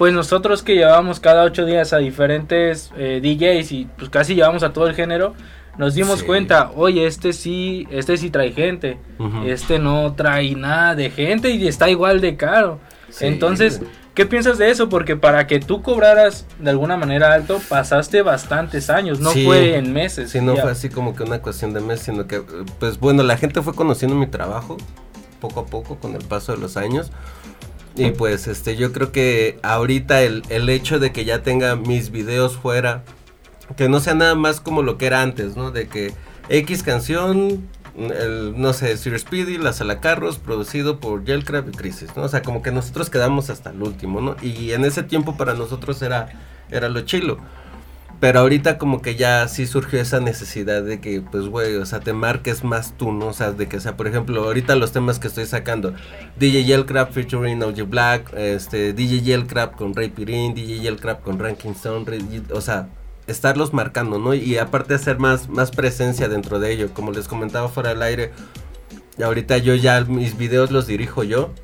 pues 0.00 0.14
nosotros 0.14 0.62
que 0.62 0.76
llevamos 0.76 1.20
cada 1.20 1.42
ocho 1.44 1.66
días 1.66 1.92
a 1.92 1.98
diferentes 1.98 2.90
eh, 2.96 3.20
DJs 3.22 3.72
y 3.72 3.84
pues 3.98 4.08
casi 4.08 4.34
llevamos 4.34 4.62
a 4.62 4.72
todo 4.72 4.86
el 4.86 4.94
género, 4.94 5.34
nos 5.76 5.94
dimos 5.94 6.20
Sí. 6.20 6.24
cuenta, 6.24 6.70
oye, 6.74 7.06
este 7.06 7.34
sí, 7.34 7.86
este 7.90 8.16
sí 8.16 8.30
trae 8.30 8.52
gente, 8.52 8.96
Ujú. 9.18 9.42
este 9.44 9.78
no 9.78 10.14
trae 10.14 10.54
nada 10.54 10.94
de 10.94 11.10
gente 11.10 11.50
y 11.50 11.68
está 11.68 11.90
igual 11.90 12.22
de 12.22 12.34
caro. 12.38 12.80
Sí, 13.10 13.26
Entonces. 13.26 13.82
¿qué 14.14 14.24
piensas 14.24 14.56
de 14.56 14.70
eso? 14.70 14.88
Porque 14.88 15.16
para 15.16 15.46
que 15.46 15.60
tú 15.60 15.82
cobraras 15.82 16.46
de 16.58 16.70
alguna 16.70 16.96
manera 16.96 17.34
alto, 17.34 17.60
pasaste 17.68 18.22
bastantes 18.22 18.88
años, 18.88 19.20
no 19.20 19.32
Sí. 19.32 19.44
fue 19.44 19.76
en 19.76 19.92
meses. 19.92 20.30
Sí, 20.30 20.40
no 20.40 20.54
ya. 20.56 20.62
fue 20.62 20.70
así 20.70 20.88
como 20.88 21.14
que 21.14 21.24
una 21.24 21.40
cuestión 21.42 21.74
de 21.74 21.80
mes, 21.80 22.00
sino 22.00 22.26
que, 22.26 22.40
pues 22.78 22.98
bueno, 22.98 23.22
la 23.22 23.36
gente 23.36 23.60
fue 23.60 23.74
conociendo 23.74 24.16
mi 24.16 24.26
trabajo 24.28 24.78
poco 25.42 25.60
a 25.60 25.66
poco 25.66 25.96
con 25.96 26.14
el 26.14 26.24
paso 26.24 26.52
de 26.52 26.58
los 26.58 26.76
años. 26.78 27.10
Y 28.00 28.12
pues 28.12 28.46
este, 28.46 28.76
yo 28.76 28.92
creo 28.92 29.12
que 29.12 29.58
ahorita 29.62 30.22
el, 30.22 30.42
el 30.48 30.70
hecho 30.70 30.98
de 30.98 31.12
que 31.12 31.26
ya 31.26 31.42
tenga 31.42 31.76
mis 31.76 32.10
videos 32.10 32.56
fuera, 32.56 33.02
que 33.76 33.90
no 33.90 34.00
sea 34.00 34.14
nada 34.14 34.34
más 34.34 34.62
como 34.62 34.82
lo 34.82 34.96
que 34.96 35.06
era 35.06 35.20
antes, 35.20 35.54
¿no? 35.54 35.70
De 35.70 35.86
que 35.86 36.14
X 36.48 36.82
canción, 36.82 37.68
el, 37.98 38.58
no 38.58 38.72
sé, 38.72 38.96
Sir 38.96 39.18
Speedy, 39.18 39.58
La 39.58 39.74
Sala 39.74 40.00
Carros, 40.00 40.38
producido 40.38 40.98
por 40.98 41.26
Yelcraft 41.26 41.68
y 41.68 41.72
Crisis, 41.72 42.16
¿no? 42.16 42.22
O 42.22 42.28
sea, 42.28 42.40
como 42.40 42.62
que 42.62 42.72
nosotros 42.72 43.10
quedamos 43.10 43.50
hasta 43.50 43.68
el 43.68 43.82
último, 43.82 44.22
¿no? 44.22 44.34
Y 44.40 44.72
en 44.72 44.86
ese 44.86 45.02
tiempo 45.02 45.36
para 45.36 45.52
nosotros 45.52 46.00
era, 46.00 46.30
era 46.70 46.88
lo 46.88 47.02
chilo. 47.02 47.36
Pero 48.20 48.40
ahorita 48.40 48.76
como 48.76 49.00
que 49.00 49.16
ya 49.16 49.48
sí 49.48 49.66
surgió 49.66 49.98
esa 49.98 50.20
necesidad 50.20 50.82
de 50.82 51.00
que, 51.00 51.22
pues, 51.22 51.46
güey, 51.46 51.76
o 51.76 51.86
sea, 51.86 52.00
te 52.00 52.12
marques 52.12 52.64
más 52.64 52.94
tú, 52.98 53.12
¿no? 53.12 53.28
O 53.28 53.32
sea, 53.32 53.52
de 53.52 53.66
que, 53.66 53.80
sea, 53.80 53.96
por 53.96 54.06
ejemplo, 54.06 54.44
ahorita 54.44 54.76
los 54.76 54.92
temas 54.92 55.18
que 55.18 55.28
estoy 55.28 55.46
sacando, 55.46 55.94
DJ 56.38 56.64
Yellcraft 56.64 57.12
featuring 57.14 57.62
OG 57.62 57.82
Black, 57.88 58.30
este, 58.34 58.92
DJ 58.92 59.22
Yellcraft 59.22 59.74
con 59.74 59.94
Ray 59.94 60.10
Pirin, 60.10 60.54
DJ 60.54 60.80
Yellcraft 60.80 61.22
con 61.22 61.38
Ranking 61.38 61.70
Stone, 61.70 62.04
o 62.52 62.60
sea, 62.60 62.90
estarlos 63.26 63.72
marcando, 63.72 64.18
¿no? 64.18 64.34
Y 64.34 64.58
aparte 64.58 64.92
hacer 64.92 65.18
más, 65.18 65.48
más 65.48 65.70
presencia 65.70 66.28
dentro 66.28 66.58
de 66.58 66.72
ello, 66.72 66.92
como 66.92 67.12
les 67.12 67.26
comentaba 67.26 67.68
fuera 67.70 67.90
del 67.90 68.02
aire, 68.02 68.32
ahorita 69.22 69.56
yo 69.58 69.74
ya 69.74 69.98
mis 70.04 70.36
videos 70.36 70.70
los 70.70 70.86
dirijo 70.86 71.24
yo, 71.24 71.54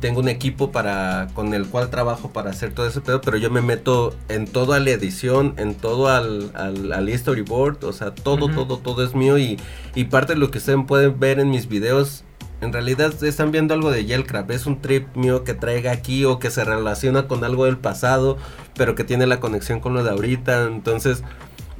tengo 0.00 0.20
un 0.20 0.28
equipo 0.28 0.72
para 0.72 1.28
con 1.34 1.54
el 1.54 1.66
cual 1.66 1.88
trabajo 1.88 2.32
para 2.32 2.50
hacer 2.50 2.72
todo 2.72 2.86
ese 2.86 3.00
pedo, 3.00 3.20
pero 3.20 3.36
yo 3.36 3.50
me 3.50 3.62
meto 3.62 4.14
en 4.28 4.46
toda 4.46 4.80
la 4.80 4.90
edición, 4.90 5.54
en 5.56 5.74
todo 5.74 6.08
al, 6.08 6.50
al, 6.54 6.92
al 6.92 7.18
storyboard, 7.18 7.84
o 7.84 7.92
sea, 7.92 8.12
todo, 8.12 8.48
todo, 8.48 8.78
todo 8.78 9.04
es 9.04 9.14
mío 9.14 9.38
y, 9.38 9.58
y 9.94 10.04
parte 10.04 10.34
de 10.34 10.40
lo 10.40 10.50
que 10.50 10.58
ustedes 10.58 10.80
pueden 10.86 11.18
ver 11.20 11.38
en 11.38 11.50
mis 11.50 11.68
videos, 11.68 12.24
en 12.60 12.72
realidad 12.72 13.12
están 13.22 13.52
viendo 13.52 13.74
algo 13.74 13.90
de 13.90 14.04
Yellcraft, 14.04 14.50
es 14.50 14.66
un 14.66 14.80
trip 14.80 15.14
mío 15.16 15.44
que 15.44 15.54
traiga 15.54 15.92
aquí 15.92 16.24
o 16.24 16.38
que 16.38 16.50
se 16.50 16.64
relaciona 16.64 17.28
con 17.28 17.44
algo 17.44 17.64
del 17.64 17.78
pasado, 17.78 18.38
pero 18.76 18.94
que 18.94 19.04
tiene 19.04 19.26
la 19.26 19.40
conexión 19.40 19.80
con 19.80 19.94
lo 19.94 20.02
de 20.02 20.10
ahorita, 20.10 20.64
entonces... 20.66 21.22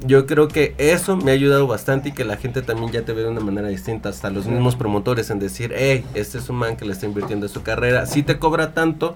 Yo 0.05 0.25
creo 0.25 0.47
que 0.47 0.75
eso 0.77 1.15
me 1.15 1.31
ha 1.31 1.33
ayudado 1.33 1.65
bastante 1.65 2.09
y 2.09 2.11
que 2.11 2.25
la 2.25 2.35
gente 2.37 2.61
también 2.61 2.91
ya 2.91 3.03
te 3.03 3.13
ve 3.13 3.21
de 3.23 3.29
una 3.29 3.39
manera 3.39 3.69
distinta, 3.69 4.09
hasta 4.09 4.29
los 4.29 4.45
mismos 4.45 4.75
promotores 4.75 5.29
en 5.29 5.39
decir, 5.39 5.73
hey, 5.75 6.03
este 6.13 6.39
es 6.39 6.49
un 6.49 6.57
man 6.57 6.75
que 6.75 6.85
le 6.85 6.91
está 6.91 7.05
invirtiendo 7.05 7.45
en 7.45 7.51
su 7.51 7.63
carrera, 7.63 8.05
sí 8.05 8.21
te 8.21 8.37
cobra 8.37 8.73
tanto, 8.73 9.15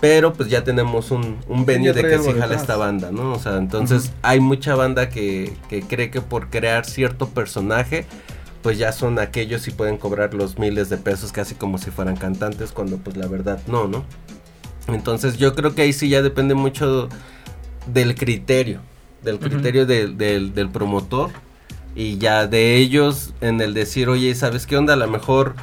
pero 0.00 0.32
pues 0.32 0.48
ya 0.48 0.64
tenemos 0.64 1.10
un, 1.10 1.38
un 1.48 1.66
ya 1.66 1.92
de 1.92 2.02
que 2.02 2.18
sí 2.18 2.32
jala 2.32 2.56
esta 2.56 2.76
banda, 2.76 3.10
¿no? 3.12 3.32
O 3.32 3.38
sea, 3.38 3.56
entonces 3.58 4.12
hay 4.22 4.40
mucha 4.40 4.74
banda 4.74 5.08
que, 5.08 5.56
que 5.68 5.82
cree 5.82 6.10
que 6.10 6.20
por 6.20 6.50
crear 6.50 6.84
cierto 6.84 7.28
personaje, 7.28 8.04
pues 8.62 8.78
ya 8.78 8.92
son 8.92 9.18
aquellos 9.18 9.68
y 9.68 9.70
pueden 9.70 9.98
cobrar 9.98 10.34
los 10.34 10.58
miles 10.58 10.88
de 10.88 10.96
pesos 10.96 11.32
casi 11.32 11.54
como 11.54 11.78
si 11.78 11.90
fueran 11.90 12.16
cantantes, 12.16 12.72
cuando 12.72 12.98
pues 12.98 13.16
la 13.16 13.26
verdad 13.26 13.60
no, 13.66 13.86
¿no? 13.86 14.04
Entonces 14.88 15.36
yo 15.36 15.54
creo 15.54 15.74
que 15.74 15.82
ahí 15.82 15.92
sí 15.92 16.08
ya 16.08 16.22
depende 16.22 16.54
mucho 16.54 17.08
del 17.86 18.14
criterio, 18.14 18.80
del 19.28 19.38
criterio 19.38 19.84
del- 19.86 20.16
del- 20.16 20.54
del 20.54 20.68
promotor 20.70 21.30
y 21.94 22.18
ya 22.18 22.46
de 22.46 22.76
ellos 22.76 23.34
en 23.40 23.60
el 23.60 23.74
decir, 23.74 24.08
oye, 24.08 24.34
¿sabes 24.34 24.66
qué 24.66 24.76
onda? 24.76 24.94
A 24.94 24.96
lo 24.96 25.08
mejor, 25.08 25.54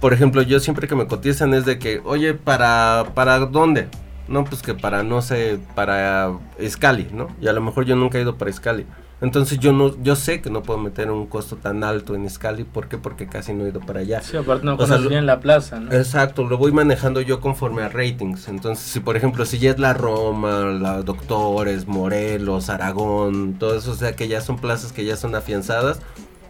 por 0.00 0.12
ejemplo, 0.12 0.42
yo 0.42 0.58
siempre 0.60 0.88
que 0.88 0.94
me 0.94 1.06
cotizan 1.06 1.52
es 1.54 1.64
de 1.64 1.78
que, 1.78 2.00
oye, 2.04 2.34
¿para, 2.34 3.12
para 3.14 3.38
dónde? 3.40 3.88
No, 4.28 4.44
pues 4.44 4.62
que 4.62 4.72
para, 4.74 5.02
no 5.02 5.20
sé, 5.20 5.58
para 5.74 6.32
Scali, 6.66 7.08
¿no? 7.12 7.28
Y 7.40 7.46
a 7.48 7.52
lo 7.52 7.60
mejor 7.60 7.84
yo 7.84 7.94
nunca 7.96 8.16
he 8.18 8.22
ido 8.22 8.36
para 8.36 8.50
Scali. 8.52 8.86
Entonces 9.20 9.58
yo 9.58 9.72
no, 9.72 9.96
yo 10.02 10.16
sé 10.16 10.42
que 10.42 10.50
no 10.50 10.62
puedo 10.62 10.78
meter 10.78 11.10
un 11.10 11.26
costo 11.26 11.56
tan 11.56 11.82
alto 11.84 12.14
en 12.14 12.28
Scali, 12.28 12.64
¿por 12.64 12.88
qué? 12.88 12.98
Porque 12.98 13.26
casi 13.26 13.54
no 13.54 13.64
he 13.64 13.68
ido 13.70 13.80
para 13.80 14.00
allá. 14.00 14.20
Sí, 14.20 14.36
aparte 14.36 14.66
no 14.66 14.76
conoces 14.76 15.08
bien 15.08 15.24
la 15.24 15.40
plaza, 15.40 15.80
¿no? 15.80 15.92
Exacto, 15.92 16.44
lo 16.44 16.58
voy 16.58 16.72
manejando 16.72 17.20
yo 17.20 17.40
conforme 17.40 17.82
a 17.82 17.88
ratings. 17.88 18.48
Entonces, 18.48 18.84
si 18.84 19.00
por 19.00 19.16
ejemplo, 19.16 19.46
si 19.46 19.58
ya 19.58 19.70
es 19.70 19.78
la 19.78 19.94
Roma, 19.94 20.60
la 20.78 21.00
Doctores, 21.02 21.86
Morelos, 21.86 22.68
Aragón, 22.68 23.54
todo 23.54 23.76
eso, 23.78 23.92
o 23.92 23.96
sea 23.96 24.14
que 24.14 24.28
ya 24.28 24.40
son 24.40 24.58
plazas 24.58 24.92
que 24.92 25.04
ya 25.04 25.16
son 25.16 25.34
afianzadas, 25.34 26.00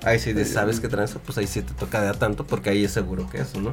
ahí 0.03 0.19
sí 0.19 0.33
de- 0.33 0.45
sabes 0.45 0.81
que 0.81 0.89
tranza, 0.89 1.21
pues 1.25 1.39
ahí 1.39 1.47
sí 1.47 1.63
te 1.63 1.75
toca 1.75 2.01
de 2.01 2.09
a 2.09 2.15
tanto 2.15 2.45
porque 2.45 2.71
ahí 2.71 2.85
es 2.85 2.91
seguro 2.93 3.29
que 3.31 3.39
eso, 3.43 3.61
¿no? 3.61 3.71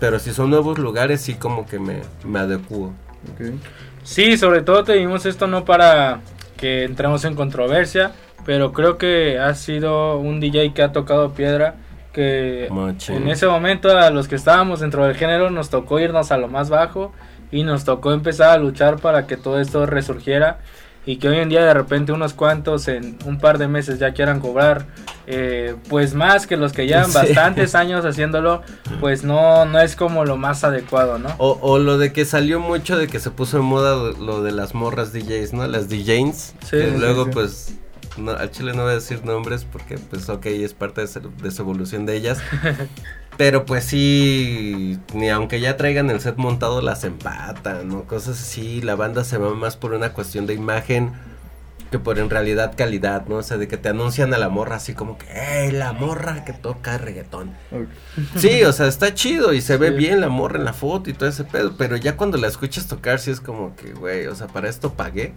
Pero 0.00 0.18
si 0.18 0.32
son 0.32 0.50
nuevos 0.50 0.78
lugares, 0.78 1.20
sí 1.20 1.34
como 1.34 1.64
que 1.66 1.78
me, 1.78 2.00
me 2.24 2.40
adecuo. 2.40 2.92
Sí, 4.02 4.36
sobre 4.36 4.62
todo 4.62 4.82
te 4.82 4.94
dimos 4.94 5.26
esto 5.26 5.46
no 5.46 5.64
para 5.64 6.20
que 6.56 6.84
entremos 6.84 7.24
en 7.24 7.34
controversia, 7.34 8.12
pero 8.44 8.72
creo 8.72 8.98
que 8.98 9.38
ha 9.38 9.54
sido 9.54 10.18
un 10.18 10.40
DJ 10.40 10.72
que 10.72 10.82
ha 10.82 10.92
tocado 10.92 11.32
piedra, 11.32 11.76
que 12.12 12.68
Machín. 12.70 13.16
en 13.16 13.28
ese 13.28 13.46
momento 13.46 13.96
a 13.96 14.10
los 14.10 14.28
que 14.28 14.34
estábamos 14.34 14.80
dentro 14.80 15.06
del 15.06 15.16
género 15.16 15.50
nos 15.50 15.70
tocó 15.70 15.98
irnos 15.98 16.30
a 16.30 16.36
lo 16.36 16.48
más 16.48 16.68
bajo 16.68 17.12
y 17.50 17.62
nos 17.62 17.84
tocó 17.84 18.12
empezar 18.12 18.50
a 18.50 18.58
luchar 18.58 18.98
para 18.98 19.26
que 19.26 19.36
todo 19.36 19.60
esto 19.60 19.86
resurgiera 19.86 20.58
y 21.04 21.16
que 21.16 21.28
hoy 21.28 21.38
en 21.38 21.48
día 21.48 21.64
de 21.64 21.74
repente 21.74 22.12
unos 22.12 22.32
cuantos 22.32 22.86
en 22.88 23.18
un 23.24 23.38
par 23.38 23.58
de 23.58 23.66
meses 23.68 23.98
ya 23.98 24.12
quieran 24.12 24.38
cobrar 24.40 24.86
eh, 25.26 25.74
pues 25.88 26.14
más 26.14 26.46
que 26.46 26.56
los 26.56 26.72
que 26.72 26.86
llevan 26.86 27.06
Sí. 27.10 27.14
bastantes 27.18 27.74
años 27.76 28.04
haciéndolo 28.04 28.62
pues 29.00 29.24
no 29.24 29.64
no 29.64 29.80
es 29.80 29.96
como 29.96 30.24
lo 30.24 30.36
más 30.36 30.62
adecuado 30.64 31.18
no 31.18 31.28
O, 31.38 31.58
o 31.60 31.78
lo 31.78 31.98
de 31.98 32.12
que 32.12 32.24
salió 32.24 32.60
mucho 32.60 32.96
de 32.96 33.08
que 33.08 33.18
se 33.20 33.30
puso 33.30 33.58
en 33.58 33.64
moda 33.64 33.94
lo- 34.18 34.42
de 34.42 34.52
las 34.52 34.74
morras 34.74 35.12
DJs, 35.12 35.52
¿no? 35.54 35.66
Las 35.66 35.88
DJs. 35.88 36.36
Sí, 36.36 36.54
que 36.70 36.90
sí, 36.92 36.98
luego 36.98 37.30
pues 37.30 37.74
no, 38.16 38.32
al 38.32 38.50
chile 38.50 38.72
no 38.74 38.82
voy 38.82 38.92
a 38.92 38.94
decir 38.96 39.24
nombres 39.24 39.64
porque 39.64 39.96
pues 39.98 40.28
ok, 40.28 40.46
es 40.46 40.74
parte 40.74 41.00
de, 41.00 41.08
de 41.42 41.48
esa 41.48 41.62
evolución 41.62 42.04
de 42.06 42.16
ellas. 42.16 42.38
Pero 43.36 43.64
pues 43.64 43.84
sí, 43.84 44.98
ni 45.14 45.30
aunque 45.30 45.60
ya 45.60 45.76
traigan 45.76 46.10
el 46.10 46.20
set 46.20 46.36
montado 46.36 46.82
las 46.82 47.02
empatan, 47.04 47.88
¿no? 47.88 48.04
Cosas 48.04 48.40
así, 48.40 48.82
la 48.82 48.94
banda 48.94 49.24
se 49.24 49.38
va 49.38 49.54
más 49.54 49.76
por 49.76 49.94
una 49.94 50.12
cuestión 50.12 50.46
de 50.46 50.54
imagen 50.54 51.12
que 51.92 52.00
por 52.00 52.18
en 52.18 52.28
realidad 52.28 52.72
calidad, 52.76 53.26
¿no? 53.26 53.36
O 53.36 53.42
sea, 53.44 53.58
de 53.58 53.68
que 53.68 53.76
te 53.76 53.90
anuncian 53.90 54.34
a 54.34 54.38
la 54.38 54.48
morra 54.48 54.76
así 54.76 54.94
como 54.94 55.16
que, 55.16 55.26
¡Ey, 55.30 55.70
la 55.70 55.92
morra 55.92 56.44
que 56.44 56.52
toca 56.52 56.98
reggaetón! 56.98 57.52
Sí, 58.36 58.64
o 58.64 58.72
sea, 58.72 58.88
está 58.88 59.14
chido 59.14 59.52
y 59.52 59.60
se 59.60 59.76
ve 59.76 59.90
bien 59.90 60.20
la 60.20 60.28
morra 60.28 60.58
en 60.58 60.64
la 60.64 60.72
foto 60.72 61.08
y 61.08 61.12
todo 61.12 61.28
ese 61.28 61.44
pedo, 61.44 61.76
pero 61.78 61.96
ya 61.96 62.16
cuando 62.16 62.38
la 62.38 62.48
escuchas 62.48 62.88
tocar 62.88 63.20
sí 63.20 63.30
es 63.30 63.40
como 63.40 63.76
que, 63.76 63.92
güey, 63.92 64.26
o 64.26 64.34
sea, 64.34 64.48
para 64.48 64.68
esto 64.68 64.94
pagué. 64.94 65.32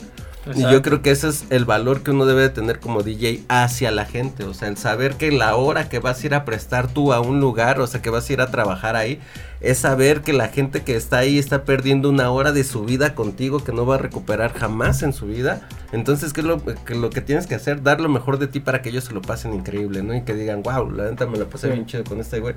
Y 0.53 0.61
yo 0.61 0.81
creo 0.81 1.01
que 1.01 1.11
ese 1.11 1.29
es 1.29 1.45
el 1.49 1.65
valor 1.65 2.03
que 2.03 2.11
uno 2.11 2.25
debe 2.25 2.41
de 2.41 2.49
tener 2.49 2.79
como 2.79 3.01
DJ 3.01 3.43
hacia 3.47 3.89
la 3.91 4.05
gente. 4.05 4.43
O 4.43 4.53
sea, 4.53 4.67
el 4.67 4.77
saber 4.77 5.15
que 5.15 5.31
la 5.31 5.55
hora 5.55 5.89
que 5.89 5.99
vas 5.99 6.21
a 6.21 6.25
ir 6.27 6.35
a 6.35 6.45
prestar 6.45 6.87
tú 6.87 7.13
a 7.13 7.19
un 7.19 7.39
lugar, 7.39 7.79
o 7.79 7.87
sea, 7.87 8.01
que 8.01 8.11
vas 8.11 8.29
a 8.29 8.33
ir 8.33 8.41
a 8.41 8.51
trabajar 8.51 8.95
ahí, 8.95 9.19
es 9.61 9.77
saber 9.79 10.21
que 10.21 10.33
la 10.33 10.49
gente 10.49 10.83
que 10.83 10.95
está 10.95 11.17
ahí 11.19 11.39
está 11.39 11.63
perdiendo 11.63 12.09
una 12.09 12.29
hora 12.29 12.51
de 12.51 12.63
su 12.63 12.83
vida 12.85 13.15
contigo 13.15 13.63
que 13.63 13.71
no 13.71 13.85
va 13.85 13.95
a 13.95 13.99
recuperar 13.99 14.53
jamás 14.53 15.01
en 15.03 15.13
su 15.13 15.25
vida. 15.27 15.67
Entonces, 15.91 16.33
¿qué 16.33 16.41
es 16.41 16.47
lo 16.47 16.61
que, 16.63 16.95
lo 16.95 17.09
que 17.09 17.21
tienes 17.21 17.47
que 17.47 17.55
hacer? 17.55 17.81
Dar 17.83 17.99
lo 18.01 18.09
mejor 18.09 18.37
de 18.37 18.47
ti 18.47 18.59
para 18.59 18.81
que 18.81 18.89
ellos 18.89 19.05
se 19.05 19.13
lo 19.13 19.21
pasen 19.21 19.53
increíble, 19.53 20.03
¿no? 20.03 20.13
Y 20.15 20.21
que 20.23 20.33
digan, 20.33 20.61
wow, 20.63 20.91
la 20.91 21.09
neta 21.09 21.25
me 21.25 21.37
la 21.37 21.45
pasé 21.45 21.67
Sí. 21.67 21.73
bien 21.73 21.85
chido 21.85 22.03
con 22.03 22.19
este 22.19 22.39
güey. 22.39 22.55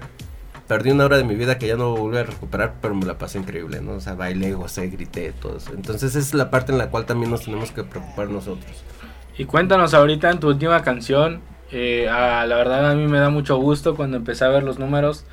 Perdí 0.66 0.90
una 0.90 1.06
hora 1.06 1.16
de 1.16 1.24
mi 1.24 1.34
vida 1.34 1.56
que 1.58 1.66
ya 1.66 1.76
no 1.76 1.96
voy 1.96 2.16
a 2.18 2.20
a 2.20 2.24
recuperar, 2.24 2.74
pero 2.82 2.94
me 2.94 3.06
la 3.06 3.16
pasé 3.16 3.38
increíble, 3.38 3.80
¿no? 3.80 3.92
O 3.92 4.00
sea, 4.00 4.14
bailé, 4.14 4.52
gocé, 4.52 4.88
grité, 4.88 5.32
todo 5.32 5.56
eso. 5.56 5.72
Entonces, 5.74 6.10
esa 6.10 6.18
es 6.18 6.34
la 6.34 6.50
parte 6.50 6.72
en 6.72 6.78
la 6.78 6.90
cual 6.90 7.06
también 7.06 7.30
nos 7.30 7.44
tenemos 7.44 7.70
que 7.72 7.84
preocupar 7.84 8.28
nosotros. 8.28 8.84
Y 9.38 9.44
cuéntanos 9.46 9.94
ahorita 9.94 10.30
en 10.30 10.40
tu 10.40 10.48
última 10.48 10.82
canción. 10.82 11.40
eh, 11.70 12.06
ah, 12.10 12.44
la 12.46 12.56
verdad 12.56 12.90
a 12.90 12.94
mí 12.94 13.06
me 13.06 13.18
da 13.18 13.30
mucho 13.30 13.56
gusto 13.58 13.94
cuando 13.94 14.16
empecé 14.18 14.44
a 14.44 14.48
ver 14.48 14.62
los 14.62 14.78
números. 14.78 15.24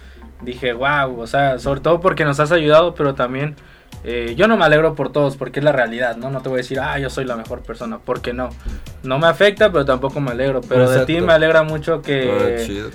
Dije, 0.46 0.74
wow, 0.74 1.20
o 1.20 1.28
sea, 1.28 1.60
sobre 1.60 1.82
todo 1.82 2.00
porque 2.00 2.24
nos 2.24 2.40
has 2.40 2.52
ayudado, 2.52 2.96
pero 2.96 3.16
también 3.16 3.56
eh, 4.04 4.36
yo 4.38 4.48
no 4.48 4.56
me 4.56 4.66
alegro 4.66 4.94
por 4.94 5.12
todos, 5.12 5.36
porque 5.36 5.60
es 5.60 5.64
la 5.66 5.72
realidad, 5.72 6.16
¿no? 6.16 6.30
No 6.30 6.42
te 6.42 6.50
voy 6.50 6.58
a 6.58 6.62
decir, 6.62 6.80
ah, 6.80 7.00
yo 7.00 7.10
soy 7.10 7.26
la 7.26 7.36
mejor 7.36 7.62
persona, 7.62 8.00
porque 8.04 8.34
no. 8.34 8.50
No 9.04 9.18
me 9.18 9.28
afecta, 9.28 9.72
pero 9.72 9.84
tampoco 9.84 10.22
me 10.22 10.32
alegro. 10.32 10.62
Pero 10.62 10.90
de 10.90 11.06
ti 11.06 11.20
me 11.22 11.34
alegra 11.34 11.64
mucho 11.64 12.02
que, 12.02 12.58
Ah, 12.60 12.64
chido. 12.66 12.90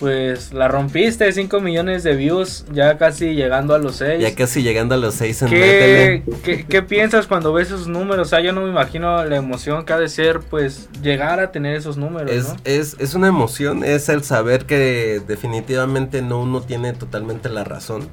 Pues, 0.00 0.54
la 0.54 0.66
rompiste, 0.66 1.30
5 1.30 1.60
millones 1.60 2.02
de 2.02 2.16
views, 2.16 2.64
ya 2.72 2.96
casi 2.96 3.34
llegando 3.34 3.74
a 3.74 3.78
los 3.78 3.96
6. 3.96 4.20
Ya 4.20 4.34
casi 4.34 4.62
llegando 4.62 4.94
a 4.94 4.98
los 4.98 5.14
seis 5.14 5.42
en 5.42 5.50
¿Qué, 5.50 6.22
qué, 6.42 6.64
qué 6.66 6.82
piensas 6.82 7.26
cuando 7.26 7.52
ves 7.52 7.68
esos 7.68 7.86
números? 7.86 8.26
O 8.26 8.30
sea, 8.30 8.40
yo 8.40 8.52
no 8.54 8.62
me 8.62 8.70
imagino 8.70 9.22
la 9.26 9.36
emoción 9.36 9.84
que 9.84 9.92
ha 9.92 9.98
de 9.98 10.08
ser, 10.08 10.40
pues, 10.40 10.88
llegar 11.02 11.38
a 11.38 11.52
tener 11.52 11.76
esos 11.76 11.98
números, 11.98 12.32
Es, 12.32 12.48
¿no? 12.48 12.56
es, 12.64 12.96
es 12.98 13.14
una 13.14 13.28
emoción, 13.28 13.84
es 13.84 14.08
el 14.08 14.24
saber 14.24 14.64
que 14.64 15.20
definitivamente 15.28 16.22
no 16.22 16.40
uno 16.40 16.62
tiene 16.62 16.94
totalmente 16.94 17.50
la 17.50 17.62
razón. 17.64 18.08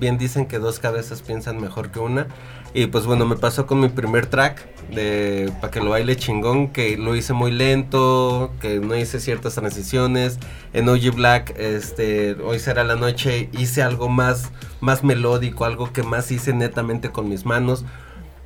Bien 0.00 0.18
dicen 0.18 0.46
que 0.46 0.58
dos 0.58 0.80
cabezas 0.80 1.22
piensan 1.22 1.60
mejor 1.60 1.90
que 1.90 2.00
una. 2.00 2.26
Y 2.74 2.86
pues 2.86 3.04
bueno, 3.04 3.26
me 3.26 3.36
pasó 3.36 3.66
con 3.66 3.80
mi 3.80 3.88
primer 3.88 4.26
track 4.26 4.66
de 4.94 5.52
para 5.60 5.70
que 5.70 5.80
lo 5.80 5.90
baile 5.90 6.16
chingón, 6.16 6.68
que 6.68 6.96
lo 6.96 7.14
hice 7.14 7.32
muy 7.32 7.50
lento, 7.50 8.50
que 8.60 8.80
no 8.80 8.96
hice 8.96 9.20
ciertas 9.20 9.54
transiciones. 9.54 10.38
En 10.72 10.88
OG 10.88 11.14
Black, 11.14 11.54
este, 11.58 12.32
hoy 12.42 12.58
será 12.58 12.84
la 12.84 12.96
noche, 12.96 13.50
hice 13.52 13.82
algo 13.82 14.08
más, 14.08 14.50
más 14.80 15.04
melódico, 15.04 15.64
algo 15.64 15.92
que 15.92 16.02
más 16.02 16.30
hice 16.30 16.54
netamente 16.54 17.10
con 17.10 17.28
mis 17.28 17.44
manos 17.44 17.84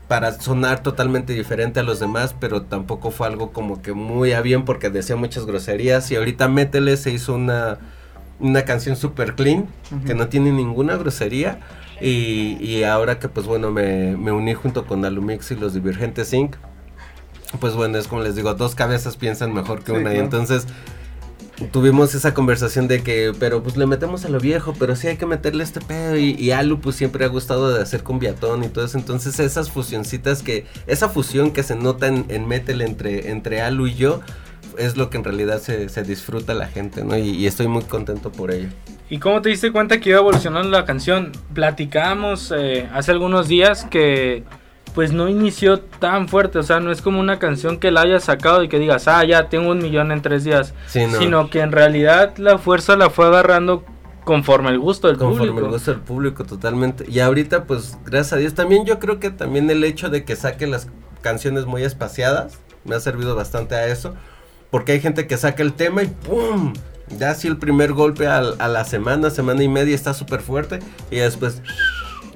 para 0.09 0.33
sonar 0.41 0.83
totalmente 0.83 1.33
diferente 1.33 1.81
a 1.81 1.83
los 1.83 1.99
demás, 1.99 2.35
pero 2.39 2.63
tampoco 2.63 3.11
fue 3.11 3.27
algo 3.27 3.53
como 3.53 3.83
que 3.83 3.93
muy 3.93 4.33
a 4.33 4.41
bien 4.41 4.65
porque 4.65 4.89
decía 4.91 5.17
muchas 5.17 5.47
groserías. 5.47 6.11
Y 6.11 6.17
ahorita 6.17 6.49
Métele 6.49 6.97
se 6.97 7.11
hizo 7.11 7.35
una, 7.35 7.79
una 8.39 8.63
canción 8.63 8.97
super 8.97 9.35
clean, 9.35 9.67
que 10.07 10.15
no 10.15 10.29
tiene 10.29 10.53
ninguna 10.53 10.97
grosería. 10.97 11.61
Y, 12.01 12.59
y 12.61 12.85
ahora 12.85 13.19
que 13.19 13.29
pues 13.29 13.47
bueno, 13.47 13.71
me, 13.71 14.17
me 14.17 14.33
uní 14.33 14.55
junto 14.55 14.87
con 14.87 15.05
Alumix 15.05 15.51
y 15.51 15.57
los 15.57 15.75
Divergentes 15.75 16.33
Inc. 16.33 16.57
Pues 17.61 17.75
bueno, 17.75 17.97
es 17.99 18.09
como 18.09 18.23
les 18.23 18.35
digo, 18.35 18.53
dos 18.55 18.75
cabezas 18.75 19.17
piensan 19.17 19.55
mejor 19.55 19.83
que 19.83 19.93
Sí, 19.93 19.99
una. 19.99 20.15
Y 20.15 20.19
entonces 20.19 20.67
tuvimos 21.73 22.15
esa 22.15 22.35
conversación 22.35 22.87
de 22.87 23.03
que, 23.03 23.33
pero 23.39 23.63
pues 23.63 23.77
le 23.77 23.87
metemos 23.87 24.25
a 24.25 24.29
lo 24.29 24.39
viejo, 24.41 24.75
pero 24.79 24.95
sí 24.95 25.09
hay 25.09 25.17
que 25.17 25.27
meterle 25.27 25.65
este 25.65 25.81
pedo. 25.81 26.17
Y, 26.17 26.33
y 26.33 26.51
Alu 26.51 26.81
pues 26.81 26.97
siempre 26.97 27.25
ha 27.25 27.29
gustado 27.29 27.73
de 27.73 27.83
hacer 27.83 28.03
cumbiatón 28.03 28.65
y 28.65 28.69
todo 28.69 28.85
eso. 28.85 28.99
Entonces 28.99 29.39
esas 29.41 29.71
fusioncitas 29.71 30.43
que, 30.43 30.67
esa 30.87 31.09
fusión 31.09 31.53
que 31.53 31.63
se 31.63 31.77
nota 31.77 32.09
en, 32.09 32.27
en 32.29 32.47
Metal 32.47 32.83
entre, 32.83 33.31
entre 33.31 33.63
Alu 33.63 33.87
y 33.87 33.95
yo, 33.95 34.21
es 34.79 34.97
lo 34.97 35.11
que 35.11 35.17
en 35.19 35.25
realidad 35.25 35.61
se, 35.61 35.89
se 35.89 36.03
disfruta 36.03 36.55
la 36.55 36.67
gente, 36.69 37.05
¿no? 37.05 37.17
Y, 37.17 37.31
y 37.31 37.47
estoy 37.47 37.69
muy 37.69 37.83
contento 37.85 38.31
por 38.33 38.51
ello. 38.51 38.69
¿Y 39.11 39.19
cómo 39.19 39.41
te 39.43 39.49
diste 39.51 39.71
cuenta 39.73 40.01
que 40.01 40.11
iba 40.11 40.19
evolucionando 40.19 40.69
la 40.71 40.85
canción? 40.85 41.33
Platicamos 41.55 42.53
eh, 42.57 42.89
hace 42.93 43.13
algunos 43.13 43.49
días 43.49 43.85
que 43.85 44.45
pues 44.95 45.13
no 45.13 45.29
inició 45.29 45.81
tan 45.81 46.27
fuerte, 46.27 46.59
o 46.59 46.63
sea, 46.63 46.81
no 46.81 46.91
es 46.91 47.03
como 47.03 47.21
una 47.21 47.39
canción 47.39 47.79
que 47.79 47.91
la 47.91 48.01
hayas 48.01 48.25
sacado 48.25 48.63
y 48.63 48.69
que 48.69 48.79
digas, 48.79 49.09
ah, 49.09 49.23
ya 49.25 49.49
tengo 49.51 49.71
un 49.71 49.79
millón 49.79 50.11
en 50.11 50.23
tres 50.23 50.43
días, 50.45 50.73
Sí, 50.87 51.07
no. 51.07 51.19
sino 51.19 51.51
que 51.51 51.61
en 51.61 51.71
realidad 51.71 52.37
la 52.39 52.57
fuerza 52.57 52.97
la 52.97 53.11
fue 53.11 53.27
agarrando 53.27 53.85
conforme 54.25 54.71
el 54.71 54.79
gusto 54.79 55.09
del 55.09 55.19
Conforme 55.19 55.49
público. 55.49 55.67
el 55.67 55.73
gusto 55.73 55.91
del 55.93 56.01
público, 56.01 56.45
totalmente. 56.45 57.05
Y 57.11 57.21
ahorita, 57.21 57.65
pues, 57.65 57.99
gracias 58.07 58.33
a 58.33 58.37
Dios, 58.39 58.55
también 58.55 58.87
yo 58.87 58.99
creo 58.99 59.21
que 59.21 59.29
también 59.31 59.69
el 59.71 59.85
hecho 59.85 60.09
de 60.09 60.25
que 60.25 60.35
saque 60.35 60.67
las 60.67 60.89
canciones 61.21 61.67
muy 61.67 61.83
espaciadas 61.83 62.59
me 62.85 62.95
ha 62.95 63.01
servido 63.01 63.37
bastante 63.37 63.75
a 63.75 63.87
eso. 63.89 64.15
Porque 64.77 64.93
hay 64.93 65.01
gente 65.01 65.27
que 65.27 65.39
saca 65.39 65.63
el 65.63 65.73
tema 65.73 66.03
y 66.03 66.07
¡pum! 66.09 66.75
Ya 67.17 67.35
si 67.35 67.49
el 67.49 67.57
primer 67.57 67.95
golpe 67.95 68.27
al- 68.27 68.57
a, 68.59 68.69
la 68.69 68.85
semana, 68.85 69.31
semana 69.31 69.63
y 69.63 69.69
media 69.69 69.95
está 69.95 70.13
súper 70.13 70.43
fuerte 70.43 70.81
y 71.11 71.17
después 71.17 71.63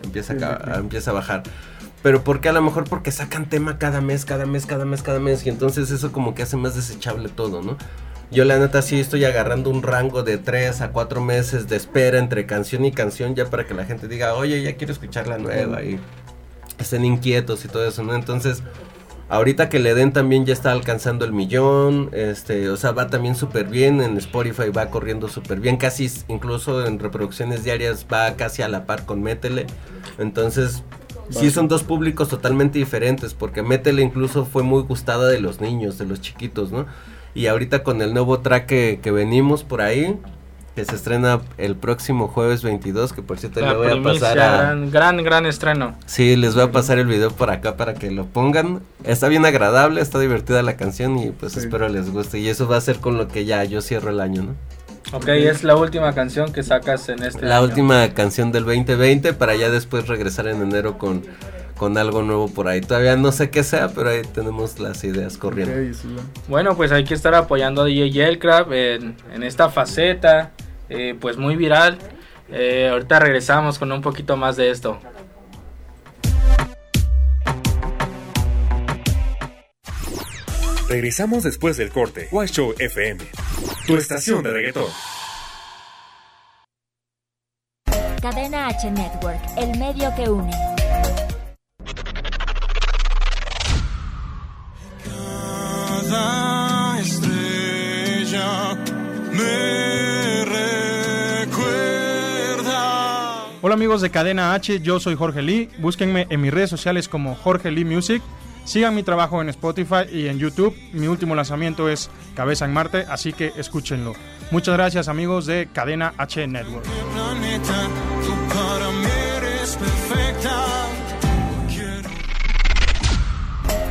empieza 0.03 0.32
a, 0.32 0.36
ca- 0.38 0.72
empieza 0.76 1.11
a 1.11 1.12
bajar. 1.12 1.43
Pero 2.03 2.24
porque 2.24 2.49
a 2.49 2.53
lo 2.53 2.62
mejor 2.62 2.84
porque 2.84 3.12
sacan 3.12 3.51
tema 3.51 3.76
cada 3.76 4.01
mes, 4.01 4.24
cada 4.24 4.47
mes, 4.47 4.64
cada 4.64 4.86
mes, 4.86 5.03
cada 5.03 5.20
mes. 5.20 5.45
Y 5.45 5.51
entonces 5.51 5.91
eso 5.91 6.12
como 6.12 6.34
que 6.34 6.43
hace 6.43 6.57
más 6.57 6.74
desechable 6.74 7.28
todo, 7.28 7.61
¿no? 7.61 7.76
Yo 8.30 8.47
la 8.47 8.59
neta 8.59 8.80
sí 8.80 8.99
estoy 8.99 9.26
agarrando 9.26 9.68
un 9.68 9.82
rango 9.82 10.22
de 10.22 10.38
3 10.38 10.80
a 10.80 10.93
4 10.93 11.20
meses 11.20 11.68
de 11.68 11.76
espera 11.76 12.18
entre 12.18 12.47
canción 12.47 12.86
y 12.86 12.91
canción 12.93 13.34
ya 13.34 13.45
para 13.51 13.66
que 13.66 13.74
la 13.74 13.84
gente 13.84 14.09
diga, 14.09 14.32
oye, 14.32 14.62
ya 14.62 14.76
quiero 14.78 14.95
escuchar 14.95 15.26
la 15.28 15.36
nueva 15.36 15.82
y 15.82 16.01
estén 16.78 17.05
inquietos 17.05 17.66
y 17.66 17.68
todo 17.68 17.86
eso, 17.86 18.03
¿no? 18.03 18.14
Entonces, 18.14 18.62
ahorita 19.30 19.68
que 19.68 19.78
le 19.78 19.94
den 19.94 20.12
también 20.12 20.44
ya 20.44 20.52
está 20.52 20.72
alcanzando 20.72 21.24
el 21.24 21.32
millón, 21.32 22.10
este, 22.12 22.68
o 22.68 22.76
sea, 22.76 22.92
va 22.92 23.06
también 23.06 23.36
súper 23.36 23.66
bien, 23.66 24.02
en 24.02 24.18
Spotify 24.18 24.68
va 24.76 24.90
corriendo 24.90 25.28
súper 25.28 25.60
bien, 25.60 25.76
casi 25.76 26.10
incluso 26.28 26.84
en 26.86 26.98
reproducciones 26.98 27.64
diarias 27.64 28.06
va 28.12 28.34
casi 28.34 28.62
a 28.62 28.68
la 28.68 28.84
par 28.84 29.06
con 29.06 29.22
Métele, 29.22 29.66
entonces... 30.18 30.82
Sí, 31.30 31.52
son 31.52 31.68
dos 31.68 31.84
públicos 31.84 32.28
totalmente 32.28 32.80
diferentes, 32.80 33.34
porque 33.34 33.62
Métele 33.62 34.02
incluso 34.02 34.44
fue 34.44 34.64
muy 34.64 34.82
gustada 34.82 35.28
de 35.28 35.38
los 35.40 35.60
niños, 35.60 35.96
de 35.96 36.04
los 36.04 36.20
chiquitos, 36.20 36.72
¿no? 36.72 36.86
Y 37.34 37.46
ahorita 37.46 37.84
con 37.84 38.02
el 38.02 38.12
nuevo 38.12 38.40
track 38.40 38.66
que, 38.66 38.98
que 39.00 39.12
venimos 39.12 39.62
por 39.62 39.80
ahí, 39.80 40.18
que 40.74 40.84
se 40.84 40.94
estrena 40.94 41.40
el 41.58 41.76
próximo 41.76 42.28
jueves 42.28 42.62
22, 42.62 43.12
que 43.12 43.22
por 43.22 43.38
cierto 43.38 43.60
La 43.60 43.72
le 43.72 43.76
voy 43.78 43.98
a 43.98 44.02
pasar 44.02 44.38
a... 44.38 44.56
gran, 44.56 44.90
gran, 44.90 45.16
gran 45.24 45.46
estreno. 45.46 45.96
Sí, 46.06 46.36
les 46.36 46.54
voy 46.54 46.64
a 46.64 46.72
pasar 46.72 46.98
el 46.98 47.06
video 47.06 47.30
por 47.30 47.50
acá 47.50 47.76
para 47.76 47.94
que 47.94 48.10
lo 48.10 48.26
pongan. 48.26 48.80
Está 49.04 49.28
bien 49.28 49.44
agradable, 49.44 50.00
está 50.00 50.18
divertida 50.18 50.62
la 50.62 50.76
canción 50.76 51.18
y 51.18 51.30
pues 51.30 51.56
espero 51.56 51.88
les 51.88 52.10
guste. 52.10 52.38
Y 52.38 52.48
eso 52.48 52.68
va 52.68 52.76
a 52.76 52.80
ser 52.80 52.98
con 53.00 53.16
lo 53.18 53.28
que 53.28 53.44
ya 53.44 53.64
yo 53.64 53.80
cierro 53.82 54.10
el 54.10 54.20
año, 54.20 54.42
¿no? 54.42 54.54
Ok, 55.12 55.26
es 55.28 55.64
la 55.64 55.74
última 55.76 56.12
canción 56.14 56.52
que 56.52 56.62
sacas 56.62 57.08
en 57.08 57.22
este 57.24 57.44
La 57.44 57.56
año. 57.56 57.64
última 57.64 58.08
canción 58.14 58.52
del 58.52 58.64
2020 58.64 59.32
para 59.32 59.56
ya 59.56 59.68
después 59.70 60.06
regresar 60.06 60.46
en 60.46 60.62
enero 60.62 60.98
con, 60.98 61.22
con 61.76 61.98
algo 61.98 62.22
nuevo 62.22 62.46
por 62.48 62.68
ahí. 62.68 62.80
Todavía 62.80 63.16
no 63.16 63.32
sé 63.32 63.50
qué 63.50 63.64
sea, 63.64 63.88
pero 63.88 64.10
ahí 64.10 64.22
tenemos 64.32 64.78
las 64.78 65.02
ideas 65.02 65.36
corriendo. 65.36 65.74
Bueno, 66.46 66.76
pues 66.76 66.92
hay 66.92 67.02
que 67.04 67.14
estar 67.14 67.34
apoyando 67.34 67.82
a 67.82 67.84
DJ 67.86 68.10
Yelcraft 68.10 68.70
en, 68.70 69.16
en 69.34 69.42
esta 69.42 69.68
faceta, 69.68 70.52
eh, 70.91 71.16
pues 71.18 71.36
muy 71.38 71.57
viral. 71.57 71.99
Eh, 72.51 72.88
ahorita 72.91 73.20
regresamos 73.20 73.78
con 73.78 73.93
un 73.93 74.03
poquito 74.03 74.36
más 74.36 74.57
de 74.57 74.70
esto. 74.70 75.01
Regresamos 80.88 81.45
después 81.45 81.76
del 81.76 81.91
corte. 81.91 82.28
White 82.32 82.53
Show 82.53 82.74
FM, 82.76 83.24
tu 83.86 83.97
estación 83.97 84.43
de 84.43 84.51
reggaetón. 84.51 84.91
Cadena 88.20 88.66
H 88.66 88.91
Network, 88.91 89.41
el 89.57 89.78
medio 89.78 90.12
que 90.16 90.28
une. 90.28 90.51
Cada 95.05 96.99
estrella 97.01 98.74
me 99.32 100.09
Hola 103.62 103.74
amigos 103.74 104.00
de 104.00 104.08
Cadena 104.08 104.54
H, 104.54 104.80
yo 104.80 105.00
soy 105.00 105.16
Jorge 105.16 105.42
Lee. 105.42 105.68
Búsquenme 105.80 106.26
en 106.30 106.40
mis 106.40 106.50
redes 106.50 106.70
sociales 106.70 107.11
como 107.11 107.34
Jorge 107.34 107.70
Lee 107.70 107.84
Music. 107.84 108.22
Sigan 108.64 108.94
mi 108.94 109.02
trabajo 109.02 109.42
en 109.42 109.50
Spotify 109.50 110.04
y 110.11 110.28
en 110.28 110.38
YouTube. 110.38 110.74
Mi 110.94 111.08
último 111.08 111.34
lanzamiento 111.34 111.90
es 111.90 112.08
Cabeza 112.34 112.64
en 112.64 112.72
Marte, 112.72 113.04
así 113.11 113.34
que 113.34 113.52
escúchenlo. 113.58 114.14
Muchas 114.50 114.76
gracias 114.78 115.08
amigos 115.08 115.44
de 115.44 115.68
Cadena 115.74 116.14
H 116.16 116.46
Network. 116.46 116.86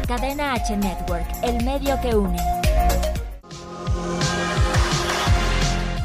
Cadena 0.08 0.54
H 0.54 0.78
Network, 0.78 1.28
el 1.44 1.64
medio 1.64 2.02
que 2.02 2.16
une. 2.16 2.38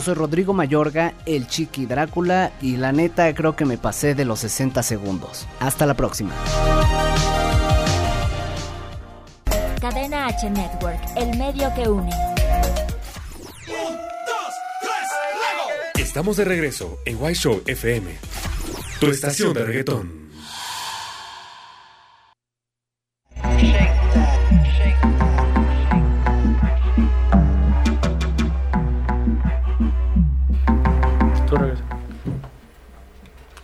Yo 0.00 0.04
soy 0.04 0.14
Rodrigo 0.14 0.54
Mayorga, 0.54 1.12
el 1.26 1.46
Chiqui 1.46 1.84
Drácula, 1.84 2.52
y 2.62 2.78
la 2.78 2.90
neta 2.90 3.34
creo 3.34 3.54
que 3.54 3.66
me 3.66 3.76
pasé 3.76 4.14
de 4.14 4.24
los 4.24 4.38
60 4.38 4.82
segundos. 4.82 5.46
Hasta 5.58 5.84
la 5.84 5.92
próxima. 5.92 6.32
Cadena 9.78 10.28
H 10.28 10.48
Network, 10.48 11.02
el 11.16 11.36
medio 11.36 11.70
que 11.74 11.86
une. 11.86 12.10
Estamos 15.98 16.38
de 16.38 16.44
regreso 16.46 16.96
en 17.04 17.18
White 17.20 17.38
Show 17.38 17.62
FM, 17.66 18.10
tu 19.00 19.08
estación 19.08 19.52
de 19.52 19.64
reggaetón. 19.66 20.19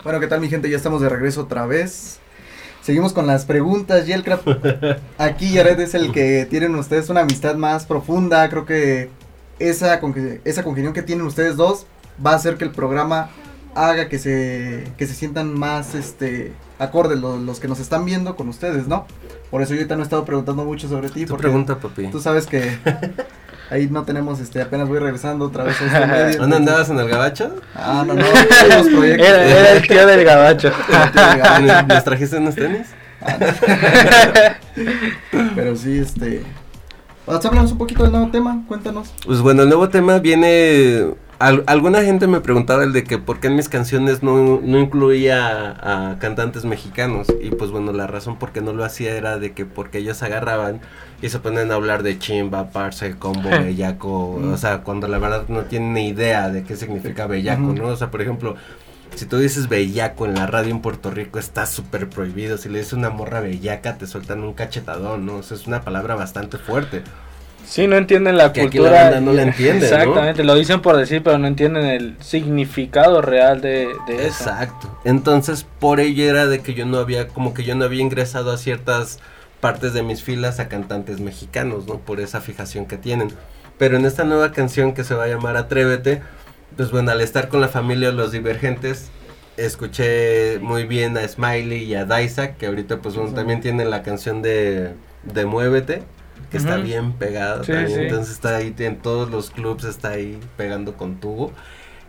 Bueno, 0.07 0.20
¿qué 0.20 0.28
tal 0.28 0.40
mi 0.40 0.48
gente? 0.48 0.70
Ya 0.70 0.76
estamos 0.76 1.00
de 1.00 1.09
regreso 1.09 1.40
otra 1.40 1.66
vez. 1.66 2.20
Seguimos 2.80 3.12
con 3.12 3.26
las 3.26 3.44
preguntas. 3.44 4.07
Y 4.07 4.12
el 4.12 4.22
aquí 5.18 5.57
Jared 5.57 5.80
es 5.80 5.94
el 5.96 6.12
que 6.12 6.46
tienen 6.48 6.76
ustedes 6.76 7.11
una 7.11 7.22
amistad 7.22 7.57
más 7.57 7.86
profunda. 7.86 8.48
Creo 8.48 8.64
que 8.66 9.11
esa, 9.59 10.00
esa 10.44 10.62
congenión 10.62 10.92
que 10.92 11.02
tienen 11.02 11.26
ustedes 11.26 11.57
dos 11.57 11.86
va 12.24 12.30
a 12.30 12.34
hacer 12.36 12.57
que 12.57 12.62
el 12.62 12.70
programa 12.70 13.30
haga 13.74 14.09
que 14.09 14.20
se, 14.20 14.84
que 14.96 15.09
se 15.09 15.14
sientan 15.14 15.52
más 15.59 15.96
este 15.96 16.52
acordes 16.78 17.18
los, 17.18 17.40
los 17.40 17.59
que 17.59 17.66
nos 17.66 17.80
están 17.80 18.04
viendo 18.04 18.36
con 18.36 18.48
ustedes, 18.48 18.86
¿no? 18.86 19.07
Por 19.50 19.61
eso 19.61 19.74
yo 19.74 19.80
ahorita 19.80 19.96
no 19.96 20.02
he 20.02 20.04
estado 20.04 20.24
preguntando 20.24 20.64
mucho 20.64 20.88
sobre 20.88 21.09
ti. 21.09 21.24
Tú 21.24 21.30
porque 21.30 21.48
pregunta, 21.48 21.80
papi. 21.80 22.12
Tú 22.12 22.20
sabes 22.20 22.46
que 22.46 22.78
ahí 23.70 23.88
no 23.90 24.04
tenemos, 24.04 24.40
este, 24.40 24.60
apenas 24.62 24.88
voy 24.88 24.98
regresando 24.98 25.46
otra 25.46 25.64
vez 25.64 25.80
a 25.80 25.86
este 25.86 26.06
medio. 26.06 26.38
¿Dónde 26.40 26.56
andabas 26.56 26.90
en 26.90 26.98
el 26.98 27.08
gabacho? 27.08 27.54
Ah, 27.74 28.04
no, 28.06 28.14
no, 28.14 28.24
tenemos 28.62 28.88
proyectos. 28.88 29.26
Era- 29.28 29.44
era 29.44 29.72
el 29.72 29.86
tío 29.88 30.06
del 30.06 30.24
gabacho. 30.24 30.72
¿Nos 31.88 32.04
trajiste 32.04 32.36
unos 32.38 32.54
tenis? 32.54 32.86
Pero 35.54 35.76
sí, 35.76 35.98
este. 35.98 36.42
Pues, 37.24 37.44
Háblanos 37.44 37.72
un 37.72 37.78
poquito 37.78 38.02
del 38.04 38.12
nuevo 38.12 38.30
tema, 38.30 38.62
cuéntanos. 38.68 39.12
Pues 39.24 39.40
bueno, 39.40 39.62
el 39.62 39.68
nuevo 39.68 39.88
tema 39.88 40.18
viene... 40.20 41.06
al- 41.40 41.64
alguna 41.66 42.02
gente 42.02 42.26
me 42.28 42.40
preguntaba 42.40 42.84
el 42.84 42.92
de 42.92 43.02
que 43.04 43.18
por 43.18 43.40
qué 43.40 43.48
en 43.48 43.56
mis 43.56 43.68
canciones 43.68 44.22
no, 44.22 44.60
no 44.62 44.78
incluía 44.78 45.48
a, 45.72 46.10
a 46.12 46.18
cantantes 46.20 46.64
mexicanos. 46.64 47.26
Y 47.42 47.50
pues 47.50 47.70
bueno, 47.72 47.92
la 47.92 48.06
razón 48.06 48.38
por 48.38 48.52
qué 48.52 48.60
no 48.60 48.72
lo 48.72 48.84
hacía 48.84 49.16
era 49.16 49.38
de 49.38 49.52
que 49.52 49.66
porque 49.66 49.98
ellos 49.98 50.22
agarraban 50.22 50.80
y 51.22 51.28
se 51.28 51.38
ponen 51.38 51.70
a 51.72 51.74
hablar 51.76 52.02
de 52.02 52.18
chimba, 52.18 52.70
parce, 52.70 53.16
combo, 53.16 53.48
bellaco. 53.64 54.34
O 54.34 54.56
sea, 54.56 54.78
cuando 54.82 55.08
la 55.08 55.18
verdad 55.18 55.44
no 55.48 55.62
tienen 55.62 55.94
ni 55.94 56.08
idea 56.08 56.50
de 56.50 56.62
qué 56.64 56.76
significa 56.76 57.26
bellaco. 57.26 57.72
¿no? 57.72 57.88
O 57.88 57.96
sea, 57.96 58.10
por 58.10 58.22
ejemplo... 58.22 58.56
Si 59.14 59.24
tú 59.24 59.38
dices 59.38 59.68
bellaco 59.70 60.26
en 60.26 60.34
la 60.34 60.46
radio 60.46 60.70
en 60.72 60.80
Puerto 60.80 61.10
Rico 61.10 61.38
está 61.38 61.64
súper 61.64 62.06
prohibido. 62.10 62.58
Si 62.58 62.68
le 62.68 62.80
dices 62.80 62.92
una 62.92 63.08
morra 63.08 63.40
bellaca 63.40 63.96
te 63.96 64.06
sueltan 64.06 64.42
un 64.42 64.52
cachetadón, 64.52 65.24
¿no? 65.24 65.36
O 65.36 65.42
sea, 65.42 65.56
es 65.56 65.66
una 65.66 65.80
palabra 65.80 66.16
bastante 66.16 66.58
fuerte. 66.58 67.02
Sí, 67.64 67.86
no 67.86 67.96
entienden 67.96 68.36
la 68.36 68.52
Que 68.52 68.62
aquí 68.62 68.76
cultura. 68.78 68.90
la 68.90 69.02
banda 69.04 69.20
no 69.20 69.32
la 69.32 69.42
entiende, 69.42 69.88
¿no? 69.88 69.96
Exactamente, 69.96 70.44
lo 70.44 70.54
dicen 70.54 70.82
por 70.82 70.96
decir, 70.98 71.22
pero 71.22 71.38
no 71.38 71.46
entienden 71.46 71.86
el 71.86 72.16
significado 72.20 73.22
real 73.22 73.62
de, 73.62 73.88
de 74.06 74.26
eso. 74.26 74.44
Exacto. 74.50 75.00
Entonces, 75.04 75.66
por 75.78 75.98
ello 75.98 76.24
era 76.24 76.46
de 76.46 76.60
que 76.60 76.74
yo 76.74 76.84
no 76.84 76.98
había, 76.98 77.28
como 77.28 77.54
que 77.54 77.64
yo 77.64 77.74
no 77.74 77.86
había 77.86 78.02
ingresado 78.02 78.52
a 78.52 78.58
ciertas 78.58 79.18
partes 79.66 79.92
de 79.94 80.02
mis 80.02 80.22
filas 80.22 80.60
a 80.60 80.68
cantantes 80.68 81.20
mexicanos, 81.20 81.86
¿no? 81.86 81.98
Por 81.98 82.20
esa 82.20 82.40
fijación 82.40 82.86
que 82.86 82.98
tienen. 82.98 83.32
Pero 83.78 83.96
en 83.96 84.06
esta 84.06 84.24
nueva 84.24 84.52
canción 84.52 84.94
que 84.94 85.04
se 85.04 85.14
va 85.14 85.24
a 85.24 85.28
llamar 85.28 85.56
Atrévete, 85.56 86.22
pues 86.76 86.90
bueno, 86.90 87.10
al 87.10 87.20
estar 87.20 87.48
con 87.48 87.60
la 87.60 87.68
familia 87.68 88.12
Los 88.12 88.32
Divergentes, 88.32 89.12
escuché 89.56 90.58
muy 90.60 90.84
bien 90.84 91.16
a 91.18 91.26
Smiley 91.26 91.82
y 91.84 91.94
a 91.94 92.04
Daisa, 92.04 92.54
que 92.56 92.66
ahorita 92.66 93.00
pues 93.02 93.16
bueno, 93.16 93.32
también 93.32 93.60
tienen 93.60 93.90
la 93.90 94.02
canción 94.02 94.42
de, 94.42 94.94
de 95.24 95.46
Muévete, 95.46 96.02
que 96.50 96.58
está 96.58 96.76
bien 96.76 97.12
pegada 97.14 97.64
Sí, 97.64 97.72
también. 97.72 97.98
sí. 97.98 98.04
Entonces 98.04 98.34
está 98.34 98.56
ahí 98.56 98.74
en 98.78 98.98
todos 99.02 99.30
los 99.30 99.50
clubs, 99.50 99.84
está 99.84 100.10
ahí 100.10 100.38
pegando 100.56 100.96
con 100.96 101.20
tubo. 101.20 101.52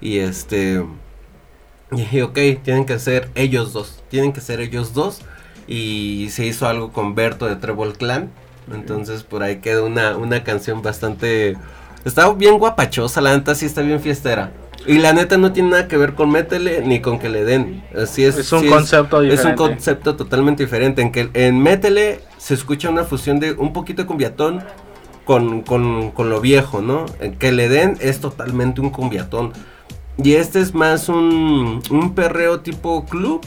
Y 0.02 0.20
este... 0.20 0.84
Y 1.92 1.96
dije, 1.98 2.24
ok, 2.24 2.38
tienen 2.64 2.86
que 2.86 3.00
ser 3.00 3.30
ellos 3.36 3.74
dos. 3.74 4.04
Tienen 4.10 4.34
que 4.34 4.42
ser 4.42 4.60
ellos 4.60 4.94
dos. 4.94 5.22
Y 5.68 6.30
se 6.32 6.46
hizo 6.46 6.68
algo 6.68 6.92
con 6.92 7.16
Berto 7.16 7.46
de 7.48 7.56
Treble 7.58 7.94
Clan. 7.94 8.30
Entonces 8.74 9.24
por 9.24 9.44
ahí 9.44 9.58
queda 9.58 9.84
una, 9.84 10.18
una 10.18 10.44
canción 10.44 10.82
bastante... 10.82 11.58
Está 12.06 12.32
bien 12.34 12.58
guapachosa, 12.58 13.20
la 13.22 13.36
neta 13.36 13.54
sí 13.56 13.66
está 13.66 13.82
bien 13.82 14.00
fiestera. 14.00 14.52
Y 14.86 15.00
la 15.00 15.12
neta 15.12 15.38
no 15.38 15.52
tiene 15.52 15.72
nada 15.72 15.88
que 15.90 15.98
ver 15.98 16.14
con 16.14 16.30
métele 16.30 16.82
ni 16.86 17.02
con 17.02 17.20
que 17.20 17.28
le 17.28 17.44
den. 17.44 17.84
Así 17.98 18.24
es, 18.24 18.38
Es 18.38 18.52
un 18.54 18.62
sí 18.62 18.68
concepto 18.68 19.22
Es 19.22 19.24
un 19.24 19.30
diferente. 19.32 19.58
concepto 19.58 20.16
totalmente 20.16 20.64
diferente. 20.64 21.02
En 21.02 21.12
que 21.12 21.30
en 21.34 21.62
métele 21.62 22.22
se 22.38 22.54
escucha 22.54 22.90
una 22.90 23.04
fusión 23.04 23.40
de 23.40 23.52
un 23.54 23.74
poquito 23.74 24.04
de 24.04 24.08
cumbiatón 24.08 24.64
con, 25.26 25.62
con, 25.64 26.12
con 26.12 26.30
lo 26.30 26.40
viejo, 26.40 26.82
¿no? 26.82 27.06
En 27.20 27.36
que 27.38 27.52
le 27.52 27.68
den 27.68 27.98
es 28.00 28.22
totalmente 28.22 28.80
un 28.80 28.92
cumbiatón. 28.92 29.52
Y 30.24 30.36
este 30.36 30.62
es 30.62 30.74
más 30.74 31.10
un, 31.10 31.82
un 31.90 32.16
perreo 32.16 32.62
tipo 32.62 33.04
club, 33.06 33.42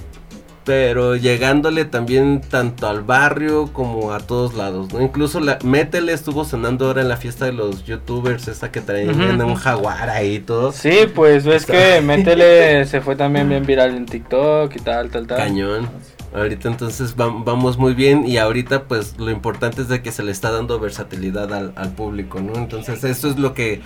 pero 0.70 1.16
llegándole 1.16 1.84
también 1.84 2.40
tanto 2.42 2.86
al 2.86 3.00
barrio 3.02 3.72
como 3.72 4.12
a 4.12 4.20
todos 4.20 4.54
lados, 4.54 4.92
¿no? 4.92 5.02
Incluso 5.02 5.40
la 5.40 5.58
Métele 5.64 6.12
estuvo 6.12 6.44
sonando 6.44 6.86
ahora 6.86 7.02
en 7.02 7.08
la 7.08 7.16
fiesta 7.16 7.44
de 7.46 7.52
los 7.52 7.84
youtubers, 7.84 8.46
esa 8.46 8.70
que 8.70 8.80
traían 8.80 9.20
Ujú. 9.20 9.48
un 9.48 9.56
jaguar 9.56 10.08
ahí 10.08 10.36
y 10.36 10.38
todo. 10.38 10.70
Sí, 10.70 10.92
pues 11.12 11.44
ves 11.44 11.66
que 11.66 12.00
Métele 12.04 12.84
se 12.86 13.00
fue 13.00 13.16
también 13.16 13.48
bien 13.48 13.66
viral 13.66 13.96
en 13.96 14.06
TikTok 14.06 14.76
y 14.76 14.78
tal, 14.78 15.10
tal, 15.10 15.26
tal. 15.26 15.38
Cañón. 15.38 15.88
Ahorita 16.32 16.68
entonces 16.68 17.16
vam- 17.16 17.42
vamos 17.42 17.76
muy 17.76 17.92
bien 17.94 18.24
y 18.24 18.36
ahorita 18.38 18.84
pues 18.84 19.18
lo 19.18 19.32
importante 19.32 19.82
es 19.82 19.88
de 19.88 20.02
que 20.02 20.12
se 20.12 20.22
le 20.22 20.30
está 20.30 20.52
dando 20.52 20.78
versatilidad 20.78 21.52
al, 21.52 21.72
al 21.74 21.90
público, 21.94 22.38
¿no? 22.40 22.54
Entonces 22.54 23.02
eso 23.02 23.28
es 23.28 23.40
lo 23.40 23.54
que, 23.54 23.80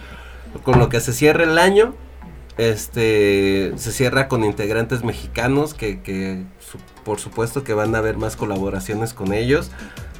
con 0.64 0.78
lo 0.78 0.90
que 0.90 1.00
se 1.00 1.14
cierra 1.14 1.44
el 1.44 1.56
año, 1.56 1.94
este, 2.56 3.72
se 3.76 3.92
cierra 3.92 4.28
con 4.28 4.44
integrantes 4.44 5.02
mexicanos 5.02 5.74
que, 5.74 6.00
que 6.02 6.44
por 7.04 7.20
supuesto 7.20 7.64
que 7.64 7.74
van 7.74 7.94
a 7.94 7.98
haber 7.98 8.16
más 8.16 8.36
colaboraciones 8.36 9.12
con 9.12 9.32
ellos. 9.32 9.70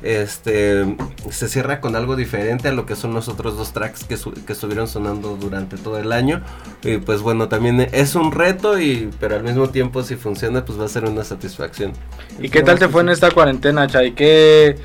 Este, 0.03 0.97
se 1.31 1.49
cierra 1.49 1.81
con 1.81 1.97
algo 1.97 2.15
diferente 2.15 2.69
a 2.69 2.73
lo 2.73 2.85
que 2.85 2.95
son 2.95 3.15
los 3.15 3.29
otros 3.29 3.57
dos 3.57 3.73
tracks 3.73 4.05
que, 4.05 4.19
que 4.47 4.53
estuvieron 4.53 4.87
sonando 4.87 5.37
durante 5.37 5.79
todo 5.79 5.99
el 5.99 6.13
año. 6.13 6.43
Y 6.83 6.99
pues 6.99 7.23
bueno, 7.23 7.49
también 7.49 7.81
es 7.81 8.15
un 8.15 8.31
reto, 8.31 8.79
y, 8.79 9.11
pero 9.19 9.37
al 9.37 9.45
mismo 9.45 9.71
tiempo 9.71 10.03
si 10.03 10.17
funciona 10.17 10.65
pues 10.65 10.79
va 10.79 10.85
a 10.85 10.89
ser 10.89 11.05
una 11.05 11.25
satisfacción. 11.25 11.93
¿Y 12.39 12.51
qué 12.51 12.63
tal 12.63 12.79
te 12.79 12.89
fue 12.89 13.01
en 13.01 13.09
esta 13.09 13.31
cuarentena, 13.31 13.87
Chay? 13.87 14.13
¿Qué 14.13 14.77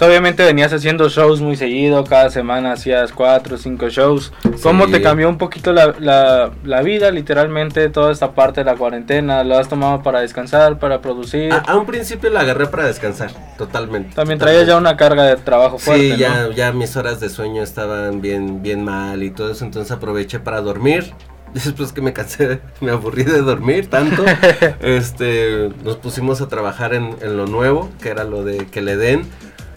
Obviamente 0.00 0.44
venías 0.44 0.72
haciendo 0.72 1.08
shows 1.08 1.40
muy 1.40 1.56
seguido, 1.56 2.04
cada 2.04 2.30
semana 2.30 2.72
hacías 2.72 3.12
cuatro 3.12 3.56
o 3.56 3.58
cinco 3.58 3.88
shows. 3.88 4.32
¿Cómo 4.62 4.86
Sí. 4.86 4.92
te 4.92 5.02
cambió 5.02 5.28
un 5.28 5.38
poquito 5.38 5.72
la, 5.72 5.94
la, 5.98 6.50
la 6.64 6.82
vida, 6.82 7.10
literalmente, 7.10 7.88
toda 7.90 8.12
esta 8.12 8.32
parte 8.32 8.60
de 8.60 8.64
la 8.64 8.76
cuarentena? 8.76 9.42
¿Lo 9.44 9.56
has 9.58 9.68
tomado 9.68 10.02
para 10.02 10.20
descansar, 10.20 10.78
para 10.78 11.00
producir? 11.00 11.52
A, 11.52 11.58
a 11.58 11.76
un 11.76 11.86
principio 11.86 12.30
la 12.30 12.40
agarré 12.40 12.66
para 12.66 12.86
descansar, 12.86 13.30
totalmente. 13.58 14.14
También 14.14 14.38
traías 14.38 14.66
ya 14.66 14.76
una 14.76 14.96
carga 14.96 15.24
de 15.24 15.36
trabajo 15.36 15.78
fuerte, 15.78 16.12
Sí, 16.12 16.16
ya, 16.16 16.44
¿no? 16.44 16.50
ya 16.52 16.72
mis 16.72 16.96
horas 16.96 17.18
de 17.20 17.28
sueño 17.28 17.62
estaban 17.62 18.20
bien, 18.20 18.62
bien 18.62 18.84
mal 18.84 19.22
y 19.22 19.30
todo 19.30 19.50
eso, 19.50 19.64
entonces 19.64 19.90
aproveché 19.90 20.38
para 20.38 20.60
dormir. 20.60 21.12
Después 21.54 21.92
que 21.92 22.02
me 22.02 22.12
cansé, 22.12 22.60
me 22.82 22.90
aburrí 22.90 23.24
de 23.24 23.40
dormir 23.40 23.88
tanto, 23.88 24.22
este, 24.80 25.70
nos 25.82 25.96
pusimos 25.96 26.40
a 26.40 26.48
trabajar 26.48 26.94
en, 26.94 27.16
en 27.22 27.36
lo 27.36 27.46
nuevo, 27.46 27.88
que 28.02 28.10
era 28.10 28.24
lo 28.24 28.44
de 28.44 28.66
que 28.66 28.80
le 28.82 28.96
den, 28.96 29.22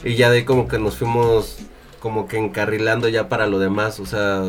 y 0.03 0.15
ya 0.15 0.29
de 0.29 0.39
ahí 0.39 0.43
como 0.43 0.67
que 0.67 0.79
nos 0.79 0.97
fuimos 0.97 1.57
como 1.99 2.27
que 2.27 2.37
encarrilando 2.37 3.07
ya 3.09 3.29
para 3.29 3.45
lo 3.45 3.59
demás, 3.59 3.99
o 3.99 4.05
sea, 4.05 4.43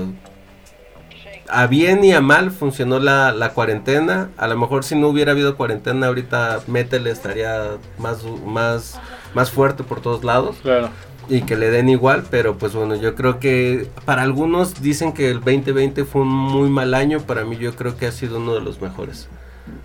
a 1.48 1.66
bien 1.66 2.02
y 2.02 2.12
a 2.12 2.20
mal 2.20 2.50
funcionó 2.50 2.98
la, 2.98 3.32
la 3.32 3.50
cuarentena. 3.50 4.30
A 4.38 4.48
lo 4.48 4.56
mejor 4.56 4.84
si 4.84 4.96
no 4.96 5.08
hubiera 5.08 5.32
habido 5.32 5.56
cuarentena 5.56 6.06
ahorita 6.06 6.62
Metal 6.66 7.06
estaría 7.06 7.76
más, 7.98 8.24
más, 8.46 8.98
más 9.34 9.50
fuerte 9.50 9.84
por 9.84 10.00
todos 10.00 10.24
lados. 10.24 10.56
Claro. 10.62 10.88
Y 11.28 11.42
que 11.42 11.56
le 11.56 11.70
den 11.70 11.88
igual, 11.88 12.24
pero 12.30 12.58
pues 12.58 12.74
bueno, 12.74 12.96
yo 12.96 13.14
creo 13.14 13.38
que 13.38 13.86
para 14.04 14.22
algunos 14.22 14.82
dicen 14.82 15.12
que 15.12 15.30
el 15.30 15.40
2020 15.40 16.04
fue 16.04 16.22
un 16.22 16.28
muy 16.28 16.68
mal 16.68 16.94
año, 16.94 17.20
para 17.20 17.44
mí 17.44 17.56
yo 17.58 17.76
creo 17.76 17.96
que 17.96 18.06
ha 18.06 18.12
sido 18.12 18.38
uno 18.38 18.54
de 18.54 18.60
los 18.60 18.80
mejores. 18.80 19.28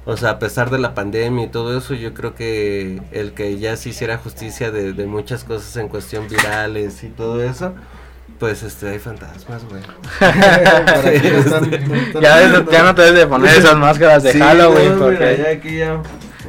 O 0.09 0.15
sea, 0.15 0.29
a 0.31 0.39
pesar 0.39 0.69
de 0.69 0.79
la 0.79 0.93
pandemia 0.95 1.45
y 1.45 1.47
todo 1.49 1.77
eso, 1.77 1.93
yo 1.93 2.13
creo 2.13 2.33
que 2.33 3.01
el 3.11 3.33
que 3.33 3.59
ya 3.59 3.75
se 3.75 3.89
hiciera 3.89 4.17
justicia 4.17 4.71
de, 4.71 4.93
de 4.93 5.05
muchas 5.05 5.43
cosas 5.43 5.75
en 5.75 5.89
cuestión 5.89 6.29
virales 6.29 7.03
y 7.03 7.09
todo 7.09 7.43
eso, 7.43 7.73
pues 8.39 8.63
este 8.63 8.87
hay 8.87 8.99
fantasmas, 8.99 9.63
güey. 9.65 9.81
Sí, 9.81 11.27
este, 11.27 12.21
ya, 12.21 12.37
ves- 12.37 12.63
ya 12.71 12.83
no 12.83 12.95
te 12.95 13.01
debes 13.01 13.19
de 13.19 13.27
poner 13.27 13.53
esas 13.57 13.75
máscaras 13.75 14.23
de 14.23 14.31
Sí, 14.31 14.39
Halloween. 14.39 14.93
no, 14.97 15.05
porque... 15.05 15.17
mira, 15.25 15.37
ya 15.37 15.49
aquí 15.57 15.77
ya, 15.77 15.93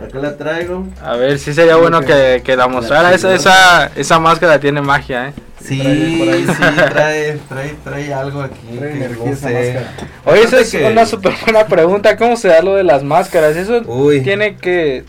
acá 0.07 0.19
la 0.21 0.37
traigo. 0.37 0.87
A 1.03 1.17
ver, 1.17 1.39
sí 1.41 1.53
sería 1.53 1.75
bueno 1.77 2.01
que, 2.03 2.43
que 2.45 2.57
la 2.57 2.69
mostrara. 2.69 3.13
Esa, 3.13 3.35
esa, 3.35 3.87
esa 3.97 4.19
máscara 4.21 4.61
tiene 4.61 4.81
magia, 4.83 5.29
¿eh? 5.31 5.33
Sí, 5.69 6.47
sí, 6.47 6.55
trae, 6.91 7.39
trae, 7.49 7.75
trae 7.85 8.15
algo 8.15 8.43
aquí. 8.43 8.77
Trae 8.79 8.93
que 8.93 8.97
energía 9.05 9.25
no 9.27 9.33
esa 9.33 9.49
sé. 9.49 9.75
máscara. 9.75 10.09
Oye, 10.25 10.41
Aparte 10.41 10.61
es 10.63 10.71
que- 10.71 10.85
una 10.85 11.07
súper 11.07 11.33
buena 11.45 11.67
pregunta. 11.67 12.17
¿Cómo 12.17 12.37
se 12.37 12.49
da 12.49 12.63
lo 12.63 12.75
de 12.75 12.85
las 12.85 13.05
máscaras? 13.05 13.57
Eso 13.57 13.83
Uy. 13.87 14.23
tiene 14.23 14.57
que... 14.57 15.05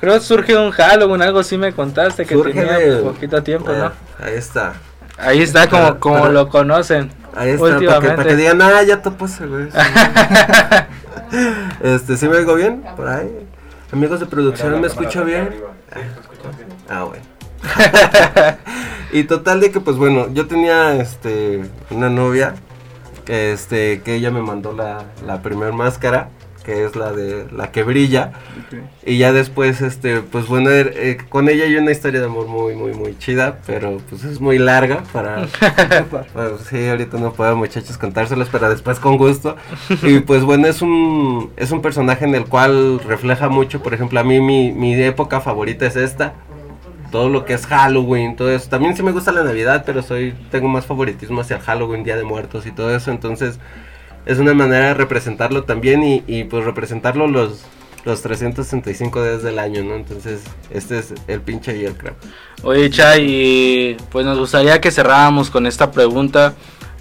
Creo 0.00 0.14
que 0.14 0.20
surge 0.20 0.56
un 0.56 0.72
Halloween, 0.72 1.22
algo 1.22 1.38
así 1.38 1.56
me 1.56 1.72
contaste 1.72 2.26
que 2.26 2.34
Surge 2.34 2.52
tenía 2.52 2.78
de- 2.78 2.96
poquito 3.02 3.42
tiempo, 3.42 3.72
¿no? 3.72 3.86
Ah, 3.86 3.92
Ahí 4.24 4.34
está. 4.34 4.72
Ahí 5.16 5.42
está 5.42 5.68
como, 5.68 6.00
como 6.00 6.26
lo 6.28 6.48
conocen 6.48 7.12
Ahí 7.36 7.50
está, 7.50 7.64
para 7.66 7.78
que, 7.78 7.86
para 7.86 8.00
que 8.00 8.06
últimamente. 8.08 8.36
digan, 8.36 8.62
ah, 8.62 8.82
ya 8.82 9.00
topó 9.00 9.26
ese 9.26 9.46
güey. 9.46 9.70
sí". 9.70 9.78
este, 11.82 12.16
¿sí 12.16 12.28
me 12.28 12.36
oigo 12.38 12.54
bien? 12.54 12.82
Por 12.96 13.08
ahí. 13.08 13.28
Amigos 13.92 14.20
de 14.20 14.26
producción, 14.26 14.80
¿me 14.80 14.86
escucho 14.88 15.24
bien? 15.24 15.50
Ah, 16.88 17.04
bueno. 17.04 17.22
y 19.12 19.24
total 19.24 19.60
de 19.60 19.70
que, 19.70 19.80
pues 19.80 19.96
bueno, 19.96 20.28
yo 20.32 20.46
tenía, 20.46 20.96
este, 20.96 21.62
una 21.90 22.08
novia, 22.08 22.54
que, 23.24 23.52
este, 23.52 24.00
que 24.02 24.14
ella 24.16 24.30
me 24.30 24.42
mandó 24.42 24.72
la, 24.72 25.04
la 25.26 25.42
primer 25.42 25.72
máscara, 25.72 26.30
que 26.64 26.84
es 26.84 26.94
la 26.94 27.12
de, 27.12 27.46
la 27.50 27.72
que 27.72 27.82
brilla. 27.82 28.32
Y 29.04 29.18
ya 29.18 29.32
después, 29.32 29.80
este, 29.80 30.20
pues 30.20 30.46
bueno, 30.46 30.70
er- 30.70 30.92
eh, 30.94 31.18
con 31.28 31.48
ella 31.48 31.64
hay 31.64 31.74
una 31.76 31.90
historia 31.90 32.20
de 32.20 32.26
amor 32.26 32.46
muy, 32.46 32.76
muy, 32.76 32.94
muy 32.94 33.18
chida, 33.18 33.58
pero 33.66 33.98
pues 34.08 34.22
es 34.24 34.40
muy 34.40 34.58
larga 34.58 35.02
para... 35.12 35.46
Sí, 36.70 36.88
ahorita 36.88 37.18
no 37.18 37.32
puedo 37.32 37.56
muchachos 37.56 37.98
contárselos, 37.98 38.48
pero 38.50 38.70
después 38.70 39.00
con 39.00 39.16
gusto. 39.16 39.56
Y 40.02 40.20
pues 40.20 40.44
bueno, 40.44 40.68
es 40.68 40.82
un, 40.82 41.50
es 41.56 41.72
un 41.72 41.82
personaje 41.82 42.24
en 42.26 42.34
el 42.36 42.46
cual 42.46 43.00
refleja 43.00 43.48
mucho, 43.48 43.82
por 43.82 43.92
ejemplo, 43.92 44.20
a 44.20 44.24
mí 44.24 44.40
mi, 44.40 44.70
mi 44.72 44.94
época 45.02 45.40
favorita 45.40 45.86
es 45.86 45.96
esta. 45.96 46.34
Todo 47.12 47.28
lo 47.28 47.44
que 47.44 47.52
es 47.52 47.66
Halloween, 47.66 48.34
todo 48.34 48.50
eso. 48.50 48.68
También 48.68 48.96
sí 48.96 49.04
me 49.04 49.12
gusta 49.12 49.30
la 49.30 49.44
Navidad, 49.44 49.84
pero 49.86 50.02
soy 50.02 50.34
tengo 50.50 50.66
más 50.66 50.86
favoritismo 50.86 51.42
hacia 51.42 51.56
el 51.56 51.62
Halloween, 51.62 52.02
Día 52.02 52.16
de 52.16 52.24
Muertos 52.24 52.66
y 52.66 52.72
todo 52.72 52.92
eso. 52.96 53.12
Entonces 53.12 53.60
es 54.26 54.38
una 54.38 54.54
manera 54.54 54.86
de 54.86 54.94
representarlo 54.94 55.64
también 55.64 56.02
y, 56.26 56.44
pues 56.44 56.64
representarlo 56.64 57.26
los, 57.26 57.64
los 58.04 58.22
365 58.22 59.22
días 59.22 59.42
del 59.42 59.58
año, 59.58 59.84
¿no? 59.84 59.94
Entonces 59.94 60.42
este 60.70 60.98
es 60.98 61.14
el 61.28 61.40
pinche 61.40 61.76
y 61.76 61.84
el 61.84 61.94
crap. 61.94 62.14
Oye, 62.62 62.90
Chay, 62.90 63.96
pues 64.10 64.24
nos 64.24 64.38
gustaría 64.38 64.80
que 64.80 64.90
cerráramos 64.90 65.50
con 65.50 65.66
esta 65.66 65.92
pregunta. 65.92 66.54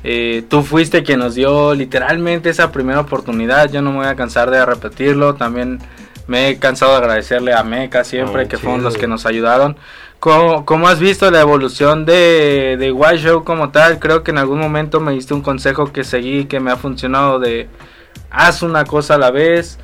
Eh, 0.03 0.43
tú 0.49 0.63
fuiste 0.63 1.03
quien 1.03 1.19
nos 1.19 1.35
dio 1.35 1.75
literalmente 1.75 2.49
esa 2.49 2.71
primera 2.71 2.99
oportunidad. 2.99 3.71
Yo 3.71 3.81
no 3.81 3.91
me 3.91 3.97
voy 3.99 4.07
a 4.07 4.15
cansar 4.15 4.49
de 4.49 4.65
repetirlo. 4.65 5.35
También 5.35 5.79
me 6.27 6.49
he 6.49 6.59
cansado 6.59 6.91
de 6.91 6.97
agradecerle 6.97 7.53
a 7.53 7.63
Meca 7.63 8.03
siempre, 8.03 8.45
Oh, 8.45 8.47
que 8.47 8.57
fueron 8.57 8.79
chido. 8.79 8.89
los 8.89 8.97
que 8.97 9.07
nos 9.07 9.25
ayudaron. 9.25 9.77
¿Cómo, 10.19 10.65
cómo 10.65 10.87
has 10.87 10.99
visto 10.99 11.29
la 11.31 11.41
evolución 11.41 12.05
de, 12.05 12.77
de 12.79 12.91
White 12.91 13.17
Show 13.17 13.43
como 13.43 13.71
tal? 13.71 13.97
Creo 13.99 14.23
que 14.23 14.31
en 14.31 14.37
algún 14.37 14.59
momento 14.59 14.99
me 14.99 15.13
diste 15.13 15.33
un 15.33 15.41
consejo 15.41 15.91
que 15.91 16.03
seguí, 16.03 16.45
que 16.45 16.59
me 16.59 16.71
ha 16.71 16.77
funcionado 16.77 17.39
de 17.39 17.67
haz 18.29 18.61
una 18.61 18.85
cosa 18.85 19.15
a 19.15 19.17
la 19.17 19.31
vez, 19.31 19.79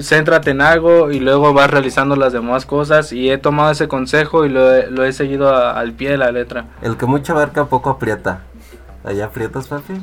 céntrate 0.00 0.52
en 0.52 0.60
algo 0.60 1.10
y 1.10 1.18
luego 1.18 1.52
vas 1.52 1.68
realizando 1.68 2.14
las 2.14 2.32
demás 2.32 2.64
cosas 2.64 3.12
y 3.12 3.28
he 3.28 3.38
tomado 3.38 3.72
ese 3.72 3.88
consejo 3.88 4.46
y 4.46 4.50
lo 4.50 4.88
lo 4.88 5.04
he 5.04 5.12
seguido 5.12 5.52
a- 5.52 5.72
al 5.72 5.92
pie 5.92 6.10
de 6.10 6.18
la 6.18 6.30
letra. 6.30 6.66
El 6.80 6.96
que 6.96 7.06
mucho 7.06 7.32
abarca 7.32 7.64
poco 7.64 7.90
aprieta. 7.90 8.42
¿Allá 9.04 9.24
aprietas, 9.26 9.66
papi? 9.66 9.94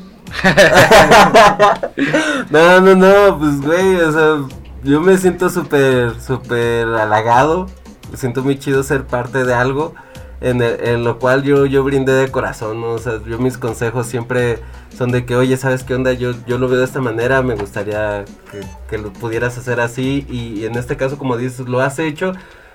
no, 2.49 2.81
no, 2.81 2.95
no, 2.95 3.39
pues 3.39 3.61
güey, 3.61 3.95
o 4.01 4.11
sea, 4.11 4.57
yo 4.83 5.01
me 5.01 5.17
siento 5.17 5.49
súper, 5.49 6.19
súper 6.19 6.87
halagado. 6.87 7.67
Me 8.11 8.17
siento 8.17 8.43
muy 8.43 8.59
chido 8.59 8.83
ser 8.83 9.05
parte 9.05 9.43
de 9.43 9.53
algo 9.53 9.93
en, 10.41 10.61
el- 10.61 10.79
en 10.85 11.03
lo 11.03 11.19
cual 11.19 11.43
yo, 11.43 11.65
yo 11.65 11.83
brindé 11.83 12.13
de 12.13 12.29
corazón. 12.31 12.83
O 12.83 12.97
sea, 12.97 13.19
yo 13.25 13.39
mis 13.39 13.57
consejos 13.57 14.05
siempre 14.07 14.59
son 14.95 15.11
de 15.11 15.25
que, 15.25 15.35
oye, 15.35 15.57
¿sabes 15.57 15.83
qué 15.83 15.95
onda? 15.95 16.13
Yo, 16.13 16.33
yo 16.45 16.57
lo 16.57 16.67
veo 16.67 16.79
de 16.79 16.85
esta 16.85 17.01
manera, 17.01 17.41
me 17.41 17.55
gustaría 17.55 18.25
que, 18.51 18.61
que 18.89 18.97
lo 18.97 19.11
pudieras 19.13 19.57
hacer 19.57 19.79
así 19.79 20.25
y, 20.29 20.59
y 20.61 20.65
en 20.65 20.75
este 20.77 20.97
caso, 20.97 21.17
como 21.17 21.37
dices, 21.37 21.67
lo 21.67 21.81
has 21.81 21.97
hecho. 21.99 22.33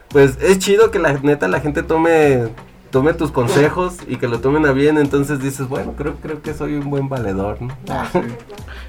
Pues 0.09 0.39
es 0.41 0.59
chido 0.59 0.91
que 0.91 0.99
la 0.99 1.13
neta 1.13 1.49
la 1.49 1.61
gente 1.61 1.83
tome 1.83 2.49
tome 2.91 3.13
tus 3.13 3.31
consejos 3.31 3.97
y 4.09 4.17
que 4.17 4.27
lo 4.29 4.41
tomen 4.41 4.65
a 4.65 4.73
bien, 4.73 4.97
entonces 4.97 5.41
dices, 5.41 5.69
bueno, 5.69 5.93
creo 5.95 6.15
creo 6.23 6.41
que 6.41 6.55
soy 6.55 6.75
un 6.77 6.89
buen 6.89 7.11
valedor, 7.11 7.61
¿no? 7.61 7.77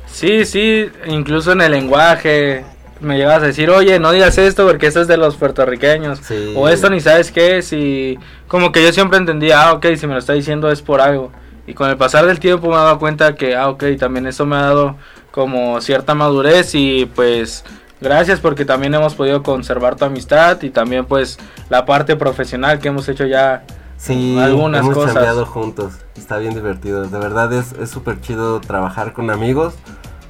Sí, 0.08 0.46
sí, 0.46 0.86
incluso 1.06 1.52
en 1.52 1.62
el 1.62 1.72
lenguaje 1.74 2.64
me 3.02 3.18
llegas 3.18 3.42
a 3.42 3.46
decir, 3.48 3.70
oye, 3.70 4.00
no 4.00 4.12
digas 4.12 4.38
esto 4.38 4.68
porque 4.68 4.88
esto 4.88 5.02
es 5.02 5.08
de 5.08 5.18
los 5.18 5.36
puertorriqueños. 5.38 6.20
Sí. 6.20 6.54
O 6.56 6.68
esto 6.68 6.90
ni 6.90 7.00
sabes 7.00 7.32
qué 7.32 7.58
es. 7.58 7.72
Y 7.74 8.18
como 8.48 8.72
que 8.72 8.84
yo 8.84 8.92
siempre 8.92 9.18
entendía, 9.18 9.68
ah, 9.68 9.74
ok, 9.74 9.86
si 9.96 10.08
me 10.08 10.14
lo 10.14 10.20
está 10.20 10.34
diciendo 10.34 10.70
es 10.72 10.82
por 10.82 11.02
algo. 11.02 11.32
Y 11.68 11.74
con 11.74 11.90
el 11.90 11.98
pasar 11.98 12.26
del 12.26 12.40
tiempo 12.40 12.68
me 12.68 12.74
he 12.74 12.78
dado 12.78 13.00
cuenta 13.00 13.36
que, 13.36 13.56
ah, 13.56 13.70
ok, 13.70 13.84
también 14.00 14.26
eso 14.28 14.46
me 14.46 14.56
ha 14.56 14.62
dado 14.62 14.96
como 15.32 15.80
cierta 15.82 16.16
madurez 16.16 16.74
y 16.74 17.06
pues 17.06 17.64
gracias 18.02 18.40
porque 18.40 18.66
también 18.66 18.94
hemos 18.96 19.14
podido 19.14 19.44
conservar 19.44 19.96
tu 19.96 20.06
amistad 20.06 20.62
y 20.64 20.70
también 20.72 21.06
pues 21.06 21.38
la 21.70 21.86
parte 21.86 22.16
profesional 22.16 22.80
que 22.80 22.88
hemos 22.88 23.08
hecho 23.08 23.26
ya 23.26 23.64
Sí, 23.98 24.40
algunas 24.40 24.82
hemos 24.82 24.96
cosas. 24.96 25.14
chambeado 25.14 25.46
juntos, 25.46 25.94
está 26.18 26.38
bien 26.38 26.54
divertido, 26.54 27.04
de 27.04 27.20
verdad 27.20 27.52
es 27.54 27.74
es 27.74 27.90
súper 27.90 28.22
chido 28.22 28.62
trabajar 28.62 29.12
con 29.14 29.30
amigos, 29.30 29.76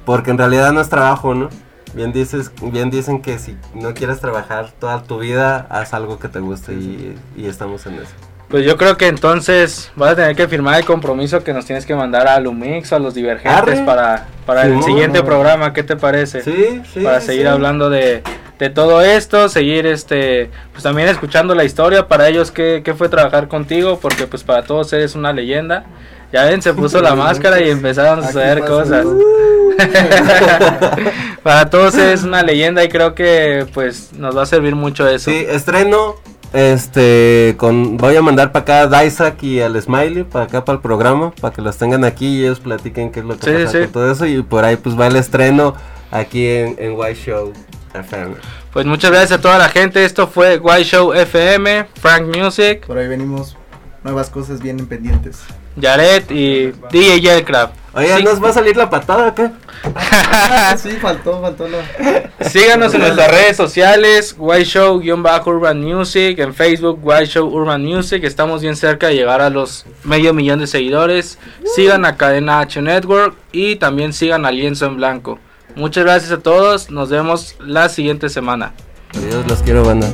porque 0.04 0.32
en 0.32 0.38
realidad 0.38 0.72
no 0.72 0.80
es 0.80 0.88
trabajo, 0.88 1.34
¿no? 1.34 1.48
Bien 1.94 2.12
dices, 2.12 2.52
bien 2.62 2.90
dicen 2.90 3.20
que 3.20 3.38
si 3.38 3.56
no 3.74 3.94
quieres 3.94 4.20
trabajar 4.20 4.70
toda 4.78 5.02
tu 5.02 5.18
vida, 5.18 5.66
haz 5.70 5.92
algo 5.92 6.18
que 6.18 6.28
te 6.28 6.38
guste 6.40 6.72
y, 6.72 7.16
y 7.36 7.46
estamos 7.46 7.84
en 7.86 7.94
eso. 7.94 8.12
Pues 8.48 8.64
yo 8.64 8.76
creo 8.76 8.96
que 8.96 9.06
entonces 9.06 9.92
vas 9.94 10.10
a 10.12 10.16
tener 10.16 10.34
que 10.34 10.48
firmar 10.48 10.78
el 10.80 10.84
compromiso 10.84 11.44
que 11.44 11.52
nos 11.52 11.66
tienes 11.66 11.86
que 11.86 11.94
mandar 11.94 12.26
a 12.26 12.40
Lumix 12.40 12.90
o 12.92 12.96
a 12.96 12.98
los 12.98 13.14
divergentes 13.14 13.78
Arre. 13.78 13.84
para, 13.86 14.26
para 14.44 14.66
el 14.66 14.82
siguiente 14.82 15.22
programa. 15.22 15.72
¿Qué 15.72 15.84
te 15.84 15.94
parece? 15.96 16.42
Sí, 16.42 16.82
sí. 16.92 17.00
Para 17.00 17.20
seguir 17.20 17.42
sí. 17.42 17.46
hablando 17.46 17.90
de, 17.90 18.24
de 18.58 18.68
todo 18.70 19.02
esto, 19.02 19.48
seguir 19.48 19.86
este, 19.86 20.50
pues 20.72 20.82
también 20.82 21.06
escuchando 21.08 21.54
la 21.54 21.62
historia 21.62 22.08
para 22.08 22.26
ellos 22.28 22.50
qué, 22.50 22.82
qué 22.84 22.92
fue 22.92 23.08
trabajar 23.08 23.46
contigo, 23.46 24.00
porque 24.00 24.26
pues 24.26 24.42
para 24.42 24.64
todos 24.64 24.92
eres 24.92 25.14
una 25.14 25.32
leyenda. 25.32 25.84
Ya 26.32 26.44
ven, 26.44 26.60
se 26.60 26.74
puso 26.74 27.00
la 27.00 27.14
máscara 27.16 27.60
y 27.60 27.70
empezaron 27.70 28.18
a 28.18 28.26
suceder 28.26 28.60
cosas. 28.64 29.04
todo. 29.04 29.29
para 31.42 31.70
todos 31.70 31.94
es 31.96 32.22
una 32.22 32.42
leyenda 32.42 32.84
y 32.84 32.88
creo 32.88 33.14
que 33.14 33.66
pues 33.72 34.12
nos 34.14 34.36
va 34.36 34.42
a 34.42 34.46
servir 34.46 34.74
mucho 34.74 35.08
eso. 35.08 35.30
Sí, 35.30 35.44
estreno. 35.48 36.16
Este, 36.52 37.54
con, 37.58 37.96
voy 37.96 38.16
a 38.16 38.22
mandar 38.22 38.50
para 38.50 38.62
acá 38.62 38.80
a 38.80 38.86
Daisak 38.88 39.40
y 39.44 39.60
al 39.60 39.80
Smiley, 39.80 40.24
para 40.24 40.46
acá 40.46 40.64
para 40.64 40.76
el 40.76 40.82
programa, 40.82 41.30
para 41.40 41.54
que 41.54 41.62
los 41.62 41.76
tengan 41.76 42.04
aquí 42.04 42.26
y 42.26 42.42
ellos 42.42 42.58
platiquen 42.58 43.12
qué 43.12 43.20
es 43.20 43.24
lo 43.26 43.38
que 43.38 43.46
Sí, 43.46 43.64
pasa 43.64 43.70
sí. 43.72 43.78
con 43.84 43.92
todo 43.92 44.10
eso. 44.10 44.26
Y 44.26 44.42
por 44.42 44.64
ahí 44.64 44.74
pues 44.76 44.98
va 44.98 45.06
el 45.06 45.14
estreno 45.16 45.76
aquí 46.10 46.44
en, 46.48 46.74
en 46.80 46.92
White 46.98 47.20
Show 47.24 47.52
FM. 47.94 48.34
Pues 48.72 48.84
muchas 48.84 49.12
gracias 49.12 49.38
a 49.38 49.40
toda 49.40 49.58
la 49.58 49.68
gente. 49.68 50.04
Esto 50.04 50.26
fue 50.26 50.58
White 50.58 50.84
Show 50.84 51.12
FM, 51.12 51.86
Frank 52.00 52.24
Music. 52.36 52.84
Por 52.84 52.98
ahí 52.98 53.06
venimos. 53.06 53.56
nuevas 54.02 54.28
cosas 54.28 54.60
vienen 54.60 54.86
pendientes. 54.86 55.42
Jared 55.80 56.28
y 56.30 56.72
DJ 56.90 57.20
Yelcraft. 57.20 57.74
Oye, 57.92 58.16
Sí. 58.18 58.22
¿nos 58.22 58.42
va 58.42 58.50
a 58.50 58.52
salir 58.52 58.76
la 58.76 58.88
patada 58.88 59.28
acá? 59.28 59.52
sí, 60.76 60.90
faltó, 61.00 61.40
faltó 61.40 61.66
la... 61.68 62.48
Síganos 62.48 62.94
en 62.94 63.00
nuestras 63.00 63.30
redes 63.30 63.56
sociales, 63.56 64.34
White 64.38 64.64
Show-Urban 64.64 65.80
Music, 65.82 66.38
en 66.38 66.54
Facebook, 66.54 67.00
White 67.02 67.26
Show 67.26 67.48
Urban 67.48 67.84
Music. 67.84 68.22
Estamos 68.24 68.62
bien 68.62 68.76
cerca 68.76 69.08
de 69.08 69.14
llegar 69.14 69.40
a 69.40 69.50
los 69.50 69.86
medio 70.04 70.32
millón 70.32 70.60
de 70.60 70.66
seguidores. 70.66 71.38
Sigan 71.74 72.04
a 72.04 72.16
Cadena 72.16 72.60
H 72.60 72.80
Network 72.80 73.34
y 73.52 73.76
también 73.76 74.12
sigan 74.12 74.46
a 74.46 74.52
Lienzo 74.52 74.86
en 74.86 74.96
Blanco. 74.96 75.38
Muchas 75.74 76.04
gracias 76.04 76.32
a 76.32 76.38
todos. 76.38 76.90
Nos 76.90 77.10
vemos 77.10 77.56
la 77.60 77.88
siguiente 77.88 78.28
semana. 78.28 78.72
Adiós, 79.16 79.46
los 79.48 79.62
quiero, 79.62 79.84
banda. 79.84 80.08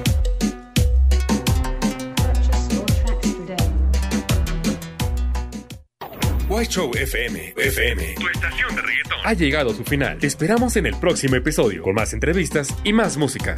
White 6.56 6.72
Show 6.72 6.90
FM, 6.90 7.52
FM, 7.54 8.14
tu 8.14 8.28
estación 8.28 8.74
de 8.74 8.80
reggaetón. 8.80 9.18
Ha 9.24 9.34
llegado 9.34 9.72
a 9.72 9.74
su 9.74 9.84
final. 9.84 10.18
Te 10.18 10.26
esperamos 10.26 10.74
en 10.76 10.86
el 10.86 10.96
próximo 10.98 11.36
episodio 11.36 11.82
con 11.82 11.94
más 11.94 12.14
entrevistas 12.14 12.74
y 12.82 12.94
más 12.94 13.18
música. 13.18 13.56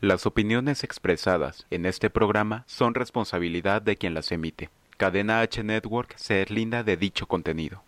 Las 0.00 0.26
opiniones 0.26 0.82
expresadas 0.82 1.64
en 1.70 1.86
este 1.86 2.10
programa 2.10 2.64
son 2.66 2.94
responsabilidad 2.94 3.82
de 3.82 3.96
quien 3.96 4.14
las 4.14 4.32
emite. 4.32 4.68
Cadena 4.96 5.42
H 5.42 5.62
Network 5.62 6.16
se 6.16 6.34
deslinda 6.34 6.82
de 6.82 6.96
dicho 6.96 7.28
contenido. 7.28 7.84